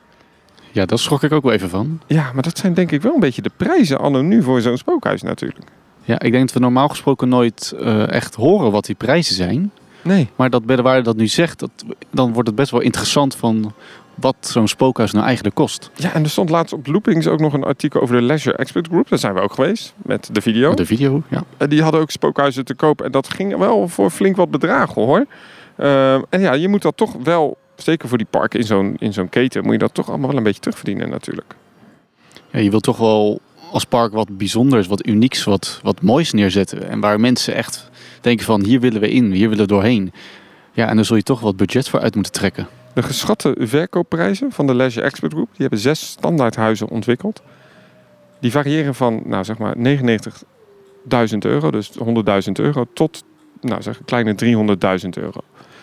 Ja, 0.72 0.86
daar 0.86 0.98
schrok 0.98 1.22
ik 1.22 1.32
ook 1.32 1.42
wel 1.42 1.52
even 1.52 1.68
van. 1.68 2.00
Ja, 2.06 2.30
maar 2.34 2.42
dat 2.42 2.58
zijn 2.58 2.74
denk 2.74 2.92
ik 2.92 3.02
wel 3.02 3.14
een 3.14 3.20
beetje 3.20 3.42
de 3.42 3.50
prijzen 3.56 3.98
anno 3.98 4.20
nu 4.22 4.42
voor 4.42 4.60
zo'n 4.60 4.76
spookhuis 4.76 5.22
natuurlijk. 5.22 5.64
Ja, 6.08 6.18
ik 6.20 6.32
denk 6.32 6.44
dat 6.44 6.52
we 6.52 6.60
normaal 6.60 6.88
gesproken 6.88 7.28
nooit 7.28 7.74
eh, 7.80 8.12
echt 8.12 8.34
horen 8.34 8.70
wat 8.70 8.84
die 8.84 8.94
prijzen 8.94 9.34
zijn. 9.34 9.70
Nee. 10.02 10.28
Maar 10.36 10.50
dat 10.50 10.64
Beddewaarde 10.64 11.02
dat 11.02 11.16
nu 11.16 11.26
zegt, 11.26 11.58
dat, 11.58 11.70
dan 12.10 12.32
wordt 12.32 12.48
het 12.48 12.56
best 12.56 12.70
wel 12.70 12.80
interessant 12.80 13.36
van 13.36 13.72
wat 14.14 14.36
zo'n 14.40 14.68
spookhuis 14.68 15.12
nou 15.12 15.24
eigenlijk 15.24 15.54
kost. 15.54 15.90
Ja, 15.94 16.14
en 16.14 16.22
er 16.22 16.30
stond 16.30 16.50
laatst 16.50 16.72
op 16.72 16.86
Loopings 16.86 17.26
ook 17.26 17.40
nog 17.40 17.52
een 17.52 17.64
artikel 17.64 18.00
over 18.00 18.16
de 18.16 18.22
Leisure 18.22 18.56
Expert 18.56 18.86
Group. 18.86 19.08
Daar 19.08 19.18
zijn 19.18 19.34
we 19.34 19.40
ook 19.40 19.52
geweest 19.52 19.94
met 19.96 20.28
de 20.32 20.40
video. 20.40 20.74
De 20.74 20.86
video, 20.86 21.22
ja. 21.28 21.44
En 21.56 21.68
die 21.68 21.82
hadden 21.82 22.00
ook 22.00 22.10
spookhuizen 22.10 22.64
te 22.64 22.74
koop. 22.74 23.02
En 23.02 23.12
dat 23.12 23.32
ging 23.32 23.56
wel 23.56 23.88
voor 23.88 24.10
flink 24.10 24.36
wat 24.36 24.50
bedragen 24.50 25.02
hoor. 25.02 25.26
Ehm, 25.76 26.22
en 26.28 26.40
ja, 26.40 26.52
je 26.52 26.68
moet 26.68 26.82
dat 26.82 26.96
toch 26.96 27.16
wel, 27.22 27.56
zeker 27.76 28.08
voor 28.08 28.18
die 28.18 28.26
parken 28.30 28.60
in 28.60 28.66
zo'n, 28.66 28.96
in 28.98 29.12
zo'n 29.12 29.28
keten, 29.28 29.62
moet 29.62 29.72
je 29.72 29.78
dat 29.78 29.94
toch 29.94 30.08
allemaal 30.08 30.28
wel 30.28 30.36
een 30.36 30.42
beetje 30.42 30.60
terugverdienen 30.60 31.10
natuurlijk. 31.10 31.54
ja. 32.50 32.58
Je 32.58 32.70
wilt 32.70 32.82
toch 32.82 32.98
wel 32.98 33.40
als 33.70 33.84
park 33.84 34.12
wat 34.12 34.38
bijzonders, 34.38 34.86
wat 34.86 35.06
unieks, 35.06 35.44
wat, 35.44 35.80
wat 35.82 36.02
moois 36.02 36.32
neerzetten. 36.32 36.88
En 36.88 37.00
waar 37.00 37.20
mensen 37.20 37.54
echt 37.54 37.90
denken 38.20 38.44
van 38.44 38.64
hier 38.64 38.80
willen 38.80 39.00
we 39.00 39.10
in, 39.10 39.30
hier 39.32 39.48
willen 39.48 39.66
we 39.66 39.72
doorheen. 39.72 40.12
Ja, 40.72 40.88
en 40.88 40.96
daar 40.96 41.04
zul 41.04 41.16
je 41.16 41.22
toch 41.22 41.40
wat 41.40 41.56
budget 41.56 41.88
voor 41.88 42.00
uit 42.00 42.14
moeten 42.14 42.32
trekken. 42.32 42.68
De 42.94 43.02
geschatte 43.02 43.56
verkoopprijzen 43.58 44.52
van 44.52 44.66
de 44.66 44.74
Leisure 44.74 45.06
Expert 45.06 45.32
Group, 45.32 45.48
die 45.50 45.60
hebben 45.60 45.78
zes 45.78 46.00
standaardhuizen 46.00 46.88
ontwikkeld. 46.88 47.42
Die 48.40 48.50
variëren 48.50 48.94
van, 48.94 49.22
nou 49.24 49.44
zeg 49.44 49.58
maar, 49.58 49.76
99.000 49.76 51.38
euro, 51.38 51.70
dus 51.70 51.90
100.000 51.98 52.04
euro, 52.52 52.86
tot, 52.94 53.24
nou 53.60 53.82
zeg, 53.82 54.00
kleine 54.04 54.34
300.000 55.02 55.08
euro. 55.10 55.40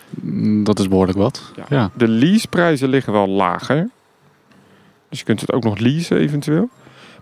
Mm, 0.09 0.63
Dat 0.63 0.79
is 0.79 0.87
behoorlijk 0.87 1.17
wat. 1.17 1.51
Ja. 1.55 1.65
Ja. 1.69 1.91
De 1.93 2.07
leaseprijzen 2.07 2.89
liggen 2.89 3.13
wel 3.13 3.27
lager. 3.27 3.89
Dus 5.09 5.19
je 5.19 5.25
kunt 5.25 5.41
het 5.41 5.51
ook 5.53 5.63
nog 5.63 5.77
leasen 5.77 6.17
eventueel. 6.17 6.69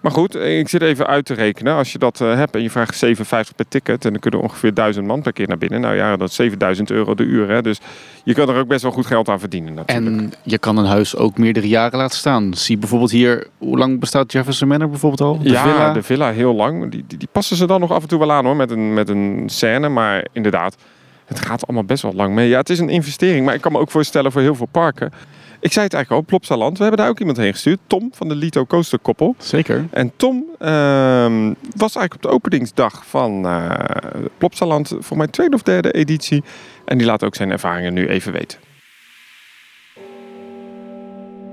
Maar 0.03 0.11
goed, 0.11 0.35
ik 0.35 0.69
zit 0.69 0.81
even 0.81 1.07
uit 1.07 1.25
te 1.25 1.33
rekenen. 1.33 1.75
Als 1.75 1.91
je 1.91 1.97
dat 1.97 2.21
eh, 2.21 2.35
hebt 2.35 2.55
en 2.55 2.61
je 2.61 2.69
vraagt 2.69 3.05
7,50 3.05 3.11
per 3.55 3.67
ticket... 3.67 4.05
en 4.05 4.11
dan 4.11 4.19
kunnen 4.19 4.41
ongeveer 4.41 4.73
1000 4.73 5.05
man 5.05 5.21
per 5.21 5.33
keer 5.33 5.47
naar 5.47 5.57
binnen. 5.57 5.81
Nou 5.81 5.95
ja, 5.95 6.17
dat 6.17 6.29
is 6.29 6.35
7000 6.35 6.91
euro 6.91 7.15
de 7.15 7.23
uur. 7.23 7.49
Hè? 7.49 7.61
Dus 7.61 7.79
je 8.23 8.33
kan 8.33 8.49
er 8.49 8.55
ook 8.55 8.67
best 8.67 8.81
wel 8.81 8.91
goed 8.91 9.05
geld 9.05 9.29
aan 9.29 9.39
verdienen 9.39 9.73
natuurlijk. 9.73 10.17
En 10.17 10.33
je 10.43 10.57
kan 10.57 10.77
een 10.77 10.85
huis 10.85 11.15
ook 11.15 11.37
meerdere 11.37 11.67
jaren 11.67 11.97
laten 11.97 12.17
staan. 12.17 12.53
Zie 12.53 12.77
bijvoorbeeld 12.77 13.11
hier, 13.11 13.47
hoe 13.57 13.77
lang 13.77 13.99
bestaat 13.99 14.31
Jefferson 14.31 14.67
Manor 14.67 14.89
bijvoorbeeld 14.89 15.21
al? 15.21 15.39
De 15.39 15.49
ja, 15.49 15.63
villa? 15.63 15.93
de 15.93 16.03
villa 16.03 16.31
heel 16.31 16.55
lang. 16.55 16.91
Die, 16.91 17.03
die, 17.07 17.17
die 17.17 17.29
passen 17.31 17.57
ze 17.57 17.67
dan 17.67 17.79
nog 17.79 17.91
af 17.91 18.01
en 18.01 18.07
toe 18.07 18.19
wel 18.19 18.31
aan 18.31 18.45
hoor, 18.45 18.55
met 18.55 18.71
een, 18.71 18.93
met 18.93 19.09
een 19.09 19.43
scène. 19.45 19.89
Maar 19.89 20.25
inderdaad, 20.31 20.75
het 21.25 21.39
gaat 21.39 21.67
allemaal 21.67 21.85
best 21.85 22.03
wel 22.03 22.13
lang 22.13 22.33
mee. 22.33 22.49
Ja, 22.49 22.59
het 22.59 22.69
is 22.69 22.79
een 22.79 22.89
investering, 22.89 23.45
maar 23.45 23.55
ik 23.55 23.61
kan 23.61 23.71
me 23.71 23.79
ook 23.79 23.91
voorstellen 23.91 24.31
voor 24.31 24.41
heel 24.41 24.55
veel 24.55 24.69
parken. 24.71 25.11
Ik 25.63 25.71
zei 25.71 25.85
het 25.85 25.93
eigenlijk 25.93 26.23
al, 26.23 26.27
Plopsaland. 26.27 26.77
We 26.77 26.83
hebben 26.83 27.01
daar 27.01 27.09
ook 27.09 27.19
iemand 27.19 27.37
heen 27.37 27.51
gestuurd. 27.51 27.79
Tom 27.87 28.09
van 28.13 28.27
de 28.27 28.35
Lito 28.35 28.65
Coaster 28.65 28.99
Koppel. 28.99 29.35
Zeker. 29.37 29.85
En 29.91 30.11
Tom 30.15 30.45
ehm, 30.59 31.53
was 31.75 31.95
eigenlijk 31.95 32.13
op 32.13 32.21
de 32.21 32.27
openingsdag 32.27 33.05
van 33.05 33.45
eh 33.45 33.69
Plopsaland 34.37 34.95
voor 34.99 35.17
mijn 35.17 35.29
tweede 35.29 35.55
of 35.55 35.61
derde 35.61 35.91
editie. 35.91 36.43
En 36.85 36.97
die 36.97 37.07
laat 37.07 37.23
ook 37.23 37.35
zijn 37.35 37.51
ervaringen 37.51 37.93
nu 37.93 38.07
even 38.07 38.31
weten. 38.31 38.59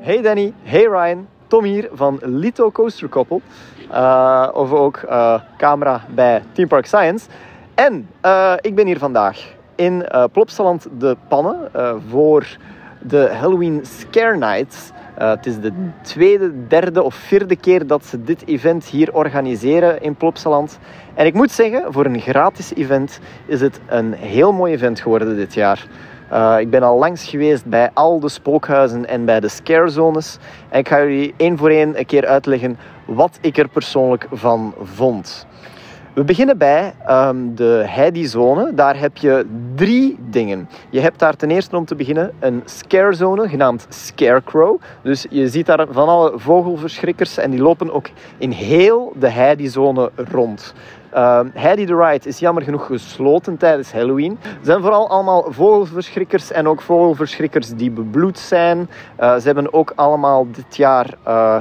Hey 0.00 0.22
Danny, 0.22 0.52
hey 0.62 0.84
Ryan, 0.84 1.26
Tom 1.46 1.64
hier 1.64 1.88
van 1.92 2.18
Lito 2.22 2.70
Coaster 2.70 3.08
Koppel. 3.08 3.42
Eh, 3.90 4.48
of 4.52 4.72
ook 4.72 4.96
eh, 4.96 5.40
camera 5.56 6.04
bij 6.14 6.42
Team 6.52 6.68
Park 6.68 6.86
Science. 6.86 7.26
En 7.74 8.08
eh, 8.20 8.54
ik 8.60 8.74
ben 8.74 8.86
hier 8.86 8.98
vandaag 8.98 9.54
in 9.74 10.06
eh 10.06 10.24
Plopsaland 10.32 10.88
de 10.98 11.16
Pannen 11.28 11.74
eh, 11.74 11.94
voor 12.08 12.46
de 13.02 13.30
Halloween 13.40 13.80
Scare 13.82 14.36
Nights. 14.36 14.90
Eh, 15.14 15.30
het 15.30 15.46
is 15.46 15.60
de 15.60 15.72
tweede, 16.02 16.66
derde 16.68 17.02
of 17.02 17.14
vierde 17.14 17.56
keer 17.56 17.86
dat 17.86 18.04
ze 18.04 18.22
dit 18.22 18.46
event 18.46 18.84
hier 18.84 19.14
organiseren 19.14 20.02
in 20.02 20.14
Plopsaland. 20.14 20.78
En 21.14 21.26
ik 21.26 21.34
moet 21.34 21.50
zeggen, 21.50 21.92
voor 21.92 22.04
een 22.04 22.20
gratis 22.20 22.74
event 22.74 23.20
is 23.46 23.60
het 23.60 23.80
een 23.86 24.12
heel 24.12 24.52
mooi 24.52 24.72
event 24.72 25.00
geworden 25.00 25.36
dit 25.36 25.54
jaar. 25.54 25.86
Uh, 26.32 26.56
ik 26.58 26.70
ben 26.70 26.82
al 26.82 26.98
langs 26.98 27.28
geweest 27.28 27.66
bij 27.66 27.90
al 27.94 28.20
de 28.20 28.28
spookhuizen 28.28 29.08
en 29.08 29.24
bij 29.24 29.40
de 29.40 29.48
scarezones. 29.48 30.38
En 30.68 30.78
ik 30.78 30.88
ga 30.88 30.98
jullie 30.98 31.34
één 31.36 31.58
voor 31.58 31.70
één 31.70 31.98
een 31.98 32.06
keer 32.06 32.26
uitleggen 32.26 32.78
wat 33.04 33.38
ik 33.40 33.58
er 33.58 33.68
persoonlijk 33.68 34.26
van 34.30 34.74
vond. 34.82 35.46
We 36.14 36.24
beginnen 36.24 36.58
bij 36.58 36.94
um, 37.10 37.54
de 37.54 37.84
Heidi-zone. 37.86 38.74
Daar 38.74 38.98
heb 38.98 39.16
je 39.16 39.46
drie 39.74 40.18
dingen. 40.20 40.68
Je 40.90 41.00
hebt 41.00 41.18
daar 41.18 41.36
ten 41.36 41.50
eerste 41.50 41.76
om 41.76 41.84
te 41.84 41.94
beginnen 41.94 42.32
een 42.38 42.62
scarezone 42.64 43.48
genaamd 43.48 43.86
Scarecrow. 43.88 44.80
Dus 45.02 45.26
je 45.30 45.48
ziet 45.48 45.66
daar 45.66 45.86
van 45.90 46.08
alle 46.08 46.32
vogelverschrikkers 46.36 47.36
en 47.36 47.50
die 47.50 47.60
lopen 47.60 47.92
ook 47.92 48.08
in 48.38 48.50
heel 48.50 49.12
de 49.16 49.28
Heidi-zone 49.30 50.10
rond. 50.30 50.74
Uh, 51.14 51.40
Heidi 51.52 51.84
the 51.84 51.96
Ride 51.96 52.28
is 52.28 52.38
jammer 52.38 52.62
genoeg 52.62 52.86
gesloten 52.86 53.56
tijdens 53.56 53.92
Halloween. 53.92 54.38
Er 54.42 54.58
zijn 54.62 54.80
vooral 54.80 55.08
allemaal 55.08 55.46
vogelverschrikkers 55.48 56.52
en 56.52 56.68
ook 56.68 56.82
vogelverschrikkers 56.82 57.68
die 57.68 57.90
bebloed 57.90 58.38
zijn. 58.38 58.78
Uh, 59.20 59.34
ze 59.34 59.46
hebben 59.46 59.72
ook 59.72 59.92
allemaal 59.94 60.46
dit 60.50 60.76
jaar 60.76 61.14
uh, 61.26 61.56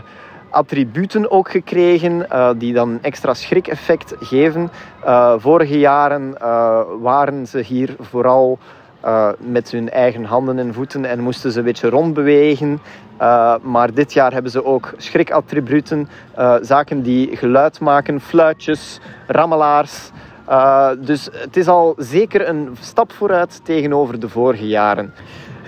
attributen 0.49 1.31
ook 1.31 1.49
gekregen 1.49 2.25
uh, 2.31 2.49
die 2.57 2.73
dan 2.73 2.99
extra 3.01 3.33
schrik-effect 3.33 4.15
geven. 4.19 4.69
Uh, 5.05 5.33
vorige 5.37 5.79
jaren 5.79 6.35
uh, 6.41 6.81
waren 7.01 7.47
ze 7.47 7.59
hier 7.59 7.95
vooral 7.99 8.59
met 9.39 9.71
hun 9.71 9.89
eigen 9.89 10.23
handen 10.23 10.59
en 10.59 10.73
voeten 10.73 11.05
en 11.05 11.19
moesten 11.19 11.51
ze 11.51 11.59
een 11.59 11.65
beetje 11.65 11.89
rondbewegen. 11.89 12.79
maar 13.61 13.93
dit 13.93 14.13
jaar 14.13 14.33
hebben 14.33 14.51
ze 14.51 14.65
ook 14.65 14.93
schrikattributen, 14.97 16.09
zaken 16.61 17.01
die 17.01 17.37
geluid 17.37 17.79
maken, 17.79 18.21
fluitjes, 18.21 18.99
rammelaars. 19.27 20.09
dus 20.99 21.29
het 21.31 21.57
is 21.57 21.67
al 21.67 21.93
zeker 21.97 22.47
een 22.47 22.77
stap 22.79 23.11
vooruit 23.11 23.59
tegenover 23.63 24.19
de 24.19 24.29
vorige 24.29 24.67
jaren. 24.67 25.13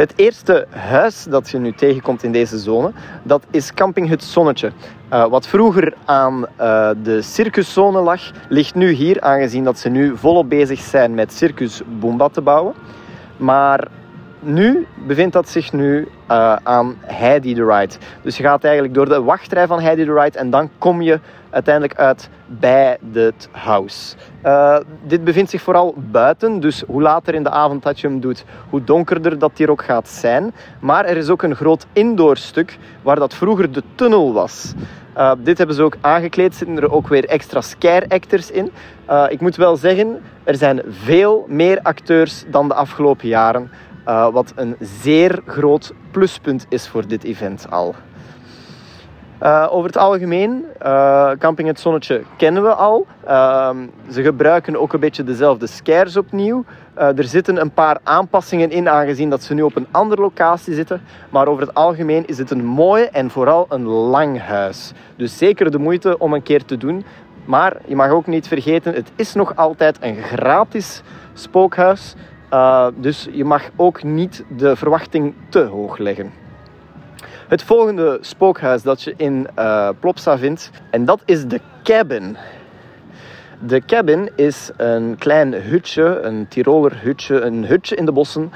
Het 0.02 0.14
eerste 0.16 0.68
huis 0.70 1.24
dat 1.24 1.50
je 1.50 1.58
nu 1.58 1.74
tegenkomt 1.74 2.24
in 2.24 2.32
deze 2.32 2.60
zone, 2.60 2.92
dat 3.24 3.44
is 3.52 3.74
campinghut 3.74 4.24
Zonnetje. 4.24 4.72
Uh, 5.14 5.26
wat 5.28 5.48
vroeger 5.48 5.94
aan 6.06 6.46
uh, 6.60 6.90
de 7.04 7.22
circuszone 7.22 8.00
lag, 8.00 8.22
ligt 8.50 8.76
nu 8.76 8.92
hier, 8.92 9.22
aangezien 9.22 9.64
dat 9.64 9.80
ze 9.80 9.90
nu 9.90 10.18
volop 10.18 10.50
bezig 10.50 10.80
zijn 10.80 11.14
met 11.14 11.34
Circus 11.34 11.82
Boomba 12.00 12.30
te 12.30 12.42
bouwen. 12.42 12.74
Maar 13.38 13.88
nu 14.42 14.88
bevindt 15.08 15.34
dat 15.34 15.50
zich 15.50 15.74
nu 15.74 16.08
uh, 16.32 16.56
aan 16.64 16.96
Heidi 17.00 17.54
the 17.54 17.66
Ride. 17.66 17.94
Dus 18.22 18.38
je 18.38 18.44
gaat 18.44 18.64
eigenlijk 18.64 18.94
door 18.94 19.10
de 19.10 19.22
wachtrij 19.22 19.68
van 19.68 19.82
Heidi 19.82 20.06
the 20.06 20.14
Ride 20.14 20.38
en 20.38 20.50
dan 20.50 20.70
kom 20.78 21.02
je 21.02 21.20
uiteindelijk 21.50 22.00
uit 22.00 22.30
bij 22.48 22.98
het 23.14 23.50
house. 23.52 24.16
Uh, 24.46 24.78
dit 25.04 25.24
bevindt 25.24 25.50
zich 25.50 25.62
vooral 25.62 25.96
buiten, 25.98 26.60
dus 26.60 26.84
hoe 26.88 27.02
later 27.02 27.34
in 27.34 27.44
de 27.44 27.50
avond 27.50 27.84
dat 27.84 28.00
je 28.00 28.08
hem 28.08 28.20
doet, 28.20 28.46
hoe 28.70 28.84
donkerder 28.84 29.40
dat 29.40 29.52
hier 29.56 29.72
ook 29.72 29.84
gaat 29.84 30.08
zijn. 30.08 30.54
Maar 30.80 31.06
er 31.06 31.18
is 31.18 31.30
ook 31.30 31.44
een 31.44 31.56
groot 31.56 31.86
indoor 31.94 32.38
stuk 32.38 32.78
waar 33.02 33.20
dat 33.20 33.34
vroeger 33.34 33.72
de 33.72 33.84
tunnel 33.96 34.34
was. 34.34 34.74
Uh, 35.18 35.32
dit 35.38 35.58
hebben 35.58 35.76
ze 35.76 35.84
ook 35.84 35.98
aangekleed, 36.02 36.56
zitten 36.56 36.78
er 36.78 36.92
ook 36.92 37.08
weer 37.08 37.26
extra 37.26 37.62
scare 37.62 38.10
actors 38.10 38.52
in. 38.52 38.72
Ik 39.30 39.42
moet 39.42 39.56
wel 39.56 39.76
zeggen, 39.76 40.22
er 40.44 40.56
zijn 40.56 40.82
veel 40.90 41.46
meer 41.48 41.80
acteurs 41.82 42.44
dan 42.48 42.68
de 42.68 42.74
afgelopen 42.74 43.28
jaren. 43.28 43.72
Uh, 44.08 44.30
wat 44.30 44.54
een 44.56 44.76
zeer 44.80 45.42
groot 45.46 45.94
pluspunt 46.12 46.66
is 46.70 46.88
voor 46.88 47.08
dit 47.08 47.24
event 47.24 47.68
al. 47.70 47.96
Uh, 49.44 49.68
over 49.70 49.86
het 49.86 49.98
algemeen, 49.98 50.66
uh, 50.84 51.32
Camping 51.40 51.68
Het 51.68 51.80
Zonnetje 51.80 52.22
kennen 52.38 52.64
we 52.64 52.74
al. 52.74 53.06
Uh, 53.28 53.70
ze 54.12 54.22
gebruiken 54.22 54.80
ook 54.80 54.94
een 54.94 55.00
beetje 55.00 55.24
dezelfde 55.24 55.68
scares 55.68 56.18
opnieuw. 56.18 56.64
er 56.96 57.24
zitten 57.24 57.62
een 57.62 57.72
paar 57.72 58.00
aanpassingen 58.04 58.72
in, 58.72 58.90
aangezien 58.90 59.30
dat 59.30 59.44
ze 59.44 59.54
nu 59.54 59.62
op 59.62 59.76
een 59.76 59.88
andere 59.92 60.22
locatie 60.22 60.74
zitten. 60.74 61.02
Maar 61.30 61.48
over 61.48 61.62
het 61.66 61.74
algemeen 61.74 62.28
is 62.28 62.38
het 62.38 62.52
een 62.52 62.66
mooi 62.66 63.04
en 63.04 63.30
vooral 63.30 63.66
een 63.70 63.84
lang 63.86 64.40
huis. 64.40 64.92
Dus 65.16 65.38
zeker 65.38 65.72
de 65.72 65.80
moeite 65.80 66.18
om 66.18 66.34
een 66.34 66.44
keer 66.44 66.66
te 66.66 66.78
doen. 66.78 67.06
Maar 67.46 67.78
je 67.86 67.96
mag 67.96 68.10
ook 68.10 68.28
niet 68.28 68.48
vergeten, 68.48 68.94
het 68.94 69.12
is 69.16 69.34
nog 69.34 69.56
altijd 69.56 69.98
een 70.02 70.16
gratis 70.16 71.02
spookhuis. 71.34 72.16
Dus 72.96 73.28
je 73.32 73.46
mag 73.46 73.70
ook 73.76 74.04
niet 74.04 74.44
de 74.58 74.76
verwachting 74.76 75.34
te 75.50 75.60
hoog 75.60 75.98
leggen. 75.98 76.32
Het 77.48 77.64
volgende 77.64 78.18
spookhuis 78.22 78.82
dat 78.82 79.02
je 79.02 79.14
in 79.18 79.48
uh, 79.60 79.90
Plopsa 80.00 80.38
vindt, 80.38 80.72
en 80.90 81.06
dat 81.06 81.22
is 81.26 81.46
de 81.46 81.60
Cabin. 81.84 82.38
De 83.60 83.86
Cabin 83.86 84.30
is 84.36 84.72
een 84.78 85.16
klein 85.18 85.54
hutje, 85.54 86.20
een 86.22 86.48
Tiroler 86.48 87.02
hutje, 87.02 87.42
een 87.42 87.66
hutje 87.66 87.96
in 87.96 88.06
de 88.06 88.12
bossen, 88.12 88.52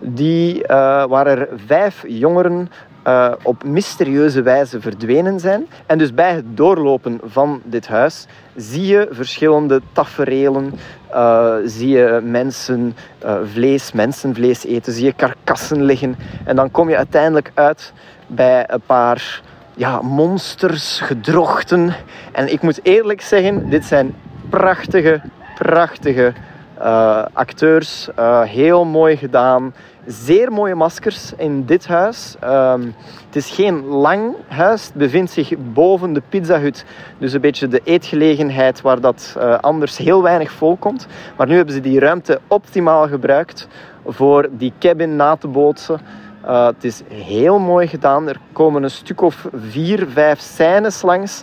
die, 0.00 0.54
uh, 0.62 0.66
waar 1.04 1.26
er 1.26 1.48
vijf 1.66 2.04
jongeren 2.06 2.68
uh, 3.06 3.32
op 3.42 3.64
mysterieuze 3.64 4.42
wijze 4.42 4.80
verdwenen 4.80 5.40
zijn. 5.40 5.66
En 5.86 5.98
dus 5.98 6.14
bij 6.14 6.34
het 6.34 6.56
doorlopen 6.56 7.20
van 7.24 7.60
dit 7.64 7.86
huis 7.86 8.26
zie 8.56 8.86
je 8.86 9.08
verschillende 9.10 9.80
taferelen. 9.92 10.74
Uh, 11.10 11.54
zie 11.64 11.88
je 11.88 12.20
mensen 12.22 12.96
uh, 13.24 13.36
vlees, 13.52 13.92
mensenvlees 13.92 14.64
eten, 14.64 14.92
zie 14.92 15.04
je 15.04 15.12
karkassen 15.12 15.82
liggen. 15.82 16.16
En 16.44 16.56
dan 16.56 16.70
kom 16.70 16.88
je 16.88 16.96
uiteindelijk 16.96 17.50
uit 17.54 17.92
bij 18.26 18.64
een 18.66 18.82
paar 18.86 19.42
ja, 19.74 20.02
monsters, 20.02 21.00
gedrochten. 21.00 21.94
En 22.32 22.52
ik 22.52 22.62
moet 22.62 22.80
eerlijk 22.82 23.20
zeggen, 23.20 23.70
dit 23.70 23.84
zijn 23.84 24.14
prachtige, 24.50 25.20
prachtige 25.54 26.32
uh, 26.78 27.24
acteurs. 27.32 28.08
Uh, 28.18 28.42
heel 28.42 28.84
mooi 28.84 29.16
gedaan. 29.16 29.74
Zeer 30.06 30.52
mooie 30.52 30.74
maskers 30.74 31.32
in 31.36 31.64
dit 31.64 31.86
huis. 31.86 32.34
Um, 32.44 32.94
het 33.26 33.36
is 33.36 33.50
geen 33.50 33.84
lang 33.84 34.34
huis. 34.48 34.84
Het 34.84 34.94
bevindt 34.94 35.30
zich 35.30 35.52
boven 35.72 36.12
de 36.12 36.22
pizzahut. 36.28 36.84
Dus 37.18 37.32
een 37.32 37.40
beetje 37.40 37.68
de 37.68 37.80
eetgelegenheid 37.84 38.80
waar 38.80 39.00
dat 39.00 39.34
uh, 39.38 39.58
anders 39.58 39.96
heel 39.96 40.22
weinig 40.22 40.52
volk 40.52 40.80
komt. 40.80 41.06
Maar 41.36 41.46
nu 41.46 41.56
hebben 41.56 41.74
ze 41.74 41.80
die 41.80 41.98
ruimte 41.98 42.40
optimaal 42.48 43.08
gebruikt 43.08 43.68
voor 44.06 44.48
die 44.50 44.72
cabin 44.78 45.16
na 45.16 45.36
te 45.36 45.48
bootsen. 45.48 46.00
Het 46.46 46.84
is 46.84 47.02
heel 47.08 47.58
mooi 47.58 47.86
gedaan. 47.86 48.28
Er 48.28 48.40
komen 48.52 48.82
een 48.82 48.90
stuk 48.90 49.20
of 49.20 49.48
vier, 49.54 50.06
vijf 50.08 50.40
scènes 50.40 51.02
langs. 51.02 51.42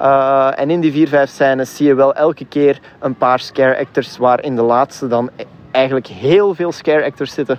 Uh, 0.00 0.50
en 0.60 0.70
in 0.70 0.80
die 0.80 0.92
vier, 0.92 1.08
vijf 1.08 1.30
scènes 1.30 1.76
zie 1.76 1.86
je 1.86 1.94
wel 1.94 2.14
elke 2.14 2.44
keer 2.44 2.80
een 2.98 3.14
paar 3.14 3.40
scare 3.40 3.78
actors, 3.78 4.16
waar 4.16 4.42
in 4.42 4.56
de 4.56 4.62
laatste 4.62 5.08
dan 5.08 5.30
eigenlijk 5.70 6.06
heel 6.06 6.54
veel 6.54 6.72
scare 6.72 7.04
actors 7.04 7.32
zitten. 7.32 7.58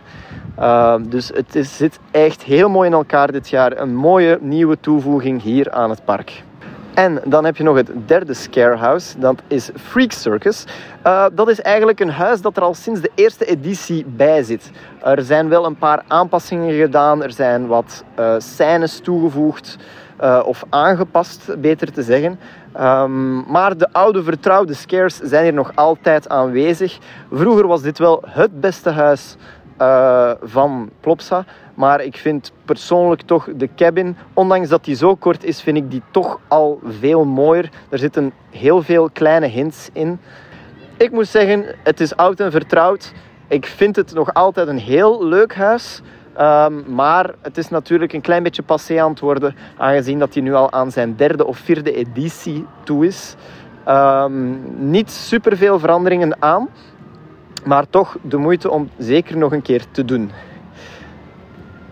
Uh, 0.59 0.95
dus 1.01 1.31
het 1.33 1.55
is, 1.55 1.77
zit 1.77 1.99
echt 2.11 2.43
heel 2.43 2.69
mooi 2.69 2.87
in 2.87 2.95
elkaar 2.95 3.31
dit 3.31 3.49
jaar. 3.49 3.77
Een 3.77 3.95
mooie 3.95 4.37
nieuwe 4.41 4.79
toevoeging 4.79 5.41
hier 5.41 5.71
aan 5.71 5.89
het 5.89 6.05
park. 6.05 6.43
En 6.93 7.21
dan 7.25 7.45
heb 7.45 7.57
je 7.57 7.63
nog 7.63 7.75
het 7.75 7.91
derde 8.05 8.33
scarehouse, 8.33 9.19
dat 9.19 9.41
is 9.47 9.69
Freak 9.75 10.11
Circus. 10.11 10.63
Uh, 11.05 11.25
dat 11.33 11.49
is 11.49 11.61
eigenlijk 11.61 11.99
een 11.99 12.11
huis 12.11 12.41
dat 12.41 12.57
er 12.57 12.63
al 12.63 12.73
sinds 12.73 13.01
de 13.01 13.11
eerste 13.15 13.45
editie 13.45 14.05
bij 14.05 14.43
zit. 14.43 14.71
Er 15.03 15.21
zijn 15.21 15.49
wel 15.49 15.65
een 15.65 15.77
paar 15.77 16.03
aanpassingen 16.07 16.79
gedaan, 16.79 17.23
er 17.23 17.31
zijn 17.31 17.67
wat 17.67 18.03
scènes 18.37 18.99
toegevoegd 18.99 19.77
uh, 20.21 20.41
of 20.45 20.63
aangepast, 20.69 21.61
beter 21.61 21.91
te 21.91 22.03
zeggen. 22.03 22.39
Um, 22.79 23.51
maar 23.51 23.77
de 23.77 23.87
oude 23.91 24.23
vertrouwde 24.23 24.73
scares 24.73 25.17
zijn 25.17 25.43
hier 25.43 25.53
nog 25.53 25.71
altijd 25.75 26.29
aanwezig. 26.29 26.97
Vroeger 27.31 27.67
was 27.67 27.81
dit 27.81 27.97
wel 27.97 28.23
het 28.25 28.59
beste 28.59 28.89
huis 28.89 29.35
van 30.41 30.89
Plopsa. 30.99 31.45
Maar 31.73 32.03
ik 32.03 32.17
vind 32.17 32.51
persoonlijk 32.65 33.21
toch 33.21 33.47
de 33.55 33.69
cabin, 33.75 34.17
ondanks 34.33 34.69
dat 34.69 34.85
die 34.85 34.95
zo 34.95 35.15
kort 35.15 35.43
is, 35.43 35.61
vind 35.61 35.77
ik 35.77 35.91
die 35.91 36.01
toch 36.11 36.39
al 36.47 36.79
veel 36.99 37.25
mooier. 37.25 37.69
Er 37.89 37.97
zitten 37.97 38.33
heel 38.49 38.81
veel 38.81 39.09
kleine 39.09 39.47
hints 39.47 39.89
in. 39.93 40.19
Ik 40.97 41.11
moet 41.11 41.27
zeggen, 41.27 41.65
het 41.83 41.99
is 41.99 42.15
oud 42.15 42.39
en 42.39 42.51
vertrouwd. 42.51 43.11
Ik 43.47 43.65
vind 43.65 43.95
het 43.95 44.13
nog 44.13 44.33
altijd 44.33 44.67
een 44.67 44.79
heel 44.79 45.25
leuk 45.25 45.55
huis. 45.55 46.01
Um, 46.39 46.83
maar 46.87 47.33
het 47.41 47.57
is 47.57 47.69
natuurlijk 47.69 48.13
een 48.13 48.21
klein 48.21 48.43
beetje 48.43 48.63
passé 48.63 49.01
aan 49.01 49.09
het 49.09 49.19
worden, 49.19 49.55
aangezien 49.77 50.19
dat 50.19 50.33
hij 50.33 50.43
nu 50.43 50.53
al 50.53 50.71
aan 50.71 50.91
zijn 50.91 51.15
derde 51.15 51.45
of 51.45 51.57
vierde 51.57 51.93
editie 51.93 52.65
toe 52.83 53.05
is. 53.05 53.35
Um, 53.87 54.59
niet 54.89 55.11
superveel 55.11 55.79
veranderingen 55.79 56.41
aan, 56.41 56.69
maar 57.65 57.89
toch 57.89 58.17
de 58.21 58.37
moeite 58.37 58.69
om 58.71 58.89
zeker 58.97 59.37
nog 59.37 59.51
een 59.51 59.61
keer 59.61 59.83
te 59.91 60.05
doen. 60.05 60.31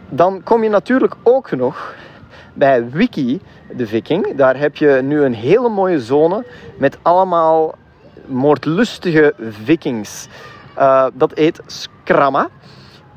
Dan 0.10 0.43
kom 0.43 0.63
je 0.63 0.69
natuurlijk 0.69 1.15
ook 1.23 1.51
nog 1.51 1.95
bij 2.53 2.89
Wiki 2.89 3.41
de 3.75 3.88
Viking. 3.88 4.36
Daar 4.36 4.57
heb 4.57 4.75
je 4.75 4.99
nu 5.03 5.21
een 5.21 5.33
hele 5.33 5.69
mooie 5.69 6.01
zone 6.01 6.45
met 6.77 6.97
allemaal 7.01 7.75
moordlustige 8.25 9.33
vikings. 9.63 10.27
Uh, 10.77 11.05
dat 11.13 11.31
heet 11.33 11.62
Skramma. 11.65 12.49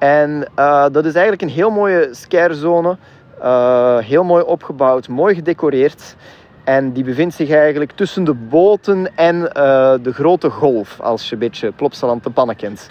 En 0.00 0.46
uh, 0.58 0.86
dat 0.92 1.04
is 1.04 1.12
eigenlijk 1.12 1.42
een 1.42 1.48
heel 1.48 1.70
mooie 1.70 2.08
scarezone. 2.10 2.96
Uh, 3.42 3.98
heel 3.98 4.24
mooi 4.24 4.44
opgebouwd, 4.44 5.08
mooi 5.08 5.34
gedecoreerd. 5.34 6.16
En 6.64 6.92
die 6.92 7.04
bevindt 7.04 7.34
zich 7.34 7.50
eigenlijk 7.50 7.92
tussen 7.92 8.24
de 8.24 8.34
boten 8.34 9.16
en 9.16 9.40
de 10.02 10.12
grote 10.12 10.50
golf, 10.50 11.00
als 11.00 11.28
je 11.28 11.32
een 11.32 11.38
beetje 11.38 11.72
Plopsaland 11.72 12.22
te 12.22 12.30
pannen 12.30 12.56
kent. 12.56 12.90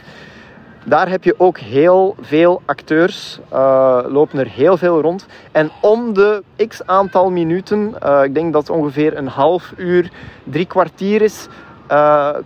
Daar 0.85 1.09
heb 1.09 1.23
je 1.23 1.35
ook 1.37 1.57
heel 1.57 2.15
veel 2.21 2.61
acteurs, 2.65 3.39
uh, 3.53 3.99
lopen 4.07 4.39
er 4.39 4.49
heel 4.49 4.77
veel 4.77 5.01
rond. 5.01 5.25
En 5.51 5.71
om 5.81 6.13
de 6.13 6.43
x 6.67 6.85
aantal 6.85 7.31
minuten, 7.31 7.95
ik 8.23 8.33
denk 8.33 8.53
dat 8.53 8.67
het 8.67 8.77
ongeveer 8.77 9.17
een 9.17 9.27
half 9.27 9.73
uur, 9.77 10.11
drie 10.43 10.65
kwartier 10.65 11.21
is, 11.21 11.47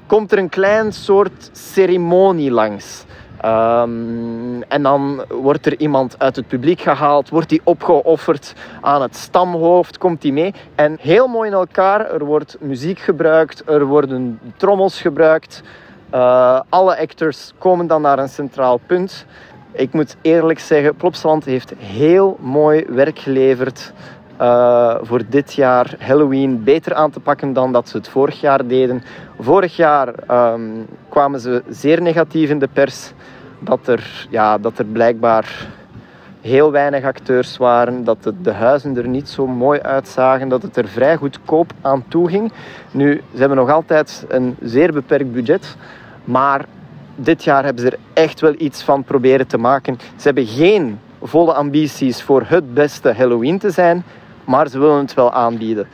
komt 0.08 0.32
er 0.32 0.38
een 0.38 0.50
klein 0.50 0.92
soort 0.92 1.50
ceremonie 1.52 2.52
langs. 2.52 3.06
Um, 3.46 4.64
en 4.64 4.84
dan 4.84 5.24
wordt 5.30 5.66
er 5.66 5.80
iemand 5.80 6.16
uit 6.18 6.36
het 6.36 6.48
publiek 6.48 6.82
gehaald, 6.82 7.30
wordt 7.30 7.50
die 7.50 7.62
opgeofferd 7.64 8.54
aan 8.82 9.02
het 9.02 9.16
stamhoofd, 9.16 9.98
komt 9.98 10.22
die 10.22 10.34
mee. 10.34 10.54
En 10.76 10.98
heel 11.00 11.28
mooi 11.28 11.50
in 11.50 11.56
elkaar, 11.56 12.12
er 12.12 12.26
wordt 12.26 12.58
muziek 12.60 13.00
gebruikt, 13.00 13.64
er 13.70 13.86
worden 13.86 14.40
trommels 14.58 15.02
gebruikt. 15.02 15.64
Uh, 16.14 16.60
alle 16.70 16.98
actors 16.98 17.54
komen 17.58 17.88
dan 17.88 18.02
naar 18.02 18.20
een 18.20 18.30
centraal 18.30 18.80
punt. 18.86 19.26
Ik 19.72 19.94
moet 19.94 20.16
eerlijk 20.22 20.60
zeggen, 20.60 20.96
Plopsaland 20.96 21.46
heeft 21.46 21.74
heel 21.78 22.38
mooi 22.40 22.86
werk 22.90 23.20
geleverd 23.20 23.94
uh, 24.42 24.96
voor 25.02 25.22
dit 25.30 25.54
jaar 25.54 25.96
Halloween 26.00 26.64
beter 26.64 26.94
aan 26.94 27.12
te 27.12 27.20
pakken 27.20 27.54
dan 27.54 27.72
dat 27.72 27.90
ze 27.90 27.98
het 27.98 28.08
vorig 28.08 28.42
jaar 28.42 28.68
deden. 28.68 29.04
Vorig 29.40 29.76
jaar 29.76 30.14
um, 30.54 30.88
kwamen 31.10 31.40
ze 31.40 31.64
zeer 31.70 32.02
negatief 32.02 32.50
in 32.50 32.60
de 32.60 32.70
pers 32.74 33.12
dat 33.64 33.88
er, 33.88 34.28
ja, 34.30 34.58
dat 34.58 34.78
er 34.78 34.86
blijkbaar 34.86 35.68
heel 36.42 36.72
weinig 36.72 37.04
acteurs 37.04 37.58
waren, 37.58 38.04
dat 38.04 38.24
de, 38.24 38.42
de, 38.42 38.52
huizen 38.52 38.98
er 38.98 39.08
niet 39.08 39.30
zo 39.30 39.48
mooi 39.48 39.80
uitzagen, 39.80 40.50
dat 40.50 40.62
het 40.62 40.78
er 40.78 40.88
vrij 40.88 41.16
goedkoop 41.16 41.74
aan 41.82 42.04
toe 42.08 42.30
ging. 42.30 42.52
Nu, 42.92 43.22
ze 43.34 43.40
hebben 43.40 43.58
nog 43.58 43.70
altijd 43.70 44.26
een 44.28 44.56
zeer 44.62 44.94
beperkt 44.94 45.32
budget, 45.32 45.76
maar 46.24 46.66
dit 47.16 47.44
jaar 47.44 47.64
hebben 47.64 47.84
ze 47.84 47.90
er 47.90 48.00
echt 48.14 48.40
wel 48.40 48.54
iets 48.58 48.84
van 48.84 49.04
proberen 49.04 49.48
te 49.48 49.58
maken. 49.58 49.98
Ze 50.16 50.24
hebben 50.24 50.46
geen 50.46 51.00
volle 51.22 51.54
ambities 51.54 52.22
voor 52.22 52.44
het 52.48 52.74
beste 52.74 53.14
Halloween 53.14 53.60
te 53.60 53.70
zijn, 53.70 54.04
maar 54.46 54.68
ze 54.68 54.80
willen 54.80 55.00
het 55.00 55.14
wel 55.14 55.32
aanbieden. 55.32 55.88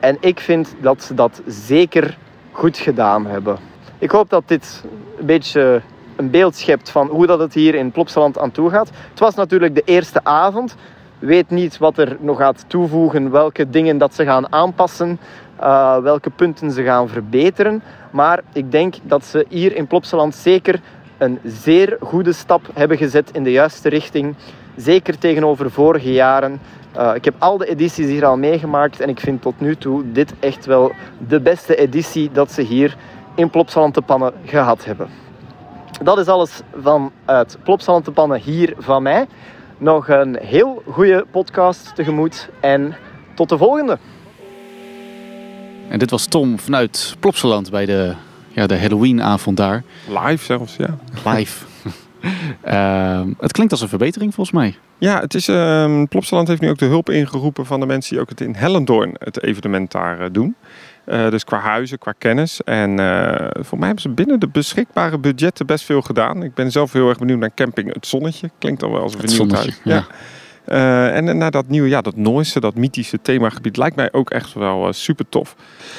En 0.00 0.16
ik 0.20 0.40
vind 0.40 0.74
dat 0.80 1.02
ze 1.02 1.14
dat 1.14 1.42
zeker 1.46 2.18
goed 2.52 2.78
gedaan 2.78 3.26
hebben. 3.26 3.56
Ik 3.98 4.10
hoop 4.10 4.30
dat 4.30 4.42
dit 4.46 4.84
een 5.18 5.26
beetje 5.26 5.82
een 6.20 6.30
beeld 6.30 6.56
schept 6.56 6.90
van 6.90 7.06
hoe 7.06 7.26
dat 7.26 7.38
het 7.38 7.54
hier 7.54 7.74
in 7.74 7.90
Plopsaland 7.90 8.38
aan 8.38 8.50
toe 8.50 8.70
gaat. 8.70 8.90
Het 9.10 9.18
was 9.18 9.34
natuurlijk 9.34 9.74
de 9.74 9.82
eerste 9.84 10.20
avond. 10.24 10.76
Weet 11.18 11.50
niet 11.50 11.78
wat 11.78 11.98
er 11.98 12.16
nog 12.20 12.38
gaat 12.38 12.64
toevoegen, 12.66 13.30
welke 13.30 13.70
dingen 13.70 13.98
dat 13.98 14.14
ze 14.14 14.24
gaan 14.24 14.52
aanpassen, 14.52 15.20
uh, 15.60 15.96
welke 15.96 16.30
punten 16.30 16.70
ze 16.70 16.82
gaan 16.82 17.08
verbeteren. 17.08 17.82
Maar 18.10 18.42
ik 18.52 18.70
denk 18.70 18.94
dat 19.02 19.24
ze 19.24 19.46
hier 19.48 19.76
in 19.76 19.86
Plopsaland 19.86 20.34
zeker 20.34 20.80
een 21.18 21.38
zeer 21.44 21.96
goede 22.00 22.32
stap 22.32 22.62
hebben 22.74 22.96
gezet 22.96 23.30
in 23.32 23.42
de 23.42 23.52
juiste 23.52 23.88
richting. 23.88 24.34
Zeker 24.76 25.18
tegenover 25.18 25.70
vorige 25.70 26.12
jaren. 26.12 26.60
Uh, 26.96 27.14
ik 27.14 27.24
heb 27.24 27.34
al 27.38 27.58
de 27.58 27.68
edities 27.68 28.06
hier 28.06 28.26
al 28.26 28.36
meegemaakt 28.36 29.00
en 29.00 29.08
ik 29.08 29.20
vind 29.20 29.42
tot 29.42 29.60
nu 29.60 29.76
toe 29.76 30.12
dit 30.12 30.34
echt 30.40 30.66
wel 30.66 30.92
de 31.28 31.40
beste 31.40 31.76
editie 31.76 32.30
dat 32.32 32.52
ze 32.52 32.62
hier 32.62 32.96
in 33.34 33.50
Plopsaland 33.50 33.94
te 33.94 34.02
pannen 34.02 34.32
gehad 34.44 34.84
hebben. 34.84 35.29
Dat 36.04 36.18
is 36.18 36.26
alles 36.26 36.60
vanuit 36.82 37.58
Plopsalantenpannen 37.62 38.40
hier 38.40 38.74
van 38.78 39.02
mij. 39.02 39.26
Nog 39.78 40.08
een 40.08 40.38
heel 40.42 40.82
goede 40.90 41.26
podcast 41.30 41.94
tegemoet 41.94 42.48
en 42.60 42.94
tot 43.34 43.48
de 43.48 43.58
volgende. 43.58 43.98
En 45.88 45.98
dit 45.98 46.10
was 46.10 46.26
Tom 46.26 46.58
vanuit 46.58 47.16
Plopsaland 47.20 47.70
bij 47.70 47.86
de, 47.86 48.14
ja, 48.48 48.66
de 48.66 48.78
Halloween-avond 48.78 49.56
daar. 49.56 49.82
Live 50.08 50.44
zelfs, 50.44 50.76
ja. 50.76 50.98
Live. 51.24 51.64
Ehm, 52.60 53.32
het 53.38 53.52
klinkt 53.52 53.72
als 53.72 53.80
een 53.80 53.88
verbetering 53.88 54.34
volgens 54.34 54.56
mij. 54.56 54.76
Ja, 54.98 55.20
het 55.20 55.34
is, 55.34 55.48
ehm 55.48 56.04
Plopsaland 56.04 56.48
heeft 56.48 56.60
nu 56.60 56.70
ook 56.70 56.78
de 56.78 56.84
hulp 56.84 57.10
ingeroepen 57.10 57.66
van 57.66 57.80
de 57.80 57.86
mensen 57.86 58.10
die 58.10 58.20
ook 58.20 58.28
het 58.28 58.40
in 58.40 58.54
Hellendoorn 58.54 59.14
het 59.18 59.42
evenement 59.42 59.92
daar 59.92 60.20
eh, 60.20 60.26
doen. 60.32 60.56
Eh, 61.10 61.30
dus 61.30 61.44
qua 61.44 61.58
huizen, 61.58 61.98
qua 61.98 62.12
kennis. 62.18 62.60
En 62.62 62.98
eh 62.98 63.50
voor 63.64 63.78
mij 63.78 63.86
hebben 63.86 64.02
ze 64.02 64.08
binnen 64.08 64.40
de 64.40 64.48
beschikbare 64.48 65.18
budgetten 65.18 65.66
best 65.66 65.84
veel 65.84 66.02
gedaan. 66.02 66.42
Ik 66.42 66.54
ben 66.54 66.70
zelf 66.70 66.92
heel 66.92 67.08
erg 67.08 67.18
benieuwd 67.18 67.38
naar 67.38 67.54
camping 67.54 67.94
Het 67.94 68.06
Zonnetje. 68.06 68.50
Klinkt 68.58 68.82
al 68.82 68.90
wel 68.92 69.02
als 69.02 69.14
een 69.14 69.20
vernieuwd 69.20 69.52
huis. 69.52 69.80
Ja. 69.84 70.06
Eh, 70.64 71.16
en 71.16 71.38
naar 71.38 71.50
dat 71.50 71.68
nieuwe, 71.68 71.88
ja, 71.88 72.00
dat 72.00 72.16
Nooise, 72.16 72.60
dat 72.60 72.74
mythische 72.74 73.18
themagebied 73.22 73.76
lijkt 73.76 73.96
mij 73.96 74.12
ook 74.12 74.30
echt 74.30 74.52
wel 74.52 74.92
super 74.92 75.28
tof. 75.28 75.56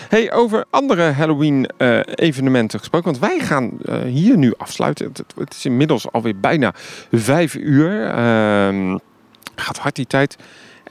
Hey, 0.09 0.31
over 0.33 0.65
andere 0.69 1.01
Halloween 1.11 1.67
eh, 1.77 1.99
evenementen 2.15 2.79
gesproken, 2.79 3.11
want 3.11 3.19
wij 3.31 3.39
gaan 3.39 3.71
hier 4.05 4.37
nu 4.37 4.53
afsluiten. 4.57 5.05
Het, 5.07 5.17
het- 5.17 5.33
het 5.37 5.53
is 5.53 5.65
inmiddels 5.65 6.11
alweer 6.11 6.39
bijna 6.39 6.73
vijf 7.11 7.55
uur. 7.55 8.07
Ehm, 8.07 8.97
gaat 9.55 9.77
hard 9.77 9.95
die 9.95 10.07
tijd. 10.07 10.37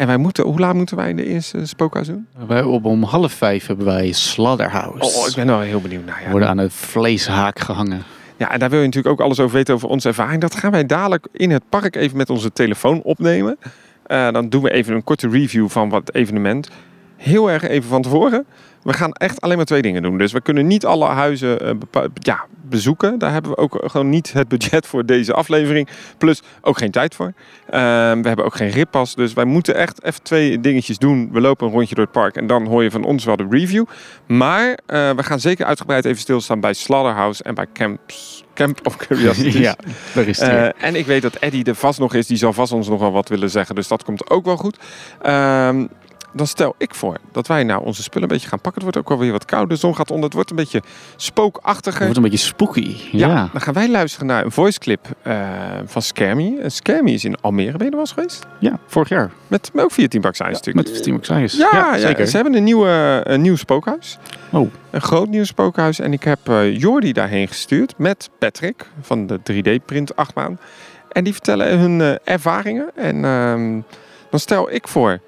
En 0.00 0.06
wij 0.06 0.16
moeten, 0.16 0.44
hoe 0.44 0.58
laat 0.58 0.74
moeten 0.74 0.96
wij 0.96 1.08
in 1.08 1.16
de 1.16 1.26
eerste 1.26 1.66
spookhuis 1.66 2.06
doen? 2.06 2.26
Wij 2.46 2.62
op 2.62 2.84
om 2.84 3.02
half 3.02 3.32
vijf 3.32 3.66
hebben 3.66 3.86
wij 3.86 4.12
Slaughterhouse. 4.12 5.18
Oh, 5.18 5.28
ik 5.28 5.34
ben 5.34 5.46
wel 5.46 5.60
heel 5.60 5.80
benieuwd 5.80 6.04
naar. 6.04 6.22
Ja. 6.24 6.30
worden 6.30 6.48
aan 6.48 6.56
de 6.56 6.70
vleeshaak 6.70 7.58
gehangen. 7.58 8.02
ja, 8.36 8.52
en 8.52 8.58
daar 8.58 8.70
wil 8.70 8.78
je 8.78 8.84
natuurlijk 8.84 9.14
ook 9.14 9.26
alles 9.26 9.40
over 9.40 9.56
weten 9.56 9.74
over 9.74 9.88
onze 9.88 10.08
ervaring. 10.08 10.40
Dat 10.40 10.54
gaan 10.54 10.70
wij 10.70 10.86
dadelijk 10.86 11.26
in 11.32 11.50
het 11.50 11.62
park 11.68 11.96
even 11.96 12.16
met 12.16 12.30
onze 12.30 12.52
telefoon 12.52 13.02
opnemen. 13.02 13.58
Eh, 14.06 14.32
dan 14.32 14.48
doen 14.48 14.62
we 14.62 14.70
even 14.70 14.94
een 14.94 15.04
korte 15.04 15.28
review 15.28 15.68
van 15.68 15.88
wat 15.88 16.14
evenement. 16.14 16.68
Heel 17.16 17.50
erg 17.50 17.62
even 17.62 17.88
van 17.88 18.02
tevoren. 18.02 18.46
We 18.82 18.92
gaan 18.92 19.12
echt 19.12 19.40
alleen 19.40 19.56
maar 19.56 19.66
twee 19.66 19.82
dingen 19.82 20.02
doen. 20.02 20.18
Dus 20.18 20.32
we 20.32 20.40
kunnen 20.40 20.66
niet 20.66 20.86
alle 20.86 21.06
huizen 21.06 21.60
eh, 21.60 22.04
ja, 22.14 22.44
bezoeken. 22.62 23.18
Daar 23.18 23.32
hebben 23.32 23.50
we 23.50 23.56
ook 23.56 23.80
gewoon 23.84 24.08
niet 24.08 24.32
het 24.32 24.48
budget 24.48 24.86
voor 24.86 25.06
deze 25.06 25.32
aflevering. 25.32 25.88
Plus 26.18 26.42
ook 26.60 26.78
geen 26.78 26.90
tijd 26.90 27.14
voor. 27.14 27.32
Ehm, 27.70 28.22
we 28.22 28.26
hebben 28.26 28.44
ook 28.44 28.54
geen 28.54 28.70
rippas. 28.70 29.14
Dus 29.14 29.32
wij 29.32 29.44
moeten 29.44 29.74
echt 29.74 30.04
even 30.04 30.22
twee 30.22 30.60
dingetjes 30.60 30.98
doen. 30.98 31.28
We 31.32 31.40
lopen 31.40 31.66
een 31.66 31.72
rondje 31.72 31.94
door 31.94 32.04
het 32.04 32.12
park. 32.12 32.36
En 32.36 32.46
dan 32.46 32.66
hoor 32.66 32.82
je 32.82 32.90
van 32.90 33.04
ons 33.04 33.24
wel 33.24 33.36
de 33.36 33.46
review. 33.50 33.84
Maar 34.26 34.78
eh, 34.86 35.10
we 35.10 35.22
gaan 35.22 35.40
zeker 35.40 35.66
uitgebreid 35.66 36.04
even 36.04 36.20
stilstaan 36.20 36.60
bij 36.60 36.72
Slaughterhouse 36.72 37.42
en 37.42 37.54
bij 37.54 37.66
Camps, 37.72 38.44
Camp 38.54 38.86
of 38.86 38.96
Curiosities. 38.96 39.54
ja, 39.70 39.76
daar 40.14 40.26
is 40.26 40.38
Eh, 40.38 40.84
en 40.84 40.94
ik 40.94 41.06
weet 41.06 41.22
dat 41.22 41.34
Eddie 41.34 41.64
er 41.64 41.74
vast 41.74 41.98
nog 41.98 42.14
is. 42.14 42.26
Die 42.26 42.36
zal 42.36 42.52
vast 42.52 42.72
ons 42.72 42.88
nog 42.88 43.00
wel 43.00 43.12
wat 43.12 43.28
willen 43.28 43.50
zeggen. 43.50 43.74
Dus 43.74 43.88
dat 43.88 44.04
komt 44.04 44.30
ook 44.30 44.44
wel 44.44 44.56
goed. 44.56 44.78
Ehm, 45.22 45.86
dan 46.32 46.46
stel 46.46 46.74
ik 46.78 46.94
voor 46.94 47.16
dat 47.32 47.46
wij 47.46 47.64
nou 47.64 47.84
onze 47.84 48.02
spullen 48.02 48.28
een 48.28 48.34
beetje 48.34 48.48
gaan 48.48 48.60
pakken. 48.60 48.82
Het 48.84 48.94
wordt 48.94 49.08
ook 49.08 49.08
wel 49.18 49.24
weer 49.26 49.32
wat 49.32 49.44
koud. 49.44 49.68
De 49.68 49.76
zon 49.76 49.96
gaat 49.96 50.10
onder. 50.10 50.24
Het 50.24 50.34
wordt 50.34 50.50
een 50.50 50.56
beetje 50.56 50.78
Het 50.78 51.22
spookachtiger. 51.22 52.00
wordt 52.00 52.16
een 52.16 52.22
beetje 52.22 52.38
spooky. 52.38 52.96
Ja, 53.12 53.28
Ja. 53.28 53.48
dan 53.52 53.60
gaan 53.60 53.74
wij 53.74 53.88
luisteren 53.90 54.26
naar 54.26 54.44
een 54.44 54.50
voiceclip 54.50 55.06
eh 55.22 55.38
van 55.84 56.02
Scammy. 56.02 56.58
En 56.62 56.70
Scammy 56.72 57.10
is 57.10 57.24
in 57.24 57.40
Almere. 57.40 57.70
Ben 57.76 57.78
je 57.78 57.84
er 57.84 57.90
wel 57.90 58.00
eens 58.00 58.12
geweest? 58.12 58.46
ja, 58.58 58.78
vorig 58.86 59.08
jaar. 59.08 59.30
Met, 59.48 59.70
ook 59.74 59.90
via 59.92 60.08
Team 60.08 60.22
Science 60.22 60.52
natuurlijk. 60.52 60.88
Met 60.88 61.02
Team 61.02 61.18
Science. 61.22 61.56
Ja, 61.56 61.68
ja, 61.72 61.98
zeker. 61.98 62.26
ze 62.26 62.34
hebben 62.36 62.54
een, 62.54 62.64
nieuwe, 62.64 63.20
een 63.24 63.40
nieuw 63.40 63.56
spookhuis. 63.56 64.18
Oh. 64.52 64.70
Een 64.90 65.00
groot 65.00 65.28
nieuw 65.28 65.44
spookhuis. 65.44 65.98
En 66.00 66.12
ik 66.12 66.24
heb 66.24 66.38
eh 66.48 66.76
Jordi 66.76 67.12
daarheen 67.12 67.48
gestuurd 67.48 67.94
met 67.96 68.30
Patrick 68.38 68.86
van 69.00 69.26
de 69.26 69.38
3D-print 69.52 70.16
achtbaan. 70.16 70.58
En 71.12 71.24
die 71.24 71.32
vertellen 71.32 71.78
hun 71.78 72.00
eh, 72.00 72.14
ervaringen. 72.34 72.90
En 72.94 73.24
ehm, 73.24 73.80
dan 74.30 74.40
stel 74.40 74.72
ik 74.72 74.88
voor 74.88 75.20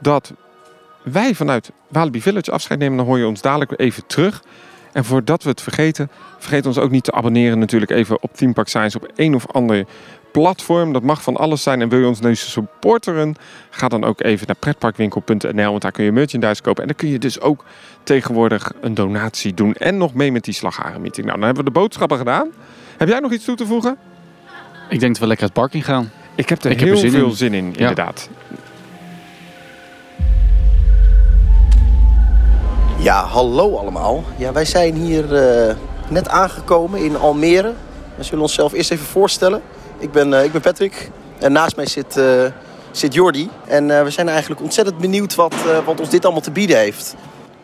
dat 0.00 0.32
wij 1.02 1.34
vanuit 1.34 1.70
Walibi 1.88 2.22
Village 2.22 2.50
afscheid 2.50 2.78
nemen. 2.80 2.96
Dan 2.96 3.06
hoor 3.06 3.18
je 3.18 3.26
ons 3.26 3.40
dadelijk 3.40 3.70
weer 3.70 3.80
even 3.80 4.06
terug. 4.06 4.42
En 4.92 5.04
voordat 5.04 5.42
we 5.42 5.48
het 5.48 5.60
vergeten, 5.60 6.10
vergeet 6.38 6.66
ons 6.66 6.78
ook 6.78 6.90
niet 6.90 7.04
te 7.04 7.12
abonneren 7.12 7.58
natuurlijk 7.58 7.90
even 7.90 8.22
op 8.22 8.36
Team 8.36 8.52
Park 8.52 8.68
Science 8.68 8.96
op 8.96 9.10
een 9.16 9.34
of 9.34 9.46
ander 9.46 9.84
platform. 10.32 10.92
Dat 10.92 11.02
mag 11.02 11.22
van 11.22 11.36
alles 11.36 11.62
zijn. 11.62 11.80
En 11.80 11.88
wil 11.88 11.98
je 11.98 12.06
ons 12.06 12.20
nu 12.20 12.34
supporteren, 12.34 13.34
ga 13.70 13.88
dan 13.88 14.04
ook 14.04 14.22
even 14.22 14.46
naar 14.46 14.56
pretparkwinkel.nl. 14.56 15.70
Want 15.70 15.82
daar 15.82 15.92
kun 15.92 16.04
je 16.04 16.12
merchandise 16.12 16.62
kopen. 16.62 16.82
En 16.82 16.88
dan 16.88 16.96
kun 16.96 17.08
je 17.08 17.18
dus 17.18 17.40
ook 17.40 17.64
tegenwoordig 18.02 18.72
een 18.80 18.94
donatie 18.94 19.54
doen. 19.54 19.74
En 19.74 19.96
nog 19.96 20.14
mee 20.14 20.32
met 20.32 20.44
die 20.44 20.54
slagarenmeeting. 20.54 21.26
Nou, 21.26 21.38
dan 21.38 21.46
hebben 21.46 21.64
we 21.64 21.70
de 21.72 21.78
boodschappen 21.78 22.18
gedaan. 22.18 22.48
Heb 22.96 23.08
jij 23.08 23.20
nog 23.20 23.32
iets 23.32 23.44
toe 23.44 23.56
te 23.56 23.66
voegen? 23.66 23.96
Ik 24.88 25.00
denk 25.00 25.12
dat 25.12 25.20
we 25.22 25.26
lekker 25.26 25.44
het 25.44 25.54
park 25.54 25.74
in 25.74 25.82
gaan. 25.82 26.10
Ik 26.34 26.48
heb 26.48 26.64
er 26.64 26.70
Ik 26.70 26.78
heb 26.80 26.88
heel 26.88 26.96
er 26.96 27.00
zin 27.00 27.10
veel 27.10 27.26
in. 27.28 27.34
zin 27.36 27.54
in, 27.54 27.64
inderdaad. 27.76 28.28
Ja, 28.30 28.56
hallo 33.08 33.76
allemaal. 33.76 34.24
Ja, 34.36 34.52
wij 34.52 34.64
zijn 34.64 34.94
hier 34.94 35.34
eh, 35.34 35.76
net 36.08 36.28
aangekomen 36.28 37.00
in 37.00 37.16
Almere. 37.16 37.72
We 38.14 38.22
zullen 38.22 38.42
onszelf 38.42 38.72
eerst 38.72 38.90
even 38.90 39.06
voorstellen. 39.06 39.62
Ik 39.98 40.12
ben, 40.12 40.34
eh, 40.34 40.44
ik 40.44 40.52
ben 40.52 40.60
Patrick 40.60 41.10
en 41.38 41.52
naast 41.52 41.76
mij 41.76 41.86
zit, 41.86 42.16
eh 42.16 42.44
zit 42.90 43.14
Jordi. 43.14 43.50
En 43.66 44.04
we 44.04 44.10
zijn 44.10 44.28
eigenlijk 44.28 44.60
ontzettend 44.60 44.98
benieuwd 44.98 45.34
wat, 45.34 45.54
wat 45.84 46.00
ons 46.00 46.10
dit 46.10 46.24
allemaal 46.24 46.42
te 46.42 46.50
bieden 46.50 46.78
heeft. 46.78 47.16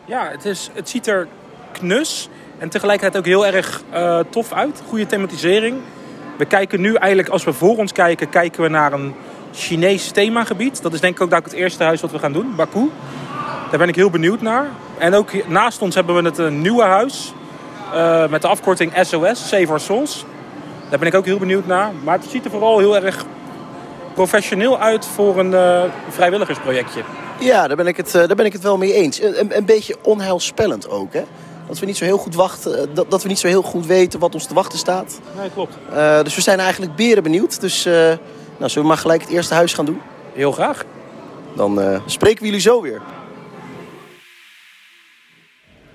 Ja, 0.05 0.29
het, 0.31 0.45
is, 0.45 0.69
het 0.73 0.89
ziet 0.89 1.07
er 1.07 1.27
knus 1.71 2.29
en 2.57 2.69
tegelijkertijd 2.69 3.17
ook 3.17 3.25
heel 3.25 3.45
erg 3.45 3.83
tof 4.29 4.53
uit. 4.53 4.81
Goede 4.87 5.05
thematisering. 5.05 5.77
We 6.37 6.45
kijken 6.45 6.81
nu 6.81 6.93
eigenlijk, 6.93 7.29
als 7.29 7.43
we 7.43 7.53
voor 7.53 7.77
ons 7.77 7.91
kijken, 7.91 8.29
kijken 8.29 8.61
we 8.61 8.69
naar 8.69 8.93
een 8.93 9.13
Chinees 9.53 10.11
themagebied. 10.11 10.81
Dat 10.81 10.93
is 10.93 10.99
denk 10.99 11.19
ik 11.19 11.21
ook 11.21 11.43
het 11.43 11.53
eerste 11.53 11.83
huis 11.83 12.01
wat 12.01 12.11
we 12.11 12.19
gaan 12.19 12.33
doen, 12.33 12.55
Baku. 12.55 12.89
Daar 13.69 13.79
ben 13.79 13.87
ik 13.87 13.95
heel 13.95 14.09
benieuwd 14.09 14.41
naar. 14.41 14.69
En 14.97 15.13
ook 15.13 15.47
naast 15.47 15.81
ons 15.81 15.95
hebben 15.95 16.15
we 16.15 16.21
het 16.21 16.37
een 16.37 16.61
nieuwe 16.61 16.83
huis. 16.83 17.33
eh, 17.93 18.27
met 18.27 18.41
de 18.41 18.47
afkorting 18.47 18.91
SOS, 19.01 19.47
Save 19.47 19.67
Our 19.67 19.79
Souls. 19.79 20.25
Daar 20.89 20.99
ben 20.99 21.07
ik 21.07 21.15
ook 21.15 21.25
heel 21.25 21.37
benieuwd 21.37 21.65
naar. 21.67 21.91
Maar 22.03 22.17
het 22.19 22.29
ziet 22.29 22.45
er 22.45 22.51
vooral 22.51 22.79
heel 22.79 22.95
erg 22.95 23.25
professioneel 24.13 24.79
uit 24.79 25.05
voor 25.05 25.39
een 25.39 25.53
eh, 25.53 25.83
vrijwilligersprojectje. 26.09 27.01
Ja, 27.39 27.67
daar 27.67 27.75
ben 27.77 27.87
ik 27.87 27.97
het, 27.97 28.15
eh, 28.15 28.27
daar 28.27 28.35
ben 28.35 28.45
ik 28.45 28.53
het 28.53 28.61
wel 28.61 28.77
mee 28.77 28.93
eens. 28.93 29.21
Een, 29.21 29.57
een, 29.57 29.65
beetje 29.65 29.95
onheilspellend 30.03 30.89
ook, 30.89 31.13
hè? 31.13 31.23
Dat 31.67 31.79
we, 31.79 31.85
niet 31.85 31.97
zo 31.97 32.05
heel 32.05 32.17
goed 32.17 32.35
wachten, 32.35 32.79
eh, 32.79 32.87
dat, 32.93 33.11
dat 33.11 33.21
we 33.23 33.27
niet 33.27 33.39
zo 33.39 33.47
heel 33.47 33.61
goed 33.61 33.85
weten 33.85 34.19
wat 34.19 34.33
ons 34.33 34.45
te 34.45 34.53
wachten 34.53 34.79
staat. 34.79 35.19
Nee, 35.39 35.49
klopt. 35.53 35.77
Eh, 35.93 36.21
dus 36.23 36.35
we 36.35 36.41
zijn 36.41 36.59
eigenlijk 36.59 36.95
beren 36.95 37.23
benieuwd. 37.23 37.61
Dus 37.61 37.85
eh, 37.85 37.93
nou, 37.93 38.17
zullen 38.57 38.81
we 38.81 38.87
maar 38.87 38.97
gelijk 38.97 39.21
het 39.21 39.31
eerste 39.31 39.53
huis 39.53 39.73
gaan 39.73 39.85
doen? 39.85 40.01
Heel 40.33 40.51
graag. 40.51 40.83
Dan 41.55 41.81
eh, 41.81 41.99
spreken 42.05 42.39
we 42.39 42.45
jullie 42.45 42.61
zo 42.61 42.81
weer. 42.81 43.01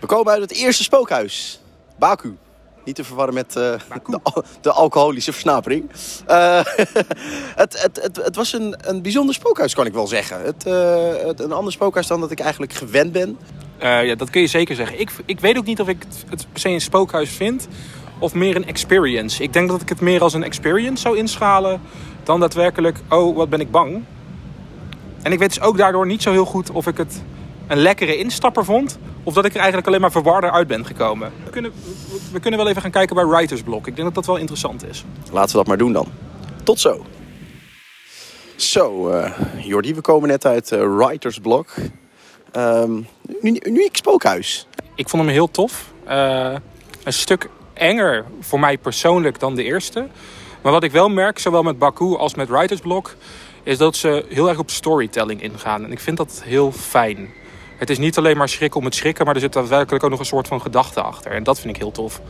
We 0.03 0.09
komen 0.09 0.33
uit 0.33 0.41
het 0.41 0.53
eerste 0.53 0.83
spookhuis. 0.83 1.61
Baku. 1.99 2.37
Niet 2.85 2.95
te 2.95 3.05
verwarren 3.05 3.35
met 3.35 3.57
eh, 3.57 3.75
de, 4.07 4.19
al- 4.23 4.45
de 4.61 4.73
alcoholische 4.73 5.33
versnapering. 5.33 5.91
Eh, 6.27 6.61
het, 7.63 7.83
het, 7.83 8.03
het, 8.03 8.17
het 8.17 8.37
was 8.37 8.53
een, 8.53 8.75
een 8.81 9.03
bijzonder 9.03 9.35
spookhuis, 9.35 9.75
kan 9.75 9.87
ik 9.87 9.93
wel 9.93 10.07
zeggen. 10.07 10.45
Het, 10.45 10.67
eh, 10.67 11.27
het, 11.27 11.41
een 11.41 11.53
ander 11.53 11.73
spookhuis 11.73 12.07
dan 12.07 12.21
dat 12.21 12.31
ik 12.31 12.41
eigenlijk 12.41 12.73
gewend 12.73 13.13
ben. 13.13 13.39
Ja, 13.79 14.15
dat 14.15 14.31
kun 14.31 14.41
je 14.41 14.47
zeker 14.47 14.75
zeggen. 14.75 15.01
Ik, 15.01 15.11
ik 15.25 15.41
weet 15.41 15.59
ook 15.59 15.65
niet 15.65 15.81
of 15.81 15.89
ik 15.89 16.03
het, 16.03 16.25
het 16.31 16.47
per 16.53 16.61
se 16.61 16.69
een 16.69 16.81
spookhuis 16.81 17.31
vind 17.31 17.69
of 18.19 18.35
meer 18.35 18.57
een 18.57 18.67
experience. 18.67 19.43
Ik 19.43 19.53
denk 19.53 19.69
dat 19.69 19.81
ik 19.81 19.89
het 19.89 20.01
meer 20.01 20.23
als 20.23 20.35
een 20.35 20.45
experience 20.45 21.03
zou 21.03 21.17
inschalen 21.17 21.81
dan 22.23 22.41
daadwerkelijk, 22.41 22.99
oh, 23.09 23.37
wat 23.37 23.49
ben 23.49 23.61
ik 23.61 23.71
bang. 23.71 24.05
En 25.23 25.33
ik 25.33 25.39
weet 25.39 25.49
dus 25.55 25.61
ook 25.61 25.77
daardoor 25.77 26.07
niet 26.07 26.23
zo 26.23 26.31
heel 26.31 26.45
goed 26.45 26.71
of 26.71 26.87
ik 26.87 26.97
het 26.97 27.23
een 27.67 27.79
lekkere 27.79 28.17
instapper 28.17 28.65
vond 28.65 28.99
of 29.23 29.35
dat 29.35 29.45
ik 29.45 29.51
er 29.51 29.59
eigenlijk 29.59 29.87
alleen 29.87 30.01
maar 30.01 30.11
verwarder 30.11 30.51
uit 30.51 30.67
ben 30.67 30.87
gekomen. 30.87 31.33
We 31.45 31.51
kunnen, 31.51 31.73
we, 32.33 32.41
kunnen 32.41 32.61
wel 32.61 32.69
even 32.69 32.83
gaan 32.83 32.91
kijken 32.91 33.17
bij 33.17 33.27
Writers 33.27 33.63
Block. 33.63 33.87
Ik 33.87 33.95
denk 33.97 34.07
dat 34.07 34.15
dat 34.15 34.27
wel 34.27 34.37
interessant 34.37 34.89
is. 34.89 35.05
Laten 35.33 35.51
we 35.51 35.57
dat 35.57 35.67
maar 35.67 35.79
doen 35.79 35.93
dan. 35.93 36.07
Tot 36.63 36.81
zo. 36.81 37.05
Zo, 38.57 39.09
eh 39.09 39.33
Jordi, 39.59 39.95
we 39.95 40.01
komen 40.01 40.29
net 40.29 40.47
uit 40.47 40.73
eh 40.73 40.97
Writers 40.97 41.39
Block. 41.39 41.75
Ehm 42.53 43.01
nu, 43.41 43.59
uniek 43.63 43.97
spookhuis. 43.97 44.67
Ik 44.95 45.09
vond 45.09 45.23
hem 45.23 45.33
heel 45.33 45.51
tof. 45.51 45.93
Eh, 46.05 46.55
een 47.05 47.13
stuk 47.13 47.49
enger 47.73 48.25
voor 48.41 48.61
mij 48.61 48.79
persoonlijk 48.79 49.41
dan 49.41 49.55
de 49.55 49.63
eerste. 49.63 50.09
Maar 50.63 50.73
wat 50.73 50.83
ik 50.83 50.93
wel 50.93 51.09
merk, 51.09 51.39
zowel 51.39 51.63
met 51.63 51.79
Baku 51.79 52.17
als 52.17 52.35
met 52.35 52.49
Writers 52.49 52.81
Block, 52.81 53.15
is 53.63 53.79
dat 53.79 53.97
ze 53.97 54.25
heel 54.29 54.49
erg 54.49 54.59
op 54.59 54.71
storytelling 54.71 55.43
ingaan. 55.43 55.85
En 55.85 55.93
ik 55.93 56.01
vind 56.01 56.17
dat 56.17 56.43
heel 56.45 56.73
fijn. 56.73 57.29
Het 57.83 57.91
is 57.91 57.99
niet 57.99 58.19
alleen 58.19 58.37
maar 58.37 58.49
schrikken 58.49 58.79
om 58.79 58.85
het 58.85 58.95
schrikken, 58.95 59.25
maar 59.25 59.35
er 59.35 59.41
zit 59.41 59.53
daadwerkelijk 59.53 60.05
ook 60.05 60.11
nog 60.11 60.19
een 60.19 60.27
soort 60.27 60.49
van 60.49 60.61
gedachte 60.61 61.01
achter. 61.03 61.31
En 61.31 61.43
dat 61.43 61.61
vind 61.61 61.75
ik 61.75 61.83
heel 61.83 61.91
tof. 61.91 62.21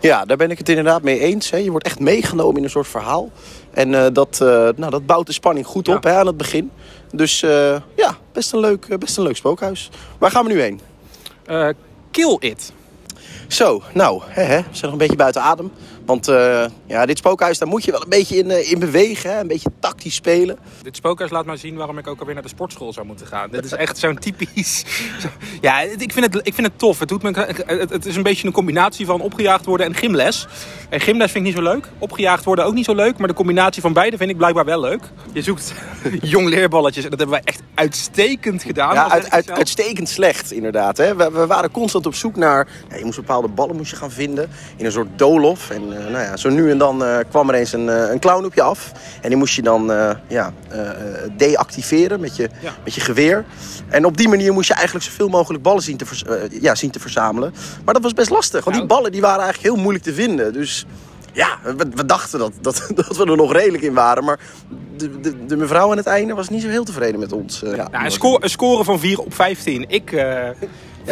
Ja, 0.00 0.24
daar 0.24 0.36
ben 0.36 0.50
ik 0.50 0.58
het 0.58 0.68
inderdaad 0.68 1.02
mee 1.02 1.18
eens. 1.18 1.50
Hè. 1.50 1.56
Je 1.56 1.70
wordt 1.70 1.86
echt 1.86 1.98
meegenomen 1.98 2.56
in 2.56 2.64
een 2.64 2.70
soort 2.70 2.88
verhaal. 2.88 3.30
En 3.70 3.94
eh, 3.94 4.06
dat, 4.12 4.40
eh, 4.40 4.48
nou, 4.76 4.90
dat 4.90 5.06
bouwt 5.06 5.26
de 5.26 5.32
spanning 5.32 5.66
goed 5.66 5.86
Ja. 5.86 5.94
op 5.94 6.04
hè, 6.04 6.14
aan 6.14 6.26
het 6.26 6.36
begin. 6.36 6.70
Dus 7.12 7.42
eh, 7.42 7.76
ja, 7.96 8.16
best 8.32 8.52
een, 8.52 8.60
leuk, 8.60 8.98
best 8.98 9.16
een 9.16 9.22
leuk 9.22 9.36
spookhuis. 9.36 9.90
Waar 10.18 10.30
gaan 10.30 10.44
we 10.46 10.52
nu 10.52 10.60
heen? 10.60 10.80
Kill 12.10 12.36
It. 12.38 12.72
Zo, 13.48 13.82
nou, 13.94 14.22
hè, 14.26 14.42
hè, 14.42 14.56
we 14.56 14.62
zijn 14.70 14.82
nog 14.82 14.92
een 14.92 14.98
beetje 14.98 15.16
buiten 15.16 15.42
adem. 15.42 15.72
Want 16.04 16.28
eh, 16.28 16.64
ja, 16.86 17.06
dit 17.06 17.18
spookhuis, 17.18 17.58
daar 17.58 17.68
moet 17.68 17.84
je 17.84 17.90
wel 17.90 18.02
een 18.02 18.08
beetje 18.08 18.36
in, 18.36 18.50
eh, 18.50 18.70
in 18.70 18.78
bewegen. 18.78 19.30
Hè? 19.30 19.40
Een 19.40 19.46
beetje 19.46 19.70
tactisch 19.80 20.14
spelen. 20.14 20.58
Dit 20.82 20.96
spookhuis 20.96 21.30
laat 21.30 21.44
maar 21.44 21.58
zien 21.58 21.76
waarom 21.76 21.98
ik 21.98 22.06
ook 22.06 22.18
alweer 22.18 22.34
naar 22.34 22.42
de 22.42 22.48
sportschool 22.48 22.92
zou 22.92 23.06
moeten 23.06 23.26
gaan. 23.26 23.50
Dit 23.50 23.64
is 23.64 23.72
echt 23.72 23.98
zo'n 23.98 24.18
typisch... 24.18 24.84
Ja, 25.60 25.80
ik 25.80 26.12
vind, 26.12 26.34
het, 26.34 26.46
ik 26.46 26.54
vind 26.54 26.66
het 26.66 26.78
tof. 26.78 26.98
Het, 26.98 27.08
doet 27.08 27.22
me, 27.22 27.30
het, 27.66 27.90
het 27.90 28.06
is 28.06 28.16
een 28.16 28.22
beetje 28.22 28.46
een 28.46 28.52
combinatie 28.52 29.06
van 29.06 29.20
opgejaagd 29.20 29.64
worden 29.64 29.86
en 29.86 29.94
gymles. 29.94 30.46
En 30.88 31.00
gymles 31.00 31.30
vind 31.30 31.46
ik 31.46 31.54
niet 31.54 31.64
zo 31.64 31.72
leuk. 31.72 31.88
Opgejaagd 31.98 32.44
worden 32.44 32.64
ook 32.64 32.74
niet 32.74 32.84
zo 32.84 32.94
leuk. 32.94 33.18
Maar 33.18 33.28
de 33.28 33.34
combinatie 33.34 33.82
van 33.82 33.92
beide 33.92 34.16
vind 34.16 34.30
ik 34.30 34.36
blijkbaar 34.36 34.64
wel 34.64 34.80
leuk. 34.80 35.02
Je 35.32 35.42
zoekt 35.42 35.72
jong 36.22 36.48
leerballetjes. 36.48 37.04
En 37.04 37.10
dat 37.10 37.18
hebben 37.18 37.36
wij 37.36 37.52
echt 37.52 37.62
uitstekend 37.74 38.62
gedaan. 38.62 38.94
Ja, 38.94 39.08
uit, 39.10 39.50
uitstekend 39.50 40.08
slecht, 40.08 40.52
inderdaad. 40.52 40.96
Hè? 40.96 41.16
We, 41.16 41.30
we 41.30 41.46
waren 41.46 41.70
constant 41.70 42.06
op 42.06 42.14
zoek 42.14 42.36
naar... 42.36 42.68
Ja, 42.88 42.96
je 42.96 43.04
moest 43.04 43.16
bepaalde 43.16 43.48
ballen 43.48 43.76
moest 43.76 43.90
je 43.90 43.96
gaan 43.96 44.10
vinden 44.10 44.50
in 44.76 44.84
een 44.84 44.92
soort 44.92 45.18
doolhof. 45.18 45.70
En 45.70 45.89
nou 45.98 46.24
ja, 46.24 46.36
zo 46.36 46.48
nu 46.48 46.70
en 46.70 46.78
dan 46.78 47.04
eh, 47.04 47.18
kwam 47.28 47.48
er 47.48 47.54
eens 47.54 47.72
een, 47.72 47.88
eh, 47.88 48.10
een 48.10 48.18
clown 48.18 48.44
op 48.44 48.54
je 48.54 48.62
af. 48.62 48.92
En 49.22 49.28
die 49.28 49.38
moest 49.38 49.54
je 49.54 49.62
dan 49.62 49.92
eh, 49.92 50.10
ja, 50.26 50.52
eh, 50.68 50.80
eh, 50.80 50.94
deactiveren 51.36 52.20
met 52.20 52.36
je, 52.36 52.48
Ja. 52.62 52.72
met 52.84 52.94
je 52.94 53.00
geweer. 53.00 53.44
En 53.88 54.04
op 54.04 54.16
die 54.16 54.28
manier 54.28 54.52
moest 54.52 54.68
je 54.68 54.74
eigenlijk 54.74 55.04
zoveel 55.04 55.28
mogelijk 55.28 55.62
ballen 55.62 55.82
zien 55.82 55.96
te, 55.96 56.04
eh, 56.28 56.60
ja, 56.62 56.74
zien 56.74 56.90
te 56.90 57.00
verzamelen. 57.00 57.54
Maar 57.84 57.94
dat 57.94 58.02
was 58.02 58.12
best 58.12 58.30
lastig, 58.30 58.64
want 58.64 58.76
die 58.76 58.86
Nou. 58.86 58.98
ballen 58.98 59.12
die 59.12 59.20
waren 59.20 59.42
eigenlijk 59.42 59.74
heel 59.74 59.82
moeilijk 59.82 60.04
te 60.04 60.14
vinden. 60.14 60.52
Dus 60.52 60.86
ja, 61.32 61.58
we, 61.76 61.86
we 61.94 62.04
dachten 62.04 62.38
dat, 62.38 62.52
dat, 62.60 62.86
dat 63.06 63.16
we 63.16 63.24
er 63.24 63.36
nog 63.36 63.52
redelijk 63.52 63.82
in 63.82 63.94
waren. 63.94 64.24
Maar 64.24 64.38
de, 64.96 65.20
de, 65.20 65.46
de 65.46 65.56
mevrouw 65.56 65.90
aan 65.90 65.96
het 65.96 66.06
einde 66.06 66.34
was 66.34 66.48
niet 66.48 66.62
zo 66.62 66.68
heel 66.68 66.84
tevreden 66.84 67.20
met 67.20 67.32
ons. 67.32 67.62
eh, 67.62 67.76
ja. 67.76 67.88
Ja, 67.92 68.04
een, 68.04 68.10
score, 68.10 68.42
een 68.44 68.50
score 68.50 68.84
van 68.84 68.98
4 69.00 69.18
op 69.18 69.34
15. 69.34 69.84
Ik, 69.88 70.12
eh, 70.12 70.48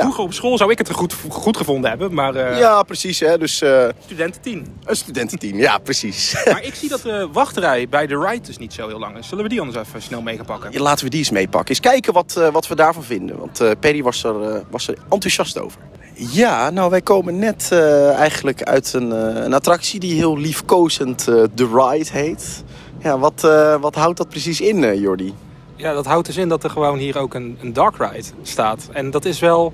Vroeger 0.01 0.25
op 0.25 0.33
school 0.33 0.57
zou 0.57 0.71
ik 0.71 0.79
het 0.79 0.91
goed, 0.91 1.15
goed 1.29 1.57
gevonden 1.57 1.91
hebben. 1.91 2.15
Maar 2.15 2.35
eh, 2.35 2.59
Ja, 2.59 2.83
precies. 2.83 3.21
Hè? 3.21 3.39
Dus 3.39 3.63
eh, 3.63 3.85
studenten 4.05 4.41
10. 4.41 4.67
een 4.85 4.97
studententeam, 4.97 5.59
ja, 5.59 5.79
precies. 5.79 6.37
Maar 6.53 6.63
ik 6.65 6.75
zie 6.75 6.89
dat 6.89 7.03
de 7.03 7.29
wachterij 7.33 7.89
bij 7.89 8.07
de 8.07 8.19
ride 8.19 8.47
dus 8.47 8.59
niet 8.59 8.73
zo 8.73 8.89
heel 8.89 8.99
lang 8.99 9.19
is. 9.19 9.29
Zullen 9.29 9.45
we 9.45 9.51
die 9.51 9.61
anders 9.61 9.79
even 9.87 10.03
snel 10.03 10.23
mee 10.23 10.37
gaan 10.37 10.45
pakken? 10.47 10.73
Ja, 10.73 10.81
laten 10.81 11.05
we 11.05 11.11
die 11.11 11.19
eens 11.19 11.31
meepakken. 11.31 11.69
Eens 11.69 11.81
kijken 11.81 12.13
wat, 12.13 12.37
eh, 12.37 12.49
wat 12.49 12.67
we 12.69 12.75
daarvan 12.75 13.03
vinden. 13.05 13.39
Want 13.39 13.61
eh 13.61 13.71
Perry 13.81 14.03
was 14.03 14.25
er, 14.25 14.43
eh, 14.43 14.61
was 14.71 14.89
er 14.89 14.97
enthousiast 15.11 15.59
over. 15.61 15.81
Ja, 16.15 16.71
nou 16.71 16.91
wij 16.91 17.01
komen 17.01 17.39
net 17.39 17.69
eh, 17.73 18.13
eigenlijk 18.15 18.63
uit 18.63 18.93
een, 18.93 19.13
eh, 19.13 19.45
een 19.45 19.55
attractie 19.55 20.01
die 20.01 20.15
heel 20.15 20.39
liefkozend 20.39 21.25
The 21.55 21.69
Ride 21.75 22.11
heet. 22.13 22.65
Ja, 23.03 23.19
wat, 23.19 23.45
eh, 23.45 23.81
wat 23.81 23.95
houdt 23.95 24.17
dat 24.17 24.29
precies 24.29 24.61
in, 24.61 24.85
eh, 24.85 25.01
Jordi? 25.01 25.35
Ja, 25.79 25.93
dat 25.93 26.07
houdt 26.07 26.27
dus 26.27 26.37
in 26.37 26.49
dat 26.49 26.65
er 26.65 26.71
gewoon 26.71 26.99
hier 26.99 27.19
ook 27.19 27.35
een, 27.35 27.59
een 27.61 27.73
dark 27.73 27.97
ride 27.97 28.29
staat. 28.43 28.89
En 28.93 29.11
dat 29.11 29.25
is 29.25 29.39
wel 29.41 29.73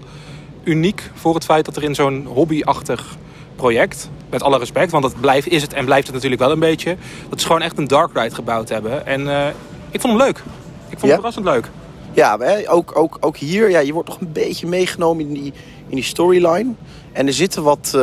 uniek 0.64 1.11
voor 1.14 1.34
het 1.34 1.44
feit 1.44 1.64
dat 1.64 1.76
er 1.76 1.82
in 1.82 1.94
zo'n 1.94 2.26
hobbyachtig 2.26 3.16
project, 3.57 4.11
met 4.30 4.42
alle 4.42 4.59
respect, 4.59 4.90
want 4.90 5.02
dat 5.02 5.20
blijft, 5.20 5.48
is 5.48 5.62
het 5.62 5.72
en 5.72 5.84
blijft 5.84 6.07
het 6.07 6.14
natuurlijk 6.14 6.42
wel 6.42 6.50
een 6.50 6.59
beetje, 6.59 6.96
dat 7.28 7.40
ze 7.40 7.46
gewoon 7.46 7.62
echt 7.62 7.78
een 7.78 7.88
dark 7.88 8.11
ride 8.14 8.34
gebouwd 8.34 8.68
hebben. 8.68 9.07
En 9.07 9.28
eh, 9.28 9.46
ik 9.90 10.00
vond 10.00 10.12
hem 10.12 10.22
leuk. 10.22 10.36
Ik 10.88 10.98
vond 10.98 11.02
Ja? 11.02 11.07
hem 11.09 11.16
verrassend 11.16 11.44
leuk. 11.44 11.70
Ja, 12.12 12.38
ook, 12.66 12.96
ook, 12.98 13.16
ook 13.20 13.36
hier, 13.36 13.70
ja, 13.70 13.78
je 13.78 13.92
wordt 13.92 14.09
toch 14.09 14.20
een 14.20 14.32
beetje 14.32 14.66
meegenomen 14.66 15.26
in 15.26 15.32
die, 15.34 15.52
in 15.88 15.94
die 15.94 16.05
storyline. 16.05 16.72
En 17.12 17.26
er 17.26 17.32
zitten 17.32 17.62
wat, 17.62 17.92
eh, 17.94 18.00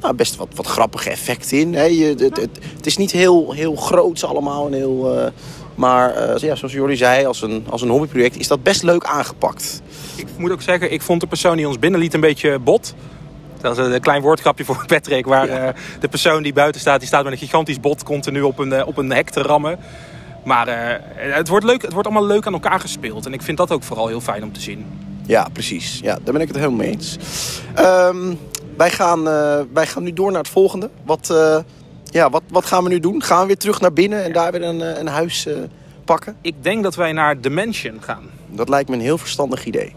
nou, 0.00 0.14
best 0.16 0.36
wat, 0.36 0.48
wat 0.54 0.66
grappige 0.66 1.10
effecten 1.10 1.58
in. 1.58 1.74
Hè. 1.74 1.84
Je, 1.84 2.04
het, 2.04 2.20
het, 2.20 2.58
het 2.76 2.86
is 2.86 2.96
niet 2.96 3.10
heel, 3.12 3.52
heel 3.52 3.76
groots 3.76 4.24
allemaal. 4.24 4.66
En 4.66 4.72
heel, 4.72 5.18
eh, 5.18 5.26
maar 5.76 6.14
eh, 6.14 6.40
ja, 6.40 6.54
zoals 6.54 6.72
Jordi 6.72 6.96
zei, 6.96 7.26
als 7.26 7.42
een, 7.42 7.66
als 7.70 7.82
een 7.82 7.88
hobbyproject 7.88 8.38
is 8.38 8.48
dat 8.48 8.62
best 8.62 8.82
leuk 8.82 9.04
aangepakt. 9.04 9.82
Ik 10.16 10.26
moet 10.36 10.50
ook 10.50 10.62
zeggen, 10.62 10.92
ik 10.92 11.02
vond 11.02 11.20
de 11.20 11.26
persoon 11.26 11.56
die 11.56 11.66
ons 11.66 11.78
binnenliet 11.78 12.14
een 12.14 12.20
beetje 12.20 12.58
bot. 12.58 12.94
Dat 13.60 13.78
is 13.78 13.86
een 13.86 14.00
klein 14.00 14.22
woordgrapje 14.22 14.64
voor 14.64 14.84
Patrick, 14.92 15.26
waar 15.26 15.48
eh, 15.48 15.74
de 16.00 16.08
persoon 16.08 16.42
die 16.42 16.52
buiten 16.52 16.80
staat, 16.80 16.98
die 16.98 17.08
staat 17.08 17.24
met 17.24 17.32
een 17.32 17.38
gigantisch 17.38 17.80
bot 17.80 18.02
continu 18.02 18.42
op 18.42 18.58
een, 18.58 18.72
eh, 18.72 18.86
op 18.86 18.96
een 18.96 19.12
hek 19.12 19.30
te 19.30 19.42
rammen. 19.42 19.78
Maar 20.46 20.68
eh, 20.68 21.02
het, 21.36 21.48
wordt 21.48 21.64
leuk, 21.64 21.82
het 21.82 21.92
wordt 21.92 22.08
allemaal 22.08 22.26
leuk 22.26 22.46
aan 22.46 22.52
elkaar 22.52 22.80
gespeeld. 22.80 23.26
En 23.26 23.32
ik 23.32 23.42
vind 23.42 23.56
dat 23.56 23.70
ook 23.70 23.82
vooral 23.82 24.06
heel 24.06 24.20
fijn 24.20 24.42
om 24.42 24.52
te 24.52 24.60
zien. 24.60 24.86
Ja, 25.26 25.48
precies. 25.52 25.98
Ja, 26.02 26.18
daar 26.22 26.32
ben 26.32 26.40
ik 26.40 26.48
het 26.48 26.56
helemaal 26.56 26.78
mee 26.78 26.90
eens. 26.90 27.18
Ehm, 27.74 28.34
wij, 28.76 28.90
gaan, 28.90 29.28
eh, 29.28 29.60
wij 29.72 29.86
gaan 29.86 30.02
nu 30.02 30.12
door 30.12 30.30
naar 30.30 30.40
het 30.40 30.50
volgende. 30.50 30.90
Wat, 31.04 31.30
eh, 31.30 31.58
ja, 32.16 32.30
wat, 32.30 32.42
wat 32.48 32.66
gaan 32.66 32.84
we 32.84 32.88
nu 32.88 33.00
doen? 33.00 33.22
Gaan 33.22 33.40
we 33.40 33.46
weer 33.46 33.56
terug 33.56 33.80
naar 33.80 33.92
binnen 33.92 34.24
en 34.24 34.32
daar 34.32 34.52
weer 34.52 34.62
een, 34.62 34.82
eh, 34.82 34.98
een 34.98 35.06
huis 35.06 35.46
eh, 35.46 35.56
pakken? 36.04 36.36
Ik 36.40 36.54
denk 36.62 36.82
dat 36.82 36.94
wij 36.94 37.12
naar 37.12 37.40
Dimension 37.40 38.02
gaan. 38.02 38.24
Dat 38.50 38.68
lijkt 38.68 38.88
me 38.88 38.94
een 38.94 39.00
heel 39.00 39.18
verstandig 39.18 39.64
idee. 39.64 39.94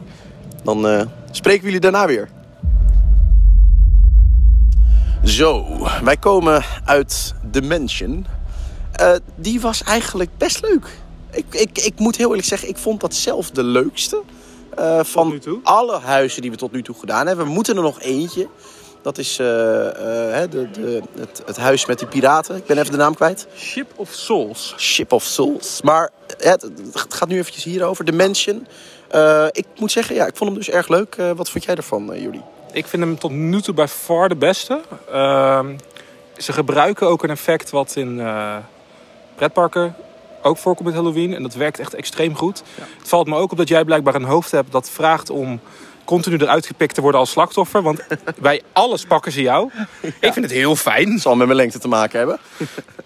Dan 0.64 0.88
eh, 0.88 1.02
spreken 1.32 1.60
we 1.60 1.66
jullie 1.66 1.82
daarna 1.82 2.08
weer. 2.08 2.30
Zo, 5.24 5.66
wij 6.04 6.18
komen 6.18 6.64
uit 6.86 7.36
Dimension. 7.44 8.26
Eh 8.92 9.12
die 9.36 9.62
was 9.62 9.84
eigenlijk 9.84 10.30
best 10.38 10.62
leuk. 10.62 10.88
Ik, 11.32 11.46
ik, 11.50 11.78
ik 11.78 12.00
moet 12.00 12.16
heel 12.16 12.30
eerlijk 12.30 12.48
zeggen, 12.48 12.70
ik 12.70 12.78
vond 12.78 13.02
dat 13.02 13.14
zelf 13.14 13.52
de 13.52 13.64
leukste. 13.64 14.22
van 15.02 15.42
alle 15.64 16.00
huizen 16.00 16.42
die 16.42 16.52
we 16.52 16.58
tot 16.58 16.72
nu 16.72 16.84
toe 16.84 16.96
gedaan 17.00 17.28
hebben. 17.28 17.46
We 17.46 17.52
moeten 17.52 17.76
er 17.76 17.82
nog 17.82 18.02
eentje. 18.02 18.48
Dat 19.02 19.18
is 19.18 19.40
eh, 19.40 20.44
eh, 20.44 20.52
de, 20.52 20.72
de, 20.72 21.02
het, 21.20 21.42
het 21.46 21.58
huis 21.58 21.86
met 21.86 22.00
die 22.00 22.08
piraten. 22.08 22.56
Ik 22.56 22.66
ben 22.66 22.78
even 22.78 22.92
de 22.92 22.98
naam 22.98 23.16
kwijt. 23.16 23.48
Ship 23.56 23.92
of 23.96 24.12
Souls. 24.12 24.74
Ship 24.78 25.12
of 25.12 25.24
Souls. 25.24 25.82
Maar 25.82 26.10
het, 26.38 26.62
het 26.94 27.14
gaat 27.14 27.28
nu 27.28 27.38
eventjes 27.38 27.64
hierover. 27.64 28.06
Dimension. 28.06 28.68
Eh 29.08 29.48
ik 29.52 29.66
moet 29.76 29.92
zeggen, 29.92 30.16
ja, 30.16 30.26
ik 30.26 30.36
vond 30.36 30.50
hem 30.50 30.60
dus 30.60 30.70
erg 30.70 30.88
leuk. 30.88 31.16
Wat 31.36 31.50
vond 31.50 31.64
jij 31.64 31.76
ervan, 31.76 32.06
Jullie? 32.06 32.44
Ik 32.72 32.88
vind 32.88 33.04
hem 33.04 33.20
tot 33.20 33.32
nu 33.32 33.62
toe 33.62 33.74
bij 33.74 33.88
far 33.88 34.30
de 34.30 34.36
beste. 34.36 34.82
Ehm, 35.12 35.78
ze 36.38 36.54
gebruiken 36.54 37.08
ook 37.08 37.24
een 37.24 37.30
effect 37.30 37.70
wat 37.70 37.96
in 37.96 38.22
pretparken 39.36 39.96
ook 40.42 40.58
voorkomt 40.58 40.88
met 40.88 40.98
Halloween. 40.98 41.34
En 41.34 41.44
dat 41.44 41.54
werkt 41.54 41.80
echt 41.80 41.94
extreem 41.94 42.36
goed. 42.36 42.64
Het 42.98 43.08
valt 43.08 43.28
me 43.28 43.36
ook 43.36 43.52
op 43.52 43.58
dat 43.58 43.68
jij 43.68 43.84
blijkbaar 43.84 44.16
een 44.16 44.24
hoofd 44.24 44.52
hebt 44.52 44.72
dat 44.72 44.90
vraagt 44.90 45.30
om 45.30 45.60
continu 46.10 46.38
eruit 46.38 46.66
gepikt 46.66 46.96
te 46.96 47.02
worden 47.02 47.20
als 47.20 47.32
slachtoffer. 47.32 47.82
Want 47.82 48.02
bij 48.42 48.62
alles 48.74 49.06
pakken 49.06 49.32
ze 49.32 49.42
jou. 49.42 49.70
Ik 50.02 50.34
vind 50.34 50.46
het 50.46 50.52
heel 50.52 50.76
fijn. 50.76 51.12
Het 51.12 51.22
zal 51.22 51.36
met 51.36 51.46
mijn 51.46 51.60
lengte 51.60 51.80
te 51.80 51.88
maken 51.88 52.18
hebben. 52.18 52.40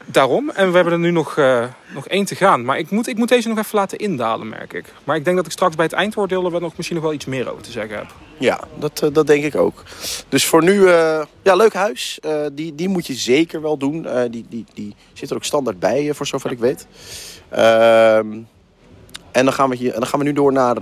Daarom. 0.05 0.49
En 0.49 0.69
we 0.69 0.75
hebben 0.75 0.93
er 0.93 0.99
nu 0.99 1.11
nog, 1.11 1.37
eh, 1.37 1.65
nog 1.93 2.07
één 2.07 2.25
te 2.25 2.35
gaan. 2.35 2.65
Maar 2.65 2.77
ik 2.77 2.89
moet, 2.89 3.07
ik 3.07 3.17
moet 3.17 3.27
deze 3.27 3.47
nog 3.47 3.57
even 3.57 3.75
laten 3.75 3.97
indalen, 3.97 4.49
merk 4.49 4.73
ik. 4.73 4.85
Maar 5.03 5.15
ik 5.15 5.25
denk 5.25 5.35
dat 5.35 5.45
ik 5.45 5.51
straks 5.51 5.75
bij 5.75 5.85
het 5.85 5.93
eindoordeel 5.93 6.45
er 6.45 6.51
wel 6.51 6.59
nog 6.59 6.75
misschien 6.75 6.95
nog 6.95 7.05
wel 7.05 7.13
iets 7.13 7.25
meer 7.25 7.51
over 7.51 7.63
te 7.63 7.71
zeggen 7.71 7.97
heb. 7.97 8.07
Ja, 8.37 8.59
dat, 8.79 9.01
eh, 9.01 9.09
dat 9.13 9.27
denk 9.27 9.43
ik 9.43 9.55
ook. 9.55 9.83
Dus 10.29 10.45
voor 10.45 10.63
nu, 10.63 10.87
eh, 10.87 11.23
ja, 11.41 11.55
leuk 11.55 11.73
huis. 11.73 12.19
Die, 12.53 12.75
die 12.75 12.89
moet 12.89 13.07
je 13.07 13.13
zeker 13.13 13.61
wel 13.61 13.77
doen. 13.77 14.07
Die, 14.29 14.45
die, 14.49 14.65
die 14.73 14.95
zit 15.13 15.29
er 15.29 15.35
ook 15.35 15.43
standaard 15.43 15.79
bij, 15.79 16.13
voor 16.13 16.27
zover 16.27 16.51
ik 16.51 16.59
weet. 16.59 16.87
Ehm, 17.49 18.27
en 19.31 19.45
dan 19.45 19.53
gaan, 19.53 19.69
we 19.69 19.75
hier, 19.75 19.93
dan 19.93 20.07
gaan 20.07 20.19
we 20.19 20.25
nu 20.25 20.33
door 20.33 20.51
naar, 20.51 20.77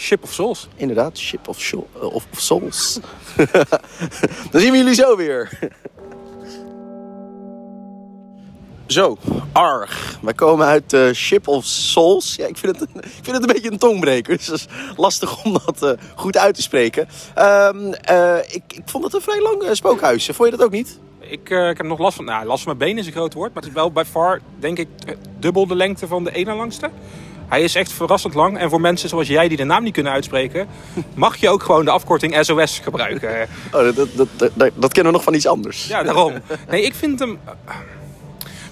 Ship 0.00 0.22
of 0.22 0.32
Souls. 0.32 0.68
inderdaad, 0.76 1.18
Ship 1.18 1.48
of, 1.48 1.72
eh, 1.72 1.78
of, 2.14 2.26
Souls. 2.36 2.98
dan 4.50 4.60
zien 4.60 4.70
we 4.72 4.76
jullie 4.78 4.94
zo 4.94 5.16
weer. 5.16 5.48
Zo, 8.86 9.16
Arg. 9.52 10.18
Wij 10.22 10.32
komen 10.34 10.66
uit 10.66 10.92
eh, 10.92 11.10
Ship 11.12 11.48
of 11.48 11.64
Souls. 11.64 12.34
Ja, 12.34 12.46
ik 12.46 12.56
vind, 12.58 12.80
het, 12.80 12.88
een- 12.94 13.02
ik 13.02 13.10
vind 13.22 13.36
het 13.36 13.40
een 13.48 13.54
beetje 13.54 13.70
een 13.70 13.78
tongbreker. 13.78 14.36
Dus 14.36 14.46
dat 14.46 14.58
is 14.58 14.66
lastig 14.96 15.44
om 15.44 15.52
dat 15.52 15.82
eh, 15.82 15.90
goed 16.14 16.36
uit 16.36 16.54
te 16.54 16.62
spreken. 16.62 17.08
Ehm, 17.34 17.92
eh, 17.92 18.36
ik, 18.38 18.62
ik 18.68 18.82
vond 18.84 19.04
het 19.04 19.14
een 19.14 19.20
vrij 19.20 19.40
lang 19.42 19.64
spookhuis. 19.72 20.26
Vond 20.32 20.50
je 20.50 20.56
dat 20.56 20.66
ook 20.66 20.72
niet? 20.72 20.98
Ik, 21.18 21.50
ik 21.50 21.76
heb 21.76 21.82
nog 21.82 21.98
last 21.98 22.16
van, 22.16 22.24
nou, 22.24 22.46
last 22.46 22.62
van 22.62 22.76
mijn 22.76 22.88
benen 22.88 23.00
is 23.02 23.06
een 23.06 23.16
groot 23.16 23.34
woord, 23.34 23.54
maar 23.54 23.62
het 23.62 23.70
is 23.72 23.78
wel 23.78 23.92
bij 23.92 24.04
far, 24.04 24.40
denk 24.58 24.78
ik, 24.78 24.88
dubbel 25.38 25.66
de 25.66 25.74
lengte 25.76 26.06
van 26.06 26.24
de 26.24 26.32
ene 26.32 26.54
langste. 26.54 26.90
Hij 27.50 27.62
is 27.62 27.74
echt 27.74 27.92
verrassend 27.92 28.34
lang. 28.34 28.58
En 28.58 28.70
voor 28.70 28.80
mensen 28.80 29.08
zoals 29.08 29.28
jij 29.28 29.48
die 29.48 29.56
de 29.56 29.64
naam 29.64 29.82
niet 29.82 29.92
kunnen 29.92 30.12
uitspreken, 30.12 30.66
mag 31.14 31.36
je 31.36 31.48
ook 31.48 31.62
gewoon 31.62 31.84
de 31.84 31.90
afkorting 31.90 32.36
SOS 32.44 32.78
gebruiken. 32.78 33.30
Oh, 33.72 33.94
dat, 33.94 33.96
dat, 34.16 34.28
dat, 34.36 34.70
dat, 34.74 34.92
kennen 34.92 35.12
we 35.12 35.18
nog 35.18 35.22
van 35.22 35.34
iets 35.34 35.46
anders. 35.46 35.86
Ja, 35.86 36.02
daarom. 36.02 36.32
Nee, 36.70 36.82
ik 36.82 36.94
vind 36.94 37.18
hem. 37.18 37.38
eh, 37.64 37.74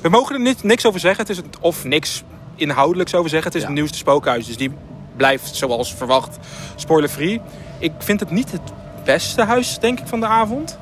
We 0.00 0.08
mogen 0.08 0.34
er 0.34 0.40
niet, 0.40 0.62
niks 0.62 0.86
over 0.86 1.00
zeggen. 1.00 1.20
Het 1.20 1.30
is 1.30 1.36
het, 1.36 1.56
of 1.60 1.84
niks 1.84 2.22
inhoudelijks 2.56 3.14
over 3.14 3.30
zeggen. 3.30 3.46
Het 3.48 3.54
is 3.56 3.60
Ja. 3.62 3.66
het 3.68 3.76
nieuwste 3.76 3.98
spookhuis. 3.98 4.46
Dus 4.46 4.56
die 4.56 4.70
blijft 5.16 5.54
zoals 5.56 5.94
verwacht 5.94 6.36
spoiler-free. 6.76 7.40
Ik 7.78 7.92
vind 7.98 8.20
het 8.20 8.30
niet 8.30 8.52
het 8.52 8.60
beste 9.04 9.42
huis, 9.42 9.78
denk 9.78 10.00
ik, 10.00 10.06
van 10.06 10.20
de 10.20 10.26
avond. 10.26 10.78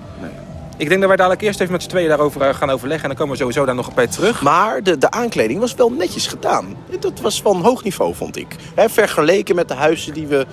Ik 0.78 0.88
denk 0.88 1.00
dat 1.00 1.08
wij 1.08 1.16
dadelijk 1.16 1.42
eerst 1.42 1.60
even 1.60 1.72
met 1.72 1.82
z'n 1.82 1.88
tweeën 1.88 2.08
daarover 2.08 2.42
eh, 2.42 2.54
gaan 2.54 2.70
overleggen. 2.70 3.02
En 3.02 3.08
dan 3.08 3.18
komen 3.18 3.32
we 3.32 3.40
sowieso 3.40 3.64
daar 3.64 3.74
nog 3.74 3.94
bij 3.94 4.06
terug. 4.06 4.42
Maar 4.42 4.82
de, 4.82 4.98
de 4.98 5.10
aankleding 5.10 5.60
was 5.60 5.74
wel 5.74 5.90
netjes 5.90 6.26
gedaan. 6.26 6.76
Dat 7.00 7.20
was 7.20 7.42
van 7.42 7.62
hoog 7.62 7.84
niveau, 7.84 8.14
vond 8.14 8.36
ik. 8.36 8.56
Hè, 8.74 8.88
vergeleken 8.88 9.54
met 9.54 9.68
de 9.68 9.74
huizen 9.74 10.14
die 10.14 10.26
we, 10.26 10.46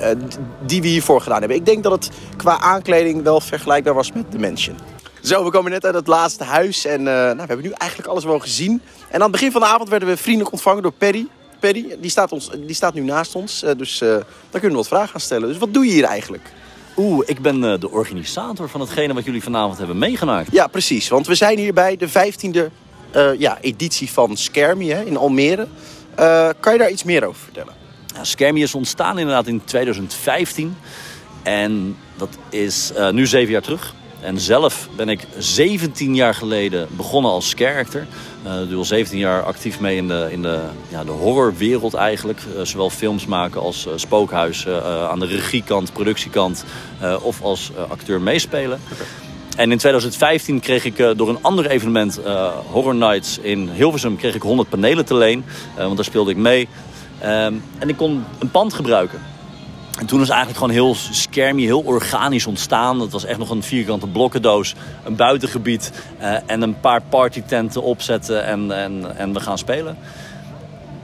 eh, 0.00 0.10
die 0.60 0.82
we 0.82 0.88
hiervoor 0.88 1.20
gedaan 1.20 1.38
hebben. 1.38 1.56
Ik 1.56 1.66
denk 1.66 1.82
dat 1.82 1.92
het 1.92 2.10
qua 2.36 2.60
aankleding 2.60 3.22
wel 3.22 3.40
vergelijkbaar 3.40 3.94
was 3.94 4.12
met 4.12 4.30
The 4.30 4.38
Mansion. 4.38 4.76
Zo, 5.22 5.44
we 5.44 5.50
komen 5.50 5.70
net 5.70 5.84
uit 5.84 5.94
het 5.94 6.06
laatste 6.06 6.44
huis. 6.44 6.84
En 6.84 6.98
eh, 6.98 7.04
nou, 7.04 7.36
we 7.36 7.44
hebben 7.46 7.66
nu 7.66 7.70
eigenlijk 7.70 8.10
alles 8.10 8.24
wel 8.24 8.38
gezien. 8.38 8.82
En 9.08 9.14
aan 9.14 9.20
het 9.20 9.30
begin 9.30 9.52
van 9.52 9.60
de 9.60 9.66
avond 9.66 9.88
werden 9.88 10.08
we 10.08 10.16
vriendelijk 10.16 10.52
ontvangen 10.52 10.82
door 10.82 10.92
Perry. 10.92 11.26
Perry, 11.60 11.96
die 12.00 12.10
staat, 12.10 12.32
ons, 12.32 12.50
die 12.50 12.74
staat 12.74 12.94
nu 12.94 13.00
naast 13.00 13.34
ons. 13.34 13.64
dus 13.76 13.98
daar 13.98 14.24
kunnen 14.50 14.70
we 14.70 14.76
wat 14.76 14.88
vragen 14.88 15.08
gaan 15.08 15.20
stellen. 15.20 15.48
Dus 15.48 15.58
wat 15.58 15.74
doe 15.74 15.86
je 15.86 15.92
hier 15.92 16.04
eigenlijk? 16.04 16.52
Oeh, 16.96 17.22
ik 17.26 17.40
ben 17.40 17.64
eh, 17.64 17.80
de 17.80 17.90
organisator 17.90 18.68
van 18.68 18.80
hetgene 18.80 19.14
wat 19.14 19.24
jullie 19.24 19.42
vanavond 19.42 19.78
hebben 19.78 19.98
meegemaakt. 19.98 20.52
Ja, 20.52 20.66
precies. 20.66 21.08
Want 21.08 21.26
we 21.26 21.34
zijn 21.34 21.58
hier 21.58 21.72
bij 21.72 21.96
de 21.96 22.08
15e 22.08 22.72
eh, 23.10 23.30
ja, 23.38 23.58
editie 23.60 24.10
van 24.10 24.36
Skermie 24.36 24.92
hè, 24.92 25.04
in 25.04 25.16
Almere. 25.16 25.66
Eh, 26.14 26.48
kan 26.60 26.72
je 26.72 26.78
daar 26.78 26.90
iets 26.90 27.04
meer 27.04 27.24
over 27.24 27.40
vertellen? 27.42 27.74
Ja, 28.14 28.24
Skermie 28.24 28.62
is 28.62 28.74
ontstaan 28.74 29.18
inderdaad 29.18 29.46
in 29.46 29.64
2015. 29.64 30.76
En 31.42 31.96
dat 32.16 32.38
is 32.50 32.92
nu 33.10 33.26
zeven 33.26 33.52
jaar 33.52 33.62
terug. 33.62 33.94
En 34.20 34.40
zelf 34.40 34.88
ben 34.96 35.08
ik 35.08 35.20
17 35.38 36.14
jaar 36.14 36.34
geleden 36.34 36.88
begonnen 36.90 37.30
als 37.30 37.52
character. 37.56 38.06
Eh 38.42 38.60
ik 38.60 38.68
doe 38.68 38.78
al 38.78 38.84
17 38.84 39.18
jaar 39.18 39.42
actief 39.42 39.80
mee 39.80 39.96
in 39.96 40.08
de, 40.08 40.28
in 40.30 40.42
de, 40.42 40.60
ja, 40.88 41.04
de 41.04 41.10
horrorwereld 41.10 41.94
eigenlijk. 41.94 42.40
Eh, 42.56 42.64
zowel 42.64 42.90
films 42.90 43.26
maken 43.26 43.60
als 43.60 43.88
spookhuis. 43.94 44.66
eh, 44.66 44.76
eh, 44.76 45.08
aan 45.08 45.18
de 45.18 45.26
regiekant, 45.26 45.92
productiekant. 45.92 46.64
of 47.22 47.42
als 47.42 47.72
acteur 47.88 48.20
meespelen. 48.20 48.80
En 49.56 49.70
in 49.70 49.78
2015 49.78 50.60
kreeg 50.60 50.84
ik 50.84 50.96
door 51.16 51.28
een 51.28 51.42
ander 51.42 51.66
evenement, 51.66 52.20
Horror 52.70 52.94
Nights 52.94 53.38
in 53.38 53.68
Hilversum, 53.68 54.16
kreeg 54.16 54.34
ik 54.34 54.42
100 54.42 54.68
panelen 54.68 55.04
te 55.04 55.14
leen. 55.14 55.44
Want 55.76 55.96
daar 55.96 56.04
speelde 56.04 56.30
ik 56.30 56.36
mee. 56.36 56.68
Ehm, 57.18 57.54
en 57.78 57.88
ik 57.88 57.96
kon 57.96 58.24
een 58.38 58.50
pand 58.50 58.74
gebruiken. 58.74 59.20
En 59.98 60.06
toen 60.06 60.20
is 60.20 60.28
eigenlijk 60.28 60.58
gewoon 60.58 60.74
heel 60.74 60.94
skermy, 60.94 61.62
heel 61.62 61.80
organisch 61.80 62.46
ontstaan. 62.46 63.00
Het 63.00 63.12
was 63.12 63.24
echt 63.24 63.38
nog 63.38 63.50
een 63.50 63.62
vierkante 63.62 64.06
blokkendoos, 64.06 64.74
een 65.04 65.16
buitengebied 65.16 65.92
eh, 66.18 66.36
en 66.46 66.62
een 66.62 66.80
paar 66.80 67.02
partytenten 67.08 67.82
opzetten 67.82 68.44
en, 68.44 68.72
en, 68.72 69.16
en 69.16 69.32
we 69.32 69.40
gaan 69.40 69.58
spelen. 69.58 69.96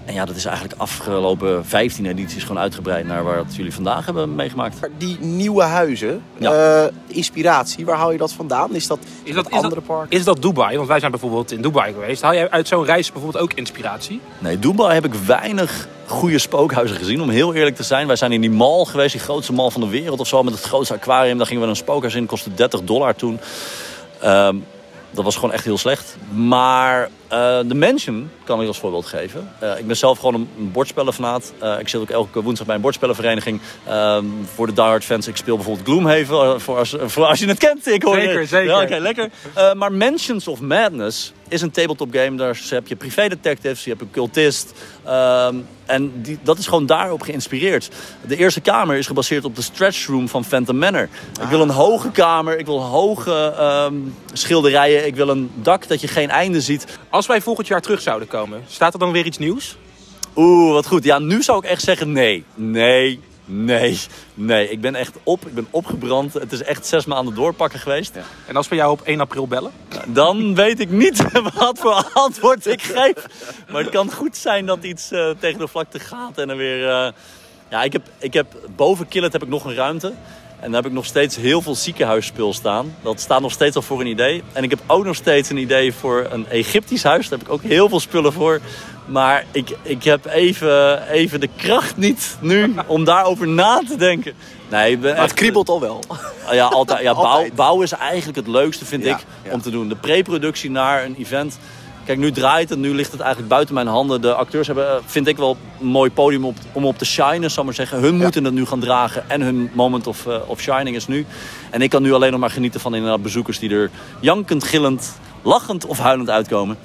En 0.04 0.14
ja, 0.14 0.24
dat 0.24 0.36
is 0.36 0.44
eigenlijk 0.44 0.80
afgelopen 0.80 1.64
15 1.66 2.06
edities 2.06 2.42
gewoon 2.42 2.62
uitgebreid 2.62 3.06
naar 3.06 3.24
waar 3.24 3.36
het 3.36 3.54
jullie 3.56 3.74
vandaag 3.74 4.04
hebben 4.04 4.34
meegemaakt. 4.34 4.80
Maar 4.80 4.90
Die 4.98 5.16
nieuwe 5.20 5.62
huizen, 5.62 6.22
Ja. 6.38 6.82
eh, 6.84 6.92
inspiratie, 7.06 7.84
waar 7.84 7.96
haal 7.96 8.12
je 8.12 8.18
dat 8.18 8.32
vandaan? 8.32 8.74
Is 8.74 8.86
dat, 8.86 8.98
Is 9.22 9.34
dat, 9.34 9.46
is, 9.48 9.52
andere 9.56 9.74
dat, 9.74 9.84
parken? 9.86 10.18
is 10.18 10.24
dat 10.24 10.42
Dubai? 10.42 10.76
Want 10.76 10.88
wij 10.88 10.98
zijn 10.98 11.10
bijvoorbeeld 11.10 11.52
in 11.52 11.62
Dubai 11.62 11.92
geweest. 11.92 12.22
Haal 12.22 12.34
jij 12.34 12.50
uit 12.50 12.68
zo'n 12.68 12.84
reis 12.84 13.12
bijvoorbeeld 13.12 13.44
ook 13.44 13.52
inspiratie? 13.52 14.20
Nee, 14.38 14.58
Dubai 14.58 14.94
heb 14.94 15.04
ik 15.04 15.14
weinig 15.14 15.88
goede 16.06 16.38
spookhuizen 16.38 16.96
gezien, 16.96 17.22
om 17.22 17.28
heel 17.28 17.54
eerlijk 17.54 17.76
te 17.76 17.82
zijn. 17.82 18.06
Wij 18.06 18.16
zijn 18.16 18.32
in 18.32 18.40
die 18.40 18.50
mall 18.50 18.84
geweest, 18.84 19.12
die 19.12 19.20
grootste 19.20 19.52
mall 19.52 19.70
van 19.70 19.80
de 19.80 19.88
wereld 19.88 20.20
of 20.20 20.26
zo, 20.28 20.42
met 20.42 20.54
het 20.54 20.62
grootste 20.62 20.94
aquarium. 20.94 21.36
Daar 21.38 21.46
gingen 21.46 21.62
we 21.62 21.68
een 21.68 21.76
spookhuis 21.76 22.14
in, 22.14 22.26
kostte 22.26 22.54
30 22.54 22.82
dollar 22.82 23.14
toen. 23.14 23.40
Ehm, 24.20 24.56
dat 25.10 25.24
was 25.24 25.34
gewoon 25.34 25.52
echt 25.52 25.64
heel 25.64 25.78
slecht. 25.78 26.16
Maar 26.34 27.08
eh, 27.32 27.58
de 27.66 27.74
Mansion 27.74 28.30
kan 28.44 28.60
ik 28.60 28.66
als 28.66 28.78
voorbeeld 28.78 29.06
geven. 29.06 29.50
Eh, 29.58 29.78
ik 29.78 29.86
ben 29.86 29.96
zelf 29.96 30.18
gewoon 30.18 30.34
een, 30.34 30.48
een 30.58 30.72
bordspellenfanaat. 30.72 31.52
Eh, 31.58 31.78
ik 31.78 31.88
zit 31.88 32.00
ook 32.00 32.10
elke 32.10 32.42
woensdag 32.42 32.66
bij 32.66 32.74
een 32.74 32.80
bordspellenvereniging. 32.80 33.60
Ehm, 33.86 34.24
voor 34.54 34.66
de 34.66 34.72
diehard 34.72 35.04
fans, 35.04 35.26
ik 35.26 35.36
speel 35.36 35.56
bijvoorbeeld 35.56 35.86
Gloomhaven. 35.86 36.60
voor, 36.60 36.78
als, 36.78 36.96
voor 37.00 37.24
als 37.24 37.38
je 37.38 37.46
het 37.46 37.58
kent. 37.58 37.86
Ik 37.86 38.02
hoor 38.02 38.14
Zeker, 38.14 38.46
zeker. 38.46 38.70
Ja, 38.70 38.82
oké, 38.82 38.96
lekker. 38.96 39.30
Maar 39.74 39.92
Mansions 39.92 40.48
of 40.48 40.60
Madness 40.60 41.32
is 41.52 41.62
een 41.62 41.70
tabletop 41.70 42.14
game. 42.14 42.36
Daar 42.36 42.60
heb 42.68 42.86
je 42.86 42.96
privé 42.96 43.28
detectives, 43.28 43.84
je 43.84 43.90
hebt 43.90 44.02
een 44.02 44.10
cultist. 44.10 44.72
Ehm, 45.04 45.56
en 45.86 46.22
die, 46.22 46.38
dat 46.42 46.58
is 46.58 46.66
gewoon 46.66 46.86
daarop 46.86 47.22
geïnspireerd. 47.22 47.88
De 48.26 48.36
eerste 48.36 48.60
kamer 48.60 48.96
is 48.96 49.06
gebaseerd 49.06 49.44
op 49.44 49.56
de 49.56 49.62
stretch 49.62 50.06
room 50.06 50.28
van 50.28 50.44
Phantom 50.44 50.78
Manor. 50.78 51.08
Ik 51.40 51.48
wil 51.48 51.60
een 51.60 51.70
hoge 51.70 52.10
kamer, 52.10 52.58
ik 52.58 52.66
wil 52.66 52.82
hoge 52.82 53.54
ehm, 53.58 53.94
schilderijen. 54.32 55.06
Ik 55.06 55.14
wil 55.14 55.28
een 55.28 55.50
dak 55.54 55.88
dat 55.88 56.00
je 56.00 56.08
geen 56.08 56.30
einde 56.30 56.60
ziet. 56.60 56.86
Als 57.10 57.21
wij 57.26 57.40
volgend 57.40 57.66
jaar 57.66 57.80
terug 57.80 58.00
zouden 58.00 58.28
komen, 58.28 58.62
staat 58.68 58.92
er 58.92 58.98
dan 58.98 59.12
weer 59.12 59.26
iets 59.26 59.38
nieuws? 59.38 59.76
Oeh, 60.36 60.72
wat 60.72 60.86
goed. 60.86 61.04
Ja, 61.04 61.18
nu 61.18 61.42
zou 61.42 61.58
ik 61.58 61.70
echt 61.70 61.82
zeggen 61.82 62.12
nee. 62.12 62.44
Nee, 62.54 63.20
nee, 63.44 63.98
nee. 64.34 64.68
Ik 64.70 64.80
ben 64.80 64.94
echt 64.94 65.16
op, 65.22 65.46
ik 65.46 65.54
ben 65.54 65.66
opgebrand. 65.70 66.34
Het 66.34 66.52
is 66.52 66.62
echt 66.62 66.86
zes 66.86 67.04
maanden 67.04 67.34
doorpakken 67.34 67.78
geweest. 67.78 68.14
En 68.46 68.56
als 68.56 68.68
we 68.68 68.74
jou 68.76 68.90
op 68.92 69.00
1 69.00 69.20
april 69.20 69.46
bellen? 69.46 69.72
Dan 70.06 70.54
weet 70.54 70.80
ik 70.80 70.90
niet 70.90 71.24
wat 71.54 71.78
voor 71.78 72.10
antwoord 72.14 72.66
ik 72.66 72.82
geef. 72.82 73.14
Maar 73.70 73.82
het 73.82 73.90
kan 73.90 74.12
goed 74.12 74.36
zijn 74.36 74.66
dat 74.66 74.84
iets 74.84 75.10
eh, 75.10 75.30
tegen 75.38 75.58
de 75.58 75.68
vlakte 75.68 75.98
gaat 75.98 76.38
en 76.38 76.50
er 76.50 76.56
weer... 76.56 76.88
eh, 76.88 77.12
Ja, 77.70 77.82
ik 77.82 77.92
heb, 77.92 78.02
ik 78.18 78.32
heb, 78.32 78.46
boven 78.76 79.08
Killet 79.08 79.32
heb 79.32 79.42
ik 79.42 79.48
nog 79.48 79.64
een 79.64 79.74
ruimte. 79.74 80.12
En 80.62 80.70
daar 80.70 80.82
heb 80.82 80.90
ik 80.90 80.96
nog 80.96 81.04
steeds 81.06 81.36
heel 81.36 81.62
veel 81.62 81.74
ziekenhuisspul 81.74 82.52
staan. 82.52 82.94
Dat 83.02 83.20
staat 83.20 83.40
nog 83.40 83.52
steeds 83.52 83.76
al 83.76 83.82
voor 83.82 84.00
een 84.00 84.06
idee. 84.06 84.42
En 84.52 84.62
ik 84.62 84.70
heb 84.70 84.80
ook 84.86 85.04
nog 85.04 85.16
steeds 85.16 85.50
een 85.50 85.56
idee 85.56 85.92
voor 85.94 86.26
een 86.30 86.46
Egyptisch 86.48 87.02
huis. 87.02 87.28
Daar 87.28 87.38
heb 87.38 87.48
ik 87.48 87.54
ook 87.54 87.62
heel 87.62 87.88
veel 87.88 88.00
spullen 88.00 88.32
voor. 88.32 88.60
Maar 89.06 89.44
ik, 89.52 89.76
ik 89.82 90.04
heb 90.04 90.26
even, 90.26 91.08
even 91.08 91.40
de 91.40 91.48
kracht 91.56 91.96
niet 91.96 92.36
nu 92.40 92.74
om 92.86 93.04
daarover 93.04 93.48
na 93.48 93.82
te 93.88 93.96
denken. 93.96 94.34
Nee, 94.70 94.92
ik 94.92 95.00
ben 95.00 95.12
Maar 95.14 95.22
het 95.22 95.34
kriebelt 95.34 95.68
al 95.68 95.80
wel. 95.80 96.02
Ah, 96.08 96.18
Ja, 96.52 96.64
altijd. 96.66 97.02
Ja, 97.02 97.14
bouw, 97.54 97.64
Altijd. 97.66 97.92
is 97.92 97.98
eigenlijk 97.98 98.36
het 98.36 98.48
leukste, 98.48 98.84
vind 98.84 99.04
Ja, 99.04 99.16
ik, 99.16 99.24
ja. 99.44 99.52
om 99.52 99.62
te 99.62 99.70
doen. 99.70 99.88
De 99.88 99.96
pre-productie 99.96 100.70
naar 100.70 101.04
een 101.04 101.16
event. 101.18 101.58
Kijk, 102.04 102.18
nu 102.18 102.30
draait 102.30 102.68
het, 102.68 102.78
nu 102.78 102.94
ligt 102.94 103.12
het 103.12 103.20
eigenlijk 103.20 103.50
buiten 103.50 103.74
mijn 103.74 103.86
handen. 103.86 104.20
De 104.20 104.34
acteurs 104.34 104.66
hebben, 104.66 104.88
eh, 104.88 104.96
vind 105.06 105.26
ik 105.26 105.36
wel, 105.36 105.56
een 105.80 105.86
mooi 105.86 106.10
podium 106.10 106.44
op, 106.44 106.56
om 106.72 106.86
op 106.86 106.98
te 106.98 107.04
shinen, 107.04 107.50
zal 107.50 107.58
ik 107.58 107.64
maar 107.64 107.74
zeggen. 107.74 108.00
Hun 108.00 108.16
moeten 108.16 108.44
het 108.44 108.54
nu 108.54 108.66
gaan 108.66 108.80
dragen 108.80 109.30
en 109.30 109.40
hun 109.40 109.70
moment 109.72 110.06
of, 110.06 110.26
eh, 110.26 110.36
of 110.46 110.60
shining 110.60 110.96
is 110.96 111.06
nu. 111.06 111.26
En 111.70 111.82
ik 111.82 111.90
kan 111.90 112.02
nu 112.02 112.12
alleen 112.12 112.30
nog 112.30 112.40
maar 112.40 112.50
genieten 112.50 112.80
van 112.80 112.94
inderdaad 112.94 113.22
bezoekers 113.22 113.58
die 113.58 113.70
er 113.70 113.90
jankend, 114.20 114.64
gillend, 114.64 115.12
lachend 115.42 115.86
of 115.86 115.98
huilend 115.98 116.30
uitkomen. 116.30 116.76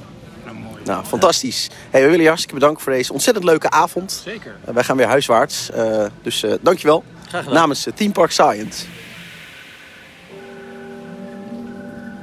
Nou, 0.88 1.06
fantastisch. 1.06 1.70
Hey, 1.90 2.02
we 2.02 2.06
willen 2.06 2.22
je 2.22 2.28
hartstikke 2.28 2.60
bedanken 2.60 2.84
voor 2.84 2.94
deze 2.94 3.14
ontzettend 3.14 3.46
leuke 3.46 3.70
avond. 3.70 4.22
Zeker. 4.24 4.56
Eh, 4.66 4.74
wij 4.74 4.84
gaan 4.84 4.98
weer 4.98 5.08
huiswaarts. 5.08 5.72
Eh, 5.72 6.06
dus 6.22 6.44
eh, 6.44 6.54
dankjewel. 6.62 7.04
Graag 7.28 7.44
gedaan. 7.44 7.60
Namens 7.60 7.88
Team 7.96 8.12
Park 8.12 8.32
Science. 8.32 8.86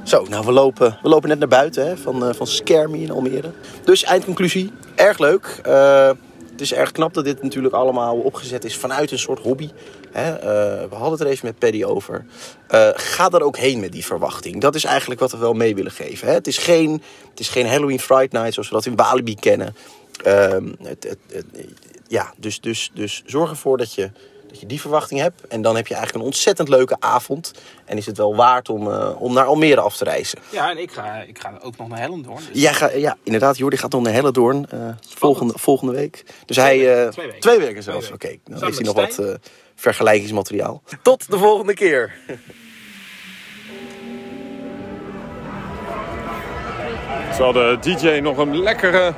Zo, 0.05 0.25
nou 0.29 0.45
we 0.45 0.53
lopen, 0.53 0.99
we 1.03 1.09
lopen 1.09 1.29
net 1.29 1.39
naar 1.39 1.49
buiten 1.49 1.87
hè, 1.87 1.97
van, 1.97 2.25
eh 2.29 2.35
van 2.35 2.47
Skermie 2.47 3.03
in 3.03 3.11
Almere. 3.11 3.51
Dus 3.85 4.03
eindconclusie, 4.03 4.73
erg 4.95 5.19
leuk. 5.19 5.61
Eh, 5.63 6.11
het 6.51 6.61
is 6.61 6.73
erg 6.73 6.93
knap 6.93 7.15
dat 7.15 7.25
dit 7.25 7.43
natuurlijk 7.43 7.75
allemaal 7.75 8.17
opgezet 8.17 8.65
is 8.65 8.77
vanuit 8.77 9.11
een 9.11 9.19
soort 9.19 9.39
hobby. 9.39 9.71
Hè. 10.13 10.33
Eh, 10.33 10.89
we 10.89 10.95
hadden 10.95 11.11
het 11.11 11.21
er 11.21 11.27
even 11.27 11.47
met 11.47 11.59
Paddy 11.59 11.85
over. 11.85 12.25
Ga 12.95 13.31
er 13.31 13.43
ook 13.43 13.57
heen 13.57 13.81
met 13.81 13.93
die 13.93 14.05
verwachting. 14.05 14.61
Dat 14.61 14.75
is 14.75 14.85
eigenlijk 14.85 15.21
wat 15.21 15.33
we 15.33 15.39
wel 15.39 15.53
mee 15.55 15.75
willen 15.75 15.91
geven. 15.93 16.29
Hè. 16.29 16.35
Het, 16.35 16.47
is 16.47 16.59
geen, 16.59 17.03
het 17.31 17.41
is 17.41 17.49
geen 17.49 17.67
Halloween 17.67 18.01
Fright 18.01 18.33
Night 18.33 18.53
zoals 18.55 18.69
we 18.69 18.75
dat 18.75 18.87
in 18.87 18.97
Walibi 18.97 19.35
kennen. 19.35 19.77
Ehm, 20.25 20.73
het, 20.83 21.17
het- 21.29 21.45
ja, 22.09 22.33
dus, 22.37 22.61
dus, 22.61 22.91
dus 22.95 23.23
zorg 23.27 23.51
ervoor 23.51 23.79
dat 23.79 23.95
je, 23.95 24.11
dat 24.55 24.63
je 24.63 24.69
die 24.69 24.81
verwachting 24.81 25.21
hebt. 25.21 25.47
En 25.47 25.63
dan 25.63 25.77
heb 25.77 25.87
je 25.87 25.95
eigenlijk 25.95 26.25
een 26.25 26.31
ontzettend 26.31 26.69
leuke 26.69 26.97
avond. 26.99 27.53
En 27.85 27.97
is 27.97 28.07
het 28.07 28.17
wel 28.17 28.37
waard 28.37 28.69
om, 28.69 28.91
eh, 28.91 29.11
om 29.23 29.33
naar 29.33 29.45
Almere 29.45 29.81
af 29.81 29.97
te 29.97 30.05
reizen. 30.05 30.39
Ja, 30.51 30.71
en 30.71 30.79
ik 30.79 30.93
ga, 30.93 31.15
ik 31.27 31.39
ga 31.39 31.59
ook 31.63 31.77
nog 31.77 31.89
naar 31.89 31.99
Hellendoorn. 31.99 32.37
Dus 32.53 32.63
Ja, 32.63 32.73
ga, 32.73 32.91
ja 32.91 33.17
inderdaad. 33.23 33.57
Jordi 33.57 33.77
gaat 33.77 33.91
dan 33.91 34.03
naar 34.03 34.13
Hellendoorn 34.13 34.67
eh, 34.71 34.89
volgende, 35.17 35.53
volgende 35.57 35.93
week. 35.93 36.25
Dus 36.47 36.57
hij... 36.57 37.03
eh, 37.05 37.09
Twee 37.09 37.27
weken. 37.27 37.41
Twee 37.41 37.59
weken 37.59 37.83
zelfs. 37.83 38.05
Twee 38.05 38.15
Oké, 38.15 38.27
weken. 38.27 38.41
dan 38.45 38.59
Samen 38.59 38.75
heeft 38.75 38.95
hij 38.95 39.05
nog 39.05 39.17
wat 39.17 39.27
eh, 39.27 39.35
vergelijkingsmateriaal. 39.75 40.83
Tot 41.03 41.31
de 41.31 41.39
volgende 41.39 41.75
keer. 41.75 42.15
Terwijl 47.37 47.53
de 47.53 47.79
DJ 47.81 48.09
nog 48.21 48.37
een 48.37 48.63
lekkere 48.63 49.15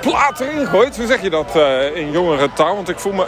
plaat 0.00 0.40
erin 0.40 0.66
gooit. 0.66 0.96
Hoe 0.96 1.06
zeg 1.06 1.22
je 1.22 1.30
dat 1.30 1.56
eh, 1.56 1.96
in 1.96 2.10
jongere 2.10 2.52
taal? 2.52 2.74
Want 2.74 2.88
ik 2.88 2.98
voel 2.98 3.12
me 3.12 3.26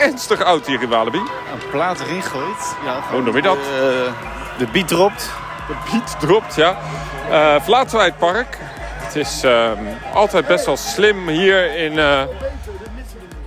ernstig 0.00 0.42
oud 0.42 0.66
hier 0.66 0.82
in 0.82 0.88
Walibi. 0.88 1.18
Een 1.18 1.70
plaat 1.70 2.00
erin 2.00 2.22
gooit. 2.22 2.76
Ja, 2.84 3.00
Hoe 3.10 3.22
noem 3.22 3.36
je 3.36 3.42
dat? 3.42 3.56
De, 3.56 4.10
de 4.58 4.66
beat 4.66 4.88
dropt. 4.88 5.30
De 5.66 5.74
beat 5.90 6.20
dropt, 6.20 6.54
ja. 6.54 6.76
Wij 7.28 8.44
het 8.98 9.16
is 9.16 9.42
ehm, 9.42 9.84
altijd 10.14 10.46
best 10.46 10.66
wel 10.66 10.76
slim 10.76 11.28
hier 11.28 11.76
in 11.76 11.98
eh, 11.98 12.22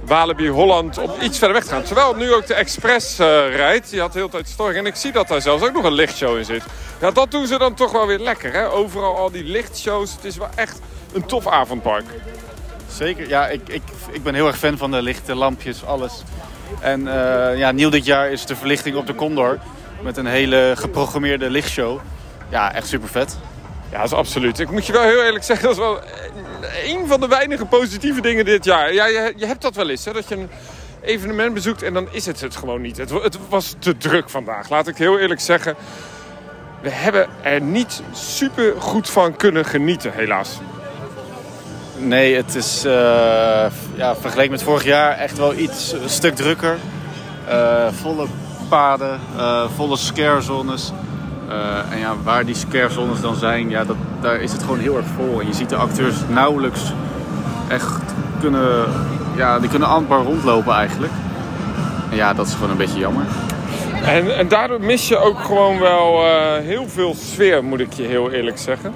Walibi 0.05 0.49
Holland 0.49 0.97
om 0.97 1.11
iets 1.21 1.37
verder 1.37 1.55
weg 1.55 1.65
te 1.65 1.73
gaan. 1.73 1.83
Terwijl 1.83 2.15
nu 2.15 2.33
ook 2.33 2.47
de 2.47 2.53
Express 2.53 3.17
rijdt. 3.17 3.89
Die 3.89 3.99
had 3.99 4.13
de 4.13 4.19
hele 4.19 4.31
tijd 4.31 4.47
storing. 4.47 4.77
En 4.77 4.85
ik 4.85 4.95
zie 4.95 5.11
dat 5.11 5.27
daar 5.27 5.41
zelfs 5.41 5.63
ook 5.63 5.73
nog 5.73 5.83
een 5.83 5.93
lichtshow 5.93 6.37
in 6.37 6.45
zit. 6.45 6.63
Ja, 6.99 7.11
dat 7.11 7.31
doen 7.31 7.47
ze 7.47 7.57
dan 7.57 7.73
toch 7.73 7.91
wel 7.91 8.07
weer 8.07 8.19
lekker. 8.19 8.53
Hè? 8.53 8.69
Overal 8.69 9.17
al 9.17 9.31
die 9.31 9.43
lichtshows. 9.43 10.11
Het 10.15 10.25
is 10.25 10.37
wel 10.37 10.49
echt 10.55 10.79
een 11.13 11.25
tof 11.25 11.47
avondpark. 11.47 12.05
Zeker, 12.91 13.27
ja, 13.27 13.47
ik, 13.47 13.61
ik, 13.69 13.81
ik 14.11 14.23
ben 14.23 14.33
heel 14.33 14.47
erg 14.47 14.57
fan 14.57 14.77
van 14.77 14.91
de 14.91 15.01
lichten, 15.01 15.35
lampjes, 15.35 15.85
alles. 15.85 16.23
En 16.81 17.07
eh, 17.07 17.57
ja, 17.57 17.71
nieuw 17.71 17.89
dit 17.89 18.05
jaar 18.05 18.31
is 18.31 18.45
de 18.45 18.55
verlichting 18.55 18.95
op 18.95 19.07
de 19.07 19.15
Condor. 19.15 19.59
Met 20.01 20.17
een 20.17 20.25
hele 20.25 20.73
geprogrammeerde 20.75 21.49
lichtshow. 21.49 21.99
Ja, 22.49 22.73
echt 22.73 22.87
super 22.87 23.09
vet. 23.09 23.37
Ja, 23.91 23.97
dat 23.97 24.05
is 24.05 24.13
absoluut. 24.13 24.59
Ik 24.59 24.71
moet 24.71 24.85
je 24.85 24.91
wel 24.91 25.03
heel 25.03 25.23
eerlijk 25.23 25.43
zeggen, 25.43 25.67
dat 25.67 25.77
is 25.77 25.83
wel 25.83 25.99
een 26.83 27.07
van 27.07 27.19
de 27.19 27.27
weinige 27.27 27.65
positieve 27.65 28.21
dingen 28.21 28.45
dit 28.45 28.65
jaar. 28.65 28.93
Ja, 28.93 29.05
je, 29.05 29.33
je 29.35 29.45
hebt 29.45 29.61
dat 29.61 29.75
wel 29.75 29.89
eens, 29.89 30.05
hè, 30.05 30.13
dat 30.13 30.27
je 30.27 30.35
een 30.35 30.49
evenement 31.01 31.53
bezoekt 31.53 31.83
en 31.83 31.93
dan 31.93 32.07
is 32.11 32.25
het 32.25 32.41
het 32.41 32.55
gewoon 32.55 32.81
niet. 32.81 32.97
Het, 32.97 33.09
het 33.09 33.37
was 33.49 33.75
te 33.79 33.97
druk 33.97 34.29
vandaag, 34.29 34.69
laat 34.69 34.87
ik 34.87 34.97
heel 34.97 35.19
eerlijk 35.19 35.39
zeggen. 35.39 35.75
We 36.81 36.89
hebben 36.89 37.27
er 37.41 37.61
niet 37.61 38.01
super 38.13 38.81
goed 38.81 39.09
van 39.09 39.35
kunnen 39.35 39.65
genieten, 39.65 40.11
helaas. 40.13 40.59
Nee, 41.99 42.35
het 42.35 42.55
is 42.55 42.85
eh, 42.85 43.65
ja, 43.95 44.15
vergeleken 44.15 44.51
met 44.51 44.63
vorig 44.63 44.83
jaar 44.83 45.17
echt 45.17 45.37
wel 45.37 45.53
iets 45.53 45.91
een 45.91 46.09
stuk 46.09 46.35
drukker. 46.35 46.77
Eh, 47.49 47.87
volle 48.01 48.25
paden, 48.67 49.19
eh, 49.37 49.63
volle 49.75 49.97
scarezones. 49.97 50.91
Eh, 51.49 51.91
en 51.91 51.99
ja, 51.99 52.13
waar 52.23 52.45
die 52.45 52.55
scarezones 52.55 53.21
dan 53.21 53.35
zijn, 53.35 53.69
ja, 53.69 53.83
dat, 53.83 53.95
daar 54.21 54.41
is 54.41 54.51
het 54.51 54.61
gewoon 54.61 54.79
heel 54.79 54.97
erg 54.97 55.05
vol. 55.15 55.39
En 55.39 55.47
je 55.47 55.53
ziet 55.53 55.69
de 55.69 55.75
acteurs 55.75 56.15
nauwelijks 56.27 56.93
echt 57.67 58.01
kunnen, 58.39 58.85
ja, 59.35 59.59
die 59.59 59.69
kunnen 59.69 59.87
amper 59.87 60.17
rondlopen 60.17 60.73
eigenlijk. 60.73 61.13
En 62.09 62.15
ja, 62.15 62.33
dat 62.33 62.47
is 62.47 62.53
gewoon 62.53 62.69
een 62.69 62.77
beetje 62.77 62.99
jammer. 62.99 63.25
En, 64.03 64.37
en 64.37 64.47
daardoor 64.47 64.81
mis 64.81 65.07
je 65.07 65.17
ook 65.17 65.39
gewoon 65.39 65.79
wel 65.79 66.23
heel 66.61 66.87
veel 66.87 67.15
sfeer, 67.15 67.63
moet 67.63 67.79
ik 67.79 67.93
je 67.93 68.03
heel 68.03 68.31
eerlijk 68.31 68.57
zeggen. 68.57 68.93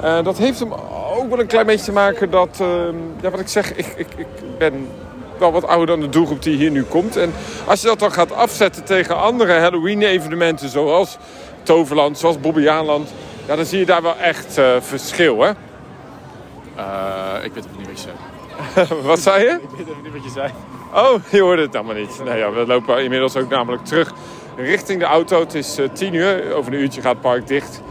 Eh, 0.00 0.24
dat 0.24 0.38
heeft 0.38 0.58
hem 0.58 0.72
ook 1.18 1.28
wel 1.28 1.40
een 1.40 1.46
klein 1.46 1.66
beetje 1.66 1.84
te 1.84 1.92
maken 1.92 2.30
dat, 2.30 2.58
eh, 2.60 2.68
ja, 3.20 3.30
wat 3.30 3.40
ik 3.40 3.48
zeg, 3.48 3.74
ik, 3.74 3.86
ik, 3.96 4.06
ik 4.16 4.26
ben 4.58 4.88
wel 5.38 5.52
wat 5.52 5.66
ouder 5.66 5.86
dan 5.86 6.00
de 6.00 6.08
doelgroep 6.08 6.42
die 6.42 6.56
hier 6.56 6.70
nu 6.70 6.82
komt. 6.82 7.16
En 7.16 7.32
als 7.66 7.80
je 7.80 7.86
dat 7.86 7.98
dan 7.98 8.12
gaat 8.12 8.32
afzetten 8.32 8.84
tegen 8.84 9.20
andere 9.20 9.52
Halloween-evenementen, 9.52 10.68
zoals 10.68 11.18
Toverland, 11.62 12.18
zoals 12.18 12.40
Bobbejaanland, 12.40 13.12
ja, 13.46 13.56
dan 13.56 13.64
zie 13.64 13.78
je 13.78 13.86
daar 13.86 14.02
wel 14.02 14.16
echt 14.16 14.58
eh, 14.58 14.76
verschil, 14.80 15.40
hè? 15.40 15.50
Eh, 16.76 17.44
ik 17.44 17.52
weet 17.52 17.64
even 17.64 17.78
niet 17.78 17.86
wat 17.86 18.00
je 18.00 18.08
zei. 18.76 19.00
wat 19.10 19.18
zei 19.18 19.42
je? 19.42 19.50
Ik 19.50 19.76
weet 19.76 19.88
even 19.88 20.02
niet 20.02 20.12
wat 20.12 20.24
je 20.24 20.30
zei. 20.30 20.50
Oh, 20.94 21.14
je 21.30 21.40
hoorde 21.40 21.62
het 21.62 21.74
allemaal 21.74 21.94
niet. 21.94 22.20
Nou 22.24 22.38
ja, 22.38 22.52
we 22.52 22.66
lopen 22.66 23.02
inmiddels 23.02 23.36
ook 23.36 23.48
namelijk 23.48 23.84
terug 23.84 24.12
richting 24.56 25.00
de 25.00 25.06
auto. 25.06 25.40
Het 25.40 25.54
is 25.54 25.78
tien 25.92 26.14
uur. 26.14 26.54
Over 26.54 26.72
een 26.72 26.80
uurtje 26.80 27.00
gaat 27.00 27.12
het 27.12 27.20
park 27.20 27.46
dicht. 27.46 27.82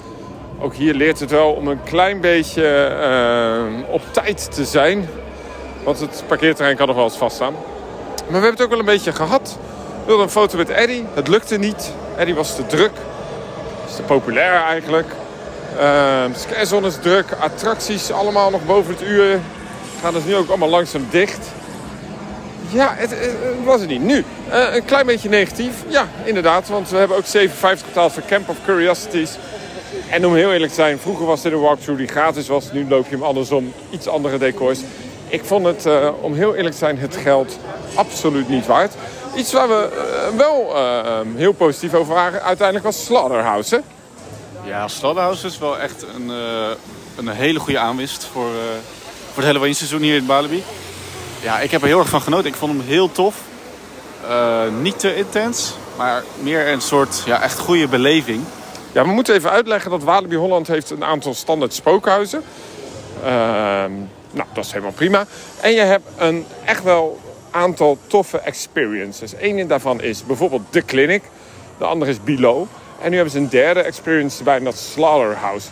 Ook 0.64 0.74
hier 0.74 0.94
leert 0.94 1.20
het 1.20 1.32
wel 1.32 1.52
om 1.52 1.68
een 1.68 1.84
klein 1.84 2.22
beetje 2.22 2.68
eh, 2.68 3.94
op 3.94 4.02
tijd 4.12 4.54
te 4.54 4.66
zijn. 4.66 5.10
Want 5.84 6.00
het 6.00 6.24
parkeerterrein 6.28 6.76
kan 6.76 6.88
nog 6.88 6.96
wel 6.96 7.06
eens 7.06 7.18
vaststaan. 7.18 7.54
Maar 7.54 7.62
we 8.26 8.34
hebben 8.34 8.52
het 8.52 8.62
ook 8.62 8.70
wel 8.70 8.80
een 8.80 8.86
beetje 8.86 9.12
gehad. 9.12 9.58
We 10.00 10.06
wilden 10.06 10.26
een 10.26 10.32
foto 10.32 10.58
met 10.58 10.70
Eddie. 10.70 11.06
Het 11.14 11.28
lukte 11.28 11.58
niet. 11.58 11.92
Eddie 12.18 12.36
was 12.36 12.56
te 12.56 12.66
druk. 12.66 12.92
Is 13.88 13.96
te 13.96 14.02
populair 14.02 14.54
eigenlijk. 14.54 15.08
Uh, 15.78 16.86
is 16.86 16.98
druk. 17.02 17.26
Attracties 17.40 18.12
allemaal 18.12 18.50
nog 18.50 18.66
boven 18.66 18.94
het 18.94 19.04
uur. 19.04 19.40
Gaan 20.02 20.14
dus 20.14 20.24
nu 20.24 20.36
ook 20.36 20.50
allemaal 20.50 20.70
langzaam 20.70 21.08
dicht. 21.10 21.48
Ja, 22.70 22.94
het, 22.98 23.16
was 23.64 23.80
het 23.80 23.90
niet. 23.90 24.04
Nu, 24.04 24.26
eh, 24.50 24.76
een 24.76 24.86
klein 24.86 25.06
beetje 25.06 25.30
negatief. 25.30 25.74
Ja, 25.88 26.08
inderdaad. 26.24 26.68
Want 26.68 26.90
we 26.90 26.98
hebben 26.98 27.18
ook 27.18 27.26
57 27.26 27.88
betaald 27.88 28.14
voor 28.14 28.24
Camp 28.28 28.50
of 28.50 28.58
Curiosities. 28.66 29.38
En 30.14 30.26
om 30.26 30.36
heel 30.36 30.52
eerlijk 30.52 30.72
te 30.72 30.76
zijn, 30.76 31.00
vroeger 31.00 31.26
was 31.26 31.42
dit 31.42 31.52
een 31.52 31.60
walkthrough 31.60 32.00
die 32.00 32.08
gratis 32.08 32.48
was. 32.48 32.72
Nu 32.72 32.88
loop 32.88 33.06
je 33.06 33.16
hem 33.16 33.24
andersom. 33.24 33.74
Iets 33.90 34.08
andere 34.08 34.38
decors. 34.38 34.80
Ik 35.28 35.46
vond 35.46 35.66
het, 35.66 35.86
eh, 35.86 36.10
om 36.22 36.34
heel 36.34 36.56
eerlijk 36.56 36.74
te 36.74 36.80
zijn, 36.80 36.98
het 36.98 37.16
geld 37.16 37.58
absoluut 37.96 38.50
niet 38.50 38.66
waard. 38.66 38.94
Iets 39.36 39.54
waar 39.54 39.68
we 39.68 39.90
eh, 39.92 40.38
wel 40.38 40.76
eh, 40.76 41.20
heel 41.36 41.52
positief 41.52 41.94
over 41.94 42.14
waren, 42.14 42.44
uiteindelijk 42.44 42.86
was 42.86 43.06
Slaughterhouse. 43.06 43.82
Ja, 44.64 44.88
Slaughterhouse 44.88 45.48
is 45.48 45.58
wel 45.58 45.80
echt 45.80 46.06
een, 46.16 46.30
een 47.16 47.28
hele 47.28 47.60
goede 47.60 47.80
aanwinst 47.80 48.28
voor, 48.32 48.50
voor 49.26 49.44
het 49.44 49.46
Halloween 49.46 49.76
seizoen 49.76 50.02
hier 50.02 50.16
in 50.16 50.26
Balibi. 50.26 50.64
Ja, 51.42 51.60
ik 51.60 51.72
heb 51.72 51.82
er 51.82 51.88
heel 51.88 52.00
erg 52.00 52.10
van 52.10 52.22
genoten. 52.22 52.48
Ik 52.48 52.56
vond 52.56 52.72
hem 52.72 52.88
heel 52.88 53.12
tof. 53.12 53.36
Niet 54.82 55.00
te 55.00 55.16
intens, 55.16 55.74
maar 55.98 56.24
meer 56.40 56.68
een 56.68 56.82
soort 56.82 57.22
ja, 57.26 57.42
echt 57.42 57.60
goede 57.60 57.88
beleving. 57.88 58.44
Ja, 58.94 59.04
we 59.04 59.12
moeten 59.12 59.36
even 59.36 59.50
uitleggen 59.50 59.92
dat 59.92 60.04
Walibi 60.04 60.36
Holland 60.36 60.68
heeft 60.68 60.90
een 60.90 61.04
aantal 61.04 61.34
standaard 61.34 61.74
spookhuizen. 61.74 62.44
Ehm, 63.24 63.92
nou, 64.32 64.48
dat 64.54 64.66
is 64.66 64.72
helemaal 64.72 64.94
prima. 64.94 65.26
En 65.62 65.72
je 65.72 65.82
hebt 65.82 66.08
een 66.18 66.46
echt 66.66 66.84
wel 66.84 67.20
aantal 67.52 67.98
toffe 68.08 68.38
experiences. 68.38 69.34
Eén 69.40 69.68
daarvan 69.68 70.02
is 70.02 70.26
bijvoorbeeld 70.26 70.62
The 70.70 70.86
Clinic. 70.86 71.24
De 71.78 71.86
andere 71.86 72.12
is 72.12 72.24
Below. 72.24 72.66
En 73.02 73.10
nu 73.10 73.16
hebben 73.16 73.34
ze 73.34 73.40
een 73.40 73.50
derde 73.50 73.82
experience 73.82 74.38
erbij 74.38 74.60
dat 74.60 74.78
Slaughterhouse. 74.78 75.68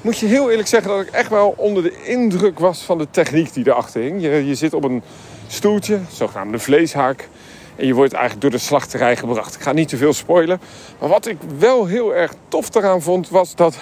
Moet 0.00 0.18
je 0.18 0.26
heel 0.26 0.50
eerlijk 0.50 0.68
zeggen 0.68 0.90
dat 0.90 1.00
ik 1.00 1.10
echt 1.10 1.30
wel 1.30 1.54
onder 1.56 1.82
de 1.82 2.04
indruk 2.04 2.58
was 2.58 2.82
van 2.82 2.98
de 2.98 3.06
techniek 3.10 3.52
die 3.52 3.66
erachter 3.66 4.00
hing. 4.00 4.22
Je, 4.22 4.46
je 4.46 4.54
zit 4.54 4.74
op 4.74 4.84
een 4.84 5.02
stoeltje, 5.46 6.00
zogenaamde 6.12 6.58
vleeshaak. 6.58 7.28
En 7.76 7.86
je 7.86 7.94
wordt 7.94 8.12
eigenlijk 8.12 8.42
door 8.42 8.50
de 8.50 8.58
slachterij 8.58 9.16
gebracht. 9.16 9.54
Ik 9.54 9.60
ga 9.60 9.72
niet 9.72 9.88
te 9.88 9.96
veel 9.96 10.12
spoilen. 10.12 10.60
Maar 11.00 11.08
wat 11.08 11.26
ik 11.26 11.36
wel 11.58 11.86
heel 11.86 12.14
erg 12.14 12.34
tof 12.48 12.74
eraan 12.74 13.02
vond, 13.02 13.28
was 13.28 13.54
dat 13.54 13.76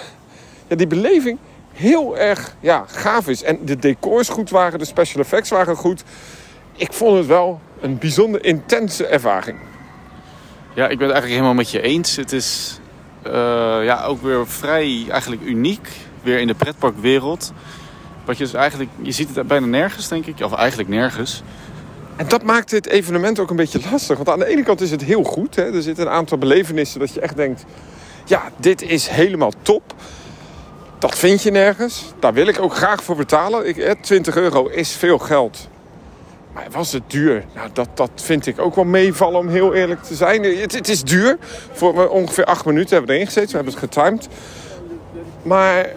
ja, 0.67 0.75
die 0.75 0.87
beleving 0.87 1.37
heel 1.73 2.17
erg 2.17 2.55
ja, 2.59 2.85
gaaf 2.87 3.27
is. 3.27 3.43
En 3.43 3.59
de 3.65 3.75
decors 3.75 4.29
goed 4.29 4.49
waren, 4.49 4.79
de 4.79 4.85
special 4.85 5.21
effects 5.21 5.49
waren 5.49 5.75
goed. 5.75 6.03
Ik 6.75 6.93
vond 6.93 7.17
het 7.17 7.25
wel 7.25 7.59
een 7.79 7.97
bijzonder 7.97 8.45
intense 8.45 9.05
ervaring. 9.05 9.57
Ja, 10.73 10.87
ik 10.87 10.97
ben 10.97 11.07
het 11.07 11.17
eigenlijk 11.17 11.31
helemaal 11.33 11.53
met 11.53 11.71
je 11.71 11.81
eens. 11.81 12.15
Het 12.15 12.31
is 12.31 12.79
eh, 13.21 13.31
ja, 13.83 14.03
ook 14.03 14.21
weer 14.21 14.47
vrij 14.47 15.05
eigenlijk 15.09 15.41
uniek. 15.41 15.89
Weer 16.23 16.39
in 16.39 16.47
de 16.47 16.53
pretparkwereld. 16.53 17.53
Wat 18.25 18.37
je 18.37 18.43
dus 18.43 18.53
eigenlijk, 18.53 18.89
je 19.01 19.11
ziet 19.11 19.35
het 19.35 19.47
bijna 19.47 19.65
nergens, 19.65 20.07
denk 20.07 20.25
ik. 20.25 20.39
Of 20.39 20.53
eigenlijk 20.53 20.89
nergens. 20.89 21.43
En 22.15 22.27
dat 22.27 22.43
maakt 22.43 22.69
dit 22.69 22.87
evenement 22.87 23.39
ook 23.39 23.49
een 23.49 23.55
beetje 23.55 23.79
lastig. 23.91 24.17
Want 24.17 24.29
aan 24.29 24.39
de 24.39 24.45
ene 24.45 24.63
kant 24.63 24.81
is 24.81 24.91
het 24.91 25.03
heel 25.03 25.23
goed. 25.23 25.55
Hè? 25.55 25.73
Er 25.75 25.81
zitten 25.81 26.05
een 26.05 26.11
aantal 26.11 26.37
belevenissen 26.37 26.99
dat 26.99 27.13
je 27.13 27.19
echt 27.19 27.35
denkt... 27.35 27.63
Ja, 28.25 28.51
dit 28.57 28.81
is 28.81 29.07
helemaal 29.07 29.51
top. 29.61 29.93
Dat 30.99 31.17
vind 31.17 31.43
je 31.43 31.51
nergens. 31.51 32.13
Daar 32.19 32.33
wil 32.33 32.47
ik 32.47 32.59
ook 32.59 32.75
graag 32.75 33.03
voor 33.03 33.15
betalen. 33.15 33.67
Ik, 33.67 33.75
hè, 33.75 33.95
20 33.95 34.35
euro 34.35 34.67
is 34.67 34.91
veel 34.91 35.17
geld. 35.17 35.67
Maar 36.53 36.67
was 36.71 36.91
het 36.91 37.03
duur? 37.07 37.45
Nou, 37.55 37.69
dat, 37.73 37.89
dat 37.93 38.11
vind 38.15 38.45
ik 38.45 38.59
ook 38.59 38.75
wel 38.75 38.83
meevallen 38.83 39.39
om 39.39 39.47
heel 39.47 39.73
eerlijk 39.73 40.03
te 40.03 40.15
zijn. 40.15 40.43
Het, 40.43 40.73
het 40.73 40.87
is 40.87 41.03
duur. 41.03 41.37
Voor 41.71 42.07
ongeveer 42.07 42.45
acht 42.45 42.65
minuten 42.65 42.89
hebben 42.89 43.07
we 43.07 43.13
erin 43.13 43.25
gezeten. 43.25 43.49
We 43.49 43.55
hebben 43.55 43.73
het 43.73 43.83
getimed. 43.83 44.27
Maar 45.43 45.89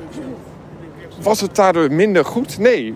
was 1.20 1.40
het 1.40 1.56
daardoor 1.56 1.92
minder 1.92 2.24
goed? 2.24 2.58
Nee. 2.58 2.94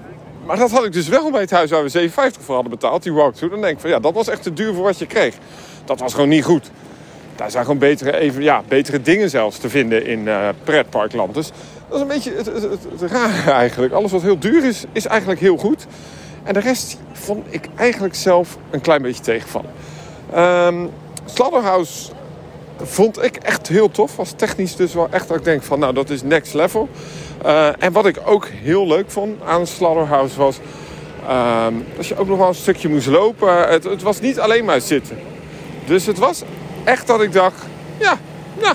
Maar 0.49 0.57
dat 0.57 0.71
had 0.71 0.85
ik 0.85 0.93
dus 0.93 1.09
wel 1.09 1.31
bij 1.31 1.41
het 1.41 1.51
huis 1.51 1.71
waar 1.71 1.83
we 1.83 1.89
57 1.89 2.43
voor 2.43 2.55
hadden 2.55 2.73
betaald, 2.73 3.03
die 3.03 3.13
walkthrough. 3.13 3.55
Dan 3.55 3.63
denk 3.63 3.75
ik 3.75 3.81
van 3.81 3.91
ja, 3.91 3.99
dat 3.99 4.15
was 4.15 4.29
echt 4.29 4.43
te 4.43 4.53
duur 4.53 4.75
voor 4.75 4.85
wat 4.85 4.99
je 4.99 5.07
kreeg. 5.07 5.35
Dat 5.85 6.01
was 6.01 6.15
gewoon 6.15 6.29
niet 6.29 6.45
goed. 6.45 6.71
Daar 7.37 7.51
zijn 7.51 7.65
gewoon 7.65 7.79
betere, 7.79 8.19
even, 8.19 8.43
ja, 8.43 8.63
betere 8.69 9.03
dingen 9.03 9.31
zelfs 9.31 9.59
te 9.59 9.69
vinden 9.69 10.07
in 10.07 10.29
eh 10.29 10.49
pretparkland. 10.65 11.35
Dus 11.35 11.51
dat 11.89 11.97
is 11.97 12.01
een 12.01 12.09
beetje 12.09 12.33
het, 12.35 12.47
het, 12.47 13.11
rare 13.11 13.51
eigenlijk. 13.51 13.93
Alles 13.93 14.13
wat 14.13 14.23
heel 14.23 14.39
duur 14.39 14.65
is, 14.65 14.85
is 14.93 15.07
eigenlijk 15.07 15.41
heel 15.41 15.57
goed. 15.57 15.87
En 16.43 16.55
de 16.55 16.61
rest 16.61 16.99
vond 17.13 17.47
ik 17.49 17.69
eigenlijk 17.75 18.15
zelf 18.15 18.59
een 18.71 18.81
klein 18.81 19.03
beetje 19.03 19.23
tegenvallen. 19.23 19.71
Ehm 20.33 20.87
Slaughterhouse 21.25 22.11
vond 22.83 23.23
ik 23.23 23.37
echt 23.37 23.69
heel 23.69 23.91
tof. 23.91 24.17
Was 24.17 24.33
technisch 24.37 24.77
dus 24.77 24.95
wel 24.95 25.09
echt 25.11 25.29
dat 25.29 25.37
ik 25.37 25.45
denk 25.45 25.63
van 25.63 25.79
nou 25.79 25.95
dat 25.95 26.11
is 26.11 26.23
next 26.23 26.55
level. 26.55 26.89
Eh, 27.43 27.83
en 27.83 27.93
wat 27.93 28.07
ik 28.07 28.21
ook 28.25 28.47
heel 28.47 28.87
leuk 28.87 29.11
vond 29.11 29.43
aan 29.43 29.67
Slaughterhouse 29.67 30.39
was... 30.39 30.59
ehm, 31.29 31.75
dat 31.97 32.07
je 32.07 32.17
ook 32.17 32.29
nog 32.29 32.39
wel 32.39 32.49
een 32.49 32.55
stukje 32.55 32.89
moest 32.89 33.07
lopen. 33.07 33.69
Het, 33.69 33.85
het 33.85 34.03
was 34.03 34.21
niet 34.21 34.41
alleen 34.41 34.65
maar 34.65 34.81
zitten. 34.81 35.19
Dus 35.87 36.07
het 36.07 36.19
was 36.19 36.43
echt 36.85 37.07
dat 37.07 37.21
ik 37.23 37.33
dacht... 37.33 37.63
Ja, 37.99 38.19
nou, 38.61 38.75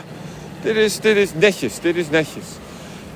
dit 0.62 0.76
is, 0.76 1.00
dit 1.00 1.18
is 1.18 1.30
netjes, 1.34 1.80
dit 1.80 1.96
is 1.96 2.10
netjes. 2.10 2.44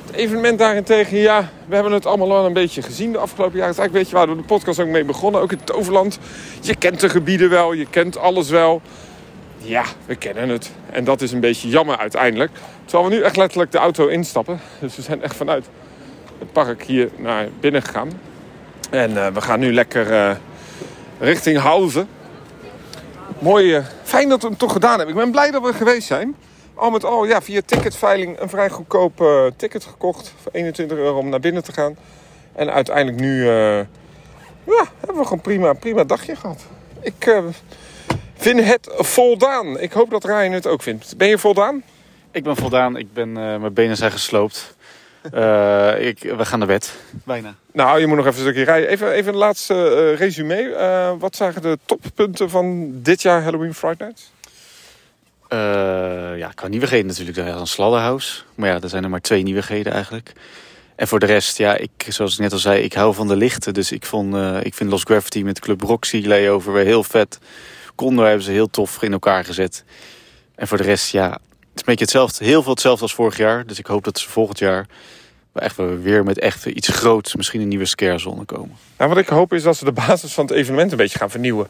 Het 0.06 0.16
evenement 0.16 0.60
daarentegen, 0.60 1.18
ja, 1.18 1.50
we 1.66 1.74
hebben 1.74 1.94
het 1.94 2.06
allemaal 2.06 2.36
al 2.36 2.46
een 2.46 2.54
beetje 2.54 2.82
gezien 2.82 3.12
de 3.12 3.18
afgelopen 3.18 3.58
jaren. 3.58 3.68
Het 3.68 3.76
is 3.76 3.80
eigenlijk 3.80 4.10
je 4.10 4.16
waar 4.16 4.36
we 4.36 4.42
de 4.42 4.48
podcast 4.48 4.80
ook 4.80 4.88
mee 4.88 5.06
begonnen. 5.06 5.42
Ook 5.42 5.52
in 5.52 5.64
Toverland. 5.64 6.20
Je 6.62 6.76
kent 6.76 7.00
de 7.00 7.10
gebieden 7.10 7.50
wel, 7.50 7.74
je 7.74 7.86
kent 7.90 8.18
alles 8.18 8.50
wel. 8.50 8.82
Ja, 9.58 9.84
we 10.06 10.16
kennen 10.16 10.50
het. 10.50 10.72
En 10.92 11.04
dat 11.04 11.22
is 11.22 11.32
een 11.32 11.40
beetje 11.40 11.70
jammer 11.70 11.98
uiteindelijk. 11.98 12.52
Terwijl 12.88 13.10
we 13.10 13.16
nu 13.16 13.22
echt 13.22 13.38
letterlijk 13.38 13.72
de 13.72 13.78
auto 13.78 14.08
instappen. 14.08 14.60
Dus 14.80 14.96
we 14.96 15.02
zijn 15.02 15.24
echt 15.24 15.36
vanuit 15.36 15.66
het 16.40 16.52
park 16.52 16.84
hier 16.84 17.10
naar 17.16 17.48
binnen 17.60 17.82
gegaan. 17.82 18.12
En 18.90 19.26
eh, 19.26 19.34
we 19.34 19.42
gaan 19.42 19.60
nu 19.60 19.74
lekker 19.74 20.14
eh, 20.14 20.36
richting 21.20 21.58
Houzen. 21.58 22.08
Mooi, 23.40 23.76
eh, 23.76 23.86
fijn 24.04 24.30
dat 24.30 24.42
we 24.42 24.48
hem 24.48 24.58
toch 24.58 24.72
gedaan 24.72 24.98
hebben. 24.98 25.16
Ik 25.16 25.22
ben 25.22 25.32
blij 25.32 25.52
dat 25.52 25.64
we 25.64 25.74
geweest 25.74 26.08
zijn. 26.08 26.36
Al 26.74 26.90
met 26.90 27.04
al, 27.04 27.26
ja, 27.26 27.42
via 27.42 27.62
ticketveiling 27.66 28.40
een 28.40 28.50
vrij 28.50 28.70
goedkoop 28.70 29.24
ticket 29.56 29.84
gekocht. 29.84 30.34
Voor 30.42 30.52
21 30.52 30.98
euro 30.98 31.18
om 31.18 31.30
naar 31.30 31.40
binnen 31.40 31.64
te 31.64 31.74
gaan. 31.74 31.98
En 32.56 32.72
uiteindelijk 32.72 33.20
nu, 33.20 33.46
ja, 33.46 34.86
hebben 35.00 35.18
we 35.18 35.24
gewoon 35.24 35.42
prima, 35.42 35.74
prima 35.74 36.04
dagje 36.04 36.36
gehad. 36.36 36.66
Ik 37.02 37.42
vind 38.36 38.64
het 38.64 38.90
voldaan. 38.92 39.80
Ik 39.80 39.92
hoop 39.92 40.10
dat 40.10 40.24
Ryan 40.24 40.52
het 40.52 40.68
ook 40.68 40.82
vindt. 40.82 41.18
Ben 41.18 41.28
je 41.28 41.38
voldaan? 41.38 41.84
Ik 42.32 42.44
ben 42.44 42.56
voldaan. 42.56 42.98
Ik 42.98 43.14
ben, 43.14 43.28
eh, 43.38 43.58
mijn 43.58 43.74
benen 43.74 43.98
zijn 43.98 44.12
gesloopt. 44.12 44.76
Eh, 45.32 46.08
ik, 46.08 46.20
we 46.20 46.46
gaan 46.46 46.60
naar 46.60 46.68
bed. 46.68 46.96
Bijna. 47.24 47.56
Nou, 47.72 48.00
je 48.00 48.08
moet 48.08 48.18
nog 48.18 48.26
even 48.26 48.38
een 48.38 48.46
stukje 48.46 48.64
rijden. 48.64 48.90
Even, 48.90 49.12
even 49.12 49.34
een 49.34 49.40
laatste 49.40 49.74
eh, 49.74 50.18
resume. 50.20 50.74
Eh, 50.74 51.12
wat 51.20 51.36
zagen 51.36 51.62
de 51.62 51.78
toppunten 51.86 52.50
van 52.50 52.92
dit 53.02 53.22
jaar 53.22 53.44
Halloween 53.44 53.74
Friday 53.74 54.08
Nights? 54.08 54.32
Eh, 55.48 56.38
ja, 56.38 56.52
qua 56.56 56.68
nieuwigheden 56.68 57.08
natuurlijk. 57.08 57.38
Daar 57.38 57.48
is 57.48 57.54
een 57.54 57.68
Slaughterhouse. 57.68 58.42
Maar 58.56 58.70
ja, 58.70 58.82
er 58.82 58.90
zijn 58.90 59.04
er 59.04 59.10
maar 59.10 59.22
twee 59.22 59.44
nieuwigheden 59.44 59.94
eigenlijk. 59.94 60.34
En 60.96 61.08
voor 61.08 61.20
de 61.20 61.26
rest, 61.26 61.58
ja, 61.58 61.76
ik, 61.76 62.06
zoals 62.08 62.34
ik 62.34 62.40
net 62.40 62.52
al 62.52 62.58
zei, 62.58 62.84
ik 62.84 62.94
hou 62.94 63.14
van 63.14 63.28
de 63.28 63.36
lichten. 63.36 63.74
Dus 63.74 63.92
ik, 63.92 64.06
vond, 64.06 64.36
eh, 64.36 64.58
ik 64.64 64.74
vind 64.74 64.90
Lost 64.90 65.06
Gravity 65.06 65.42
met 65.42 65.60
Club 65.60 65.82
Roxy 65.82 66.24
layover 66.26 66.74
weer 66.74 66.86
heel 66.86 67.04
vet. 67.04 67.40
Condor 67.96 68.26
hebben 68.26 68.44
ze 68.44 68.52
heel 68.52 68.70
tof 68.70 69.02
in 69.02 69.12
elkaar 69.12 69.46
gezet. 69.46 69.84
En 70.56 70.68
voor 70.68 70.78
de 70.78 70.84
rest, 70.84 71.12
ja, 71.12 71.38
is 71.78 71.86
een 71.86 71.96
beetje 71.96 72.04
hetzelfde, 72.06 72.46
heel 72.46 72.62
veel 72.64 72.72
hetzelfde 72.72 73.02
als 73.02 73.14
vorig 73.14 73.38
jaar. 73.38 73.66
Dus 73.66 73.80
ik 73.80 73.86
hoop 73.86 74.04
dat 74.04 74.20
ze 74.20 74.30
volgend 74.30 74.60
jaar 74.60 74.88
echt 75.54 75.76
weer 76.02 76.24
met 76.24 76.40
echt 76.40 76.66
iets 76.66 76.88
groots, 76.88 77.36
misschien 77.36 77.62
een 77.62 77.68
nieuwe 77.68 77.86
scarezone 77.86 78.46
komen. 78.46 78.76
Nou, 78.98 79.10
wat 79.10 79.20
ik 79.20 79.28
hoop 79.28 79.54
is 79.54 79.64
dat 79.64 79.78
ze 79.78 79.86
de 79.86 79.92
basis 79.92 80.34
van 80.34 80.46
het 80.46 80.54
evenement 80.54 80.92
een 80.92 80.98
beetje 80.98 81.18
gaan 81.18 81.30
vernieuwen. 81.30 81.68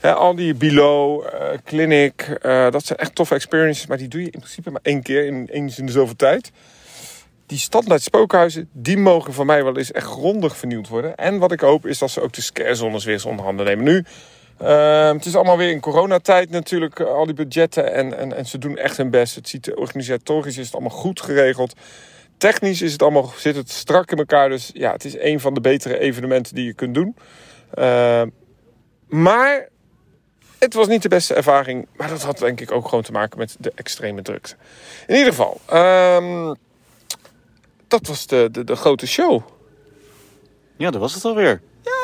Hè, 0.00 0.14
al 0.14 0.34
die 0.34 0.54
Below, 0.54 1.26
eh, 1.26 1.58
Clinic, 1.64 2.38
eh, 2.42 2.70
dat 2.70 2.86
zijn 2.86 2.98
echt 2.98 3.14
toffe 3.14 3.34
experiences. 3.34 3.86
Maar 3.86 3.98
die 3.98 4.08
doe 4.08 4.20
je 4.20 4.30
in 4.30 4.38
principe 4.38 4.70
maar 4.70 4.80
één 4.82 5.02
keer, 5.02 5.26
in, 5.26 5.48
eens 5.50 5.78
in 5.78 5.86
de 5.86 5.92
zoveel 5.92 6.16
tijd. 6.16 6.50
Die 7.46 7.58
standaard 7.58 8.02
spookhuizen, 8.02 8.68
die 8.72 8.96
mogen 8.96 9.32
van 9.32 9.46
mij 9.46 9.64
wel 9.64 9.76
eens 9.76 9.92
echt 9.92 10.06
grondig 10.06 10.56
vernieuwd 10.56 10.88
worden. 10.88 11.16
En 11.16 11.38
wat 11.38 11.52
ik 11.52 11.60
hoop 11.60 11.86
is 11.86 11.98
dat 11.98 12.10
ze 12.10 12.20
ook 12.20 12.32
de 12.32 12.40
scarezones 12.40 13.04
weer 13.04 13.14
eens 13.14 13.24
onder 13.24 13.44
handen 13.44 13.66
nemen. 13.66 13.84
Nu, 13.84 14.04
eh, 14.60 15.12
het 15.12 15.24
is 15.24 15.34
allemaal 15.34 15.56
weer 15.56 15.70
in 15.70 15.80
coronatijd 15.80 16.50
natuurlijk, 16.50 17.00
eh, 17.00 17.06
al 17.06 17.26
die 17.26 17.34
budgetten. 17.34 17.92
En, 17.92 18.18
en, 18.18 18.36
en 18.36 18.46
ze 18.46 18.58
doen 18.58 18.76
echt 18.76 18.96
hun 18.96 19.10
best. 19.10 19.34
Het 19.34 19.48
ziet 19.48 19.74
organisatorisch 19.74 20.58
is 20.58 20.64
het 20.64 20.74
allemaal 20.74 20.98
goed 20.98 21.20
geregeld. 21.20 21.74
Technisch 22.38 22.82
is 22.82 22.92
het 22.92 23.02
allemaal, 23.02 23.32
zit 23.36 23.56
het 23.56 23.70
strak 23.70 24.10
in 24.10 24.18
elkaar. 24.18 24.48
Dus 24.48 24.70
ja, 24.72 24.92
het 24.92 25.04
is 25.04 25.18
een 25.18 25.40
van 25.40 25.54
de 25.54 25.60
betere 25.60 25.98
evenementen 25.98 26.54
die 26.54 26.64
je 26.64 26.74
kunt 26.74 26.94
doen. 26.94 27.16
Eh, 27.70 28.22
maar 29.08 29.68
het 30.58 30.74
was 30.74 30.86
niet 30.86 31.02
de 31.02 31.08
beste 31.08 31.34
ervaring. 31.34 31.86
Maar 31.96 32.08
dat 32.08 32.22
had 32.22 32.38
denk 32.38 32.60
ik 32.60 32.70
ook 32.70 32.88
gewoon 32.88 33.04
te 33.04 33.12
maken 33.12 33.38
met 33.38 33.56
de 33.58 33.72
extreme 33.74 34.22
drukte. 34.22 34.54
In 35.06 35.16
ieder 35.16 35.32
geval, 35.32 35.60
ehm, 35.66 36.54
dat 37.88 38.06
was 38.06 38.26
de, 38.26 38.48
de, 38.52 38.64
de 38.64 38.76
grote 38.76 39.06
show. 39.06 39.42
Ja, 40.76 40.90
dat 40.90 41.00
was 41.00 41.14
het 41.14 41.24
alweer. 41.24 41.60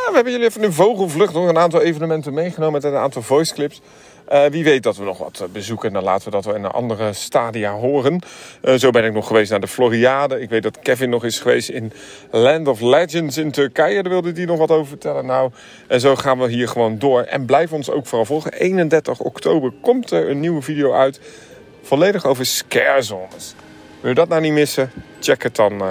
We 0.07 0.15
hebben 0.15 0.33
jullie 0.33 0.47
even 0.47 0.63
in 0.63 0.73
vogelvlucht 0.73 1.33
nog 1.33 1.49
een 1.49 1.59
aantal 1.59 1.83
evenementen 1.83 2.35
meegenomen 2.35 2.73
met 2.73 2.93
een 2.93 2.99
aantal 2.99 3.23
voice 3.23 3.55
clips. 3.55 3.81
Eh, 4.27 4.45
wie 4.45 4.65
weet 4.65 4.83
dat 4.83 4.97
we 4.97 5.05
nog 5.05 5.19
wat 5.19 5.41
eh, 5.41 5.49
bezoeken. 5.49 5.93
Dan 5.93 6.03
laten 6.03 6.25
we 6.25 6.31
dat 6.31 6.45
wel 6.45 6.55
in 6.55 6.65
een 6.65 6.71
andere 6.71 7.13
stadia 7.13 7.73
horen. 7.73 8.21
Eh, 8.61 8.75
zo 8.75 8.91
ben 8.91 9.05
ik 9.05 9.13
nog 9.13 9.27
geweest 9.27 9.51
naar 9.51 9.61
de 9.61 9.69
Floriade. 9.69 10.41
Ik 10.41 10.49
weet 10.49 10.63
dat 10.63 10.79
Kevin 10.79 11.11
nog 11.11 11.25
is 11.25 11.41
geweest 11.41 11.69
in 11.69 11.93
Land 12.31 12.69
of 12.69 12.81
Legends 12.81 13.37
in 13.37 13.51
Turkije. 13.51 14.03
Daar 14.03 14.13
wilde 14.13 14.33
hij 14.33 14.45
nog 14.45 14.59
wat 14.59 14.71
over 14.71 14.87
vertellen. 14.87 15.27
Nou, 15.27 15.51
en 15.87 16.01
zo 16.01 16.17
gaan 16.17 16.39
we 16.39 16.49
hier 16.49 16.69
gewoon 16.69 16.99
door. 16.99 17.23
En 17.23 17.45
blijf 17.45 17.73
ons 17.73 17.91
ook 17.91 18.07
vooral 18.07 18.27
volgen. 18.27 18.53
31 18.53 19.21
oktober 19.21 19.73
komt 19.81 20.11
er 20.11 20.31
een 20.31 20.41
nieuwe 20.41 20.63
video 20.63 20.93
uit. 20.93 21.21
Volledig 21.83 22.27
over 22.27 22.47
scarezones. 22.47 23.55
Wil 24.01 24.11
je 24.11 24.17
dat 24.17 24.29
nou 24.29 24.41
niet 24.41 24.53
missen? 24.53 24.91
Check 25.21 25.43
het 25.43 25.57
dan 25.57 25.83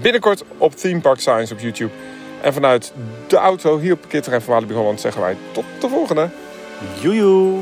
binnenkort 0.00 0.44
op 0.58 0.74
Theme 0.74 1.00
Park 1.00 1.20
Science 1.20 1.52
op 1.52 1.60
YouTube. 1.60 1.90
En 2.42 2.52
vanuit 2.52 2.92
de 3.26 3.36
auto 3.36 3.78
hier 3.78 3.92
op 3.92 4.00
parkeerterrein 4.00 4.42
van 4.42 4.72
Holland 4.72 5.00
zeggen 5.00 5.22
wij 5.22 5.36
tot 5.52 5.64
de 5.80 5.88
volgende. 5.88 6.28
Joejoe! 7.00 7.60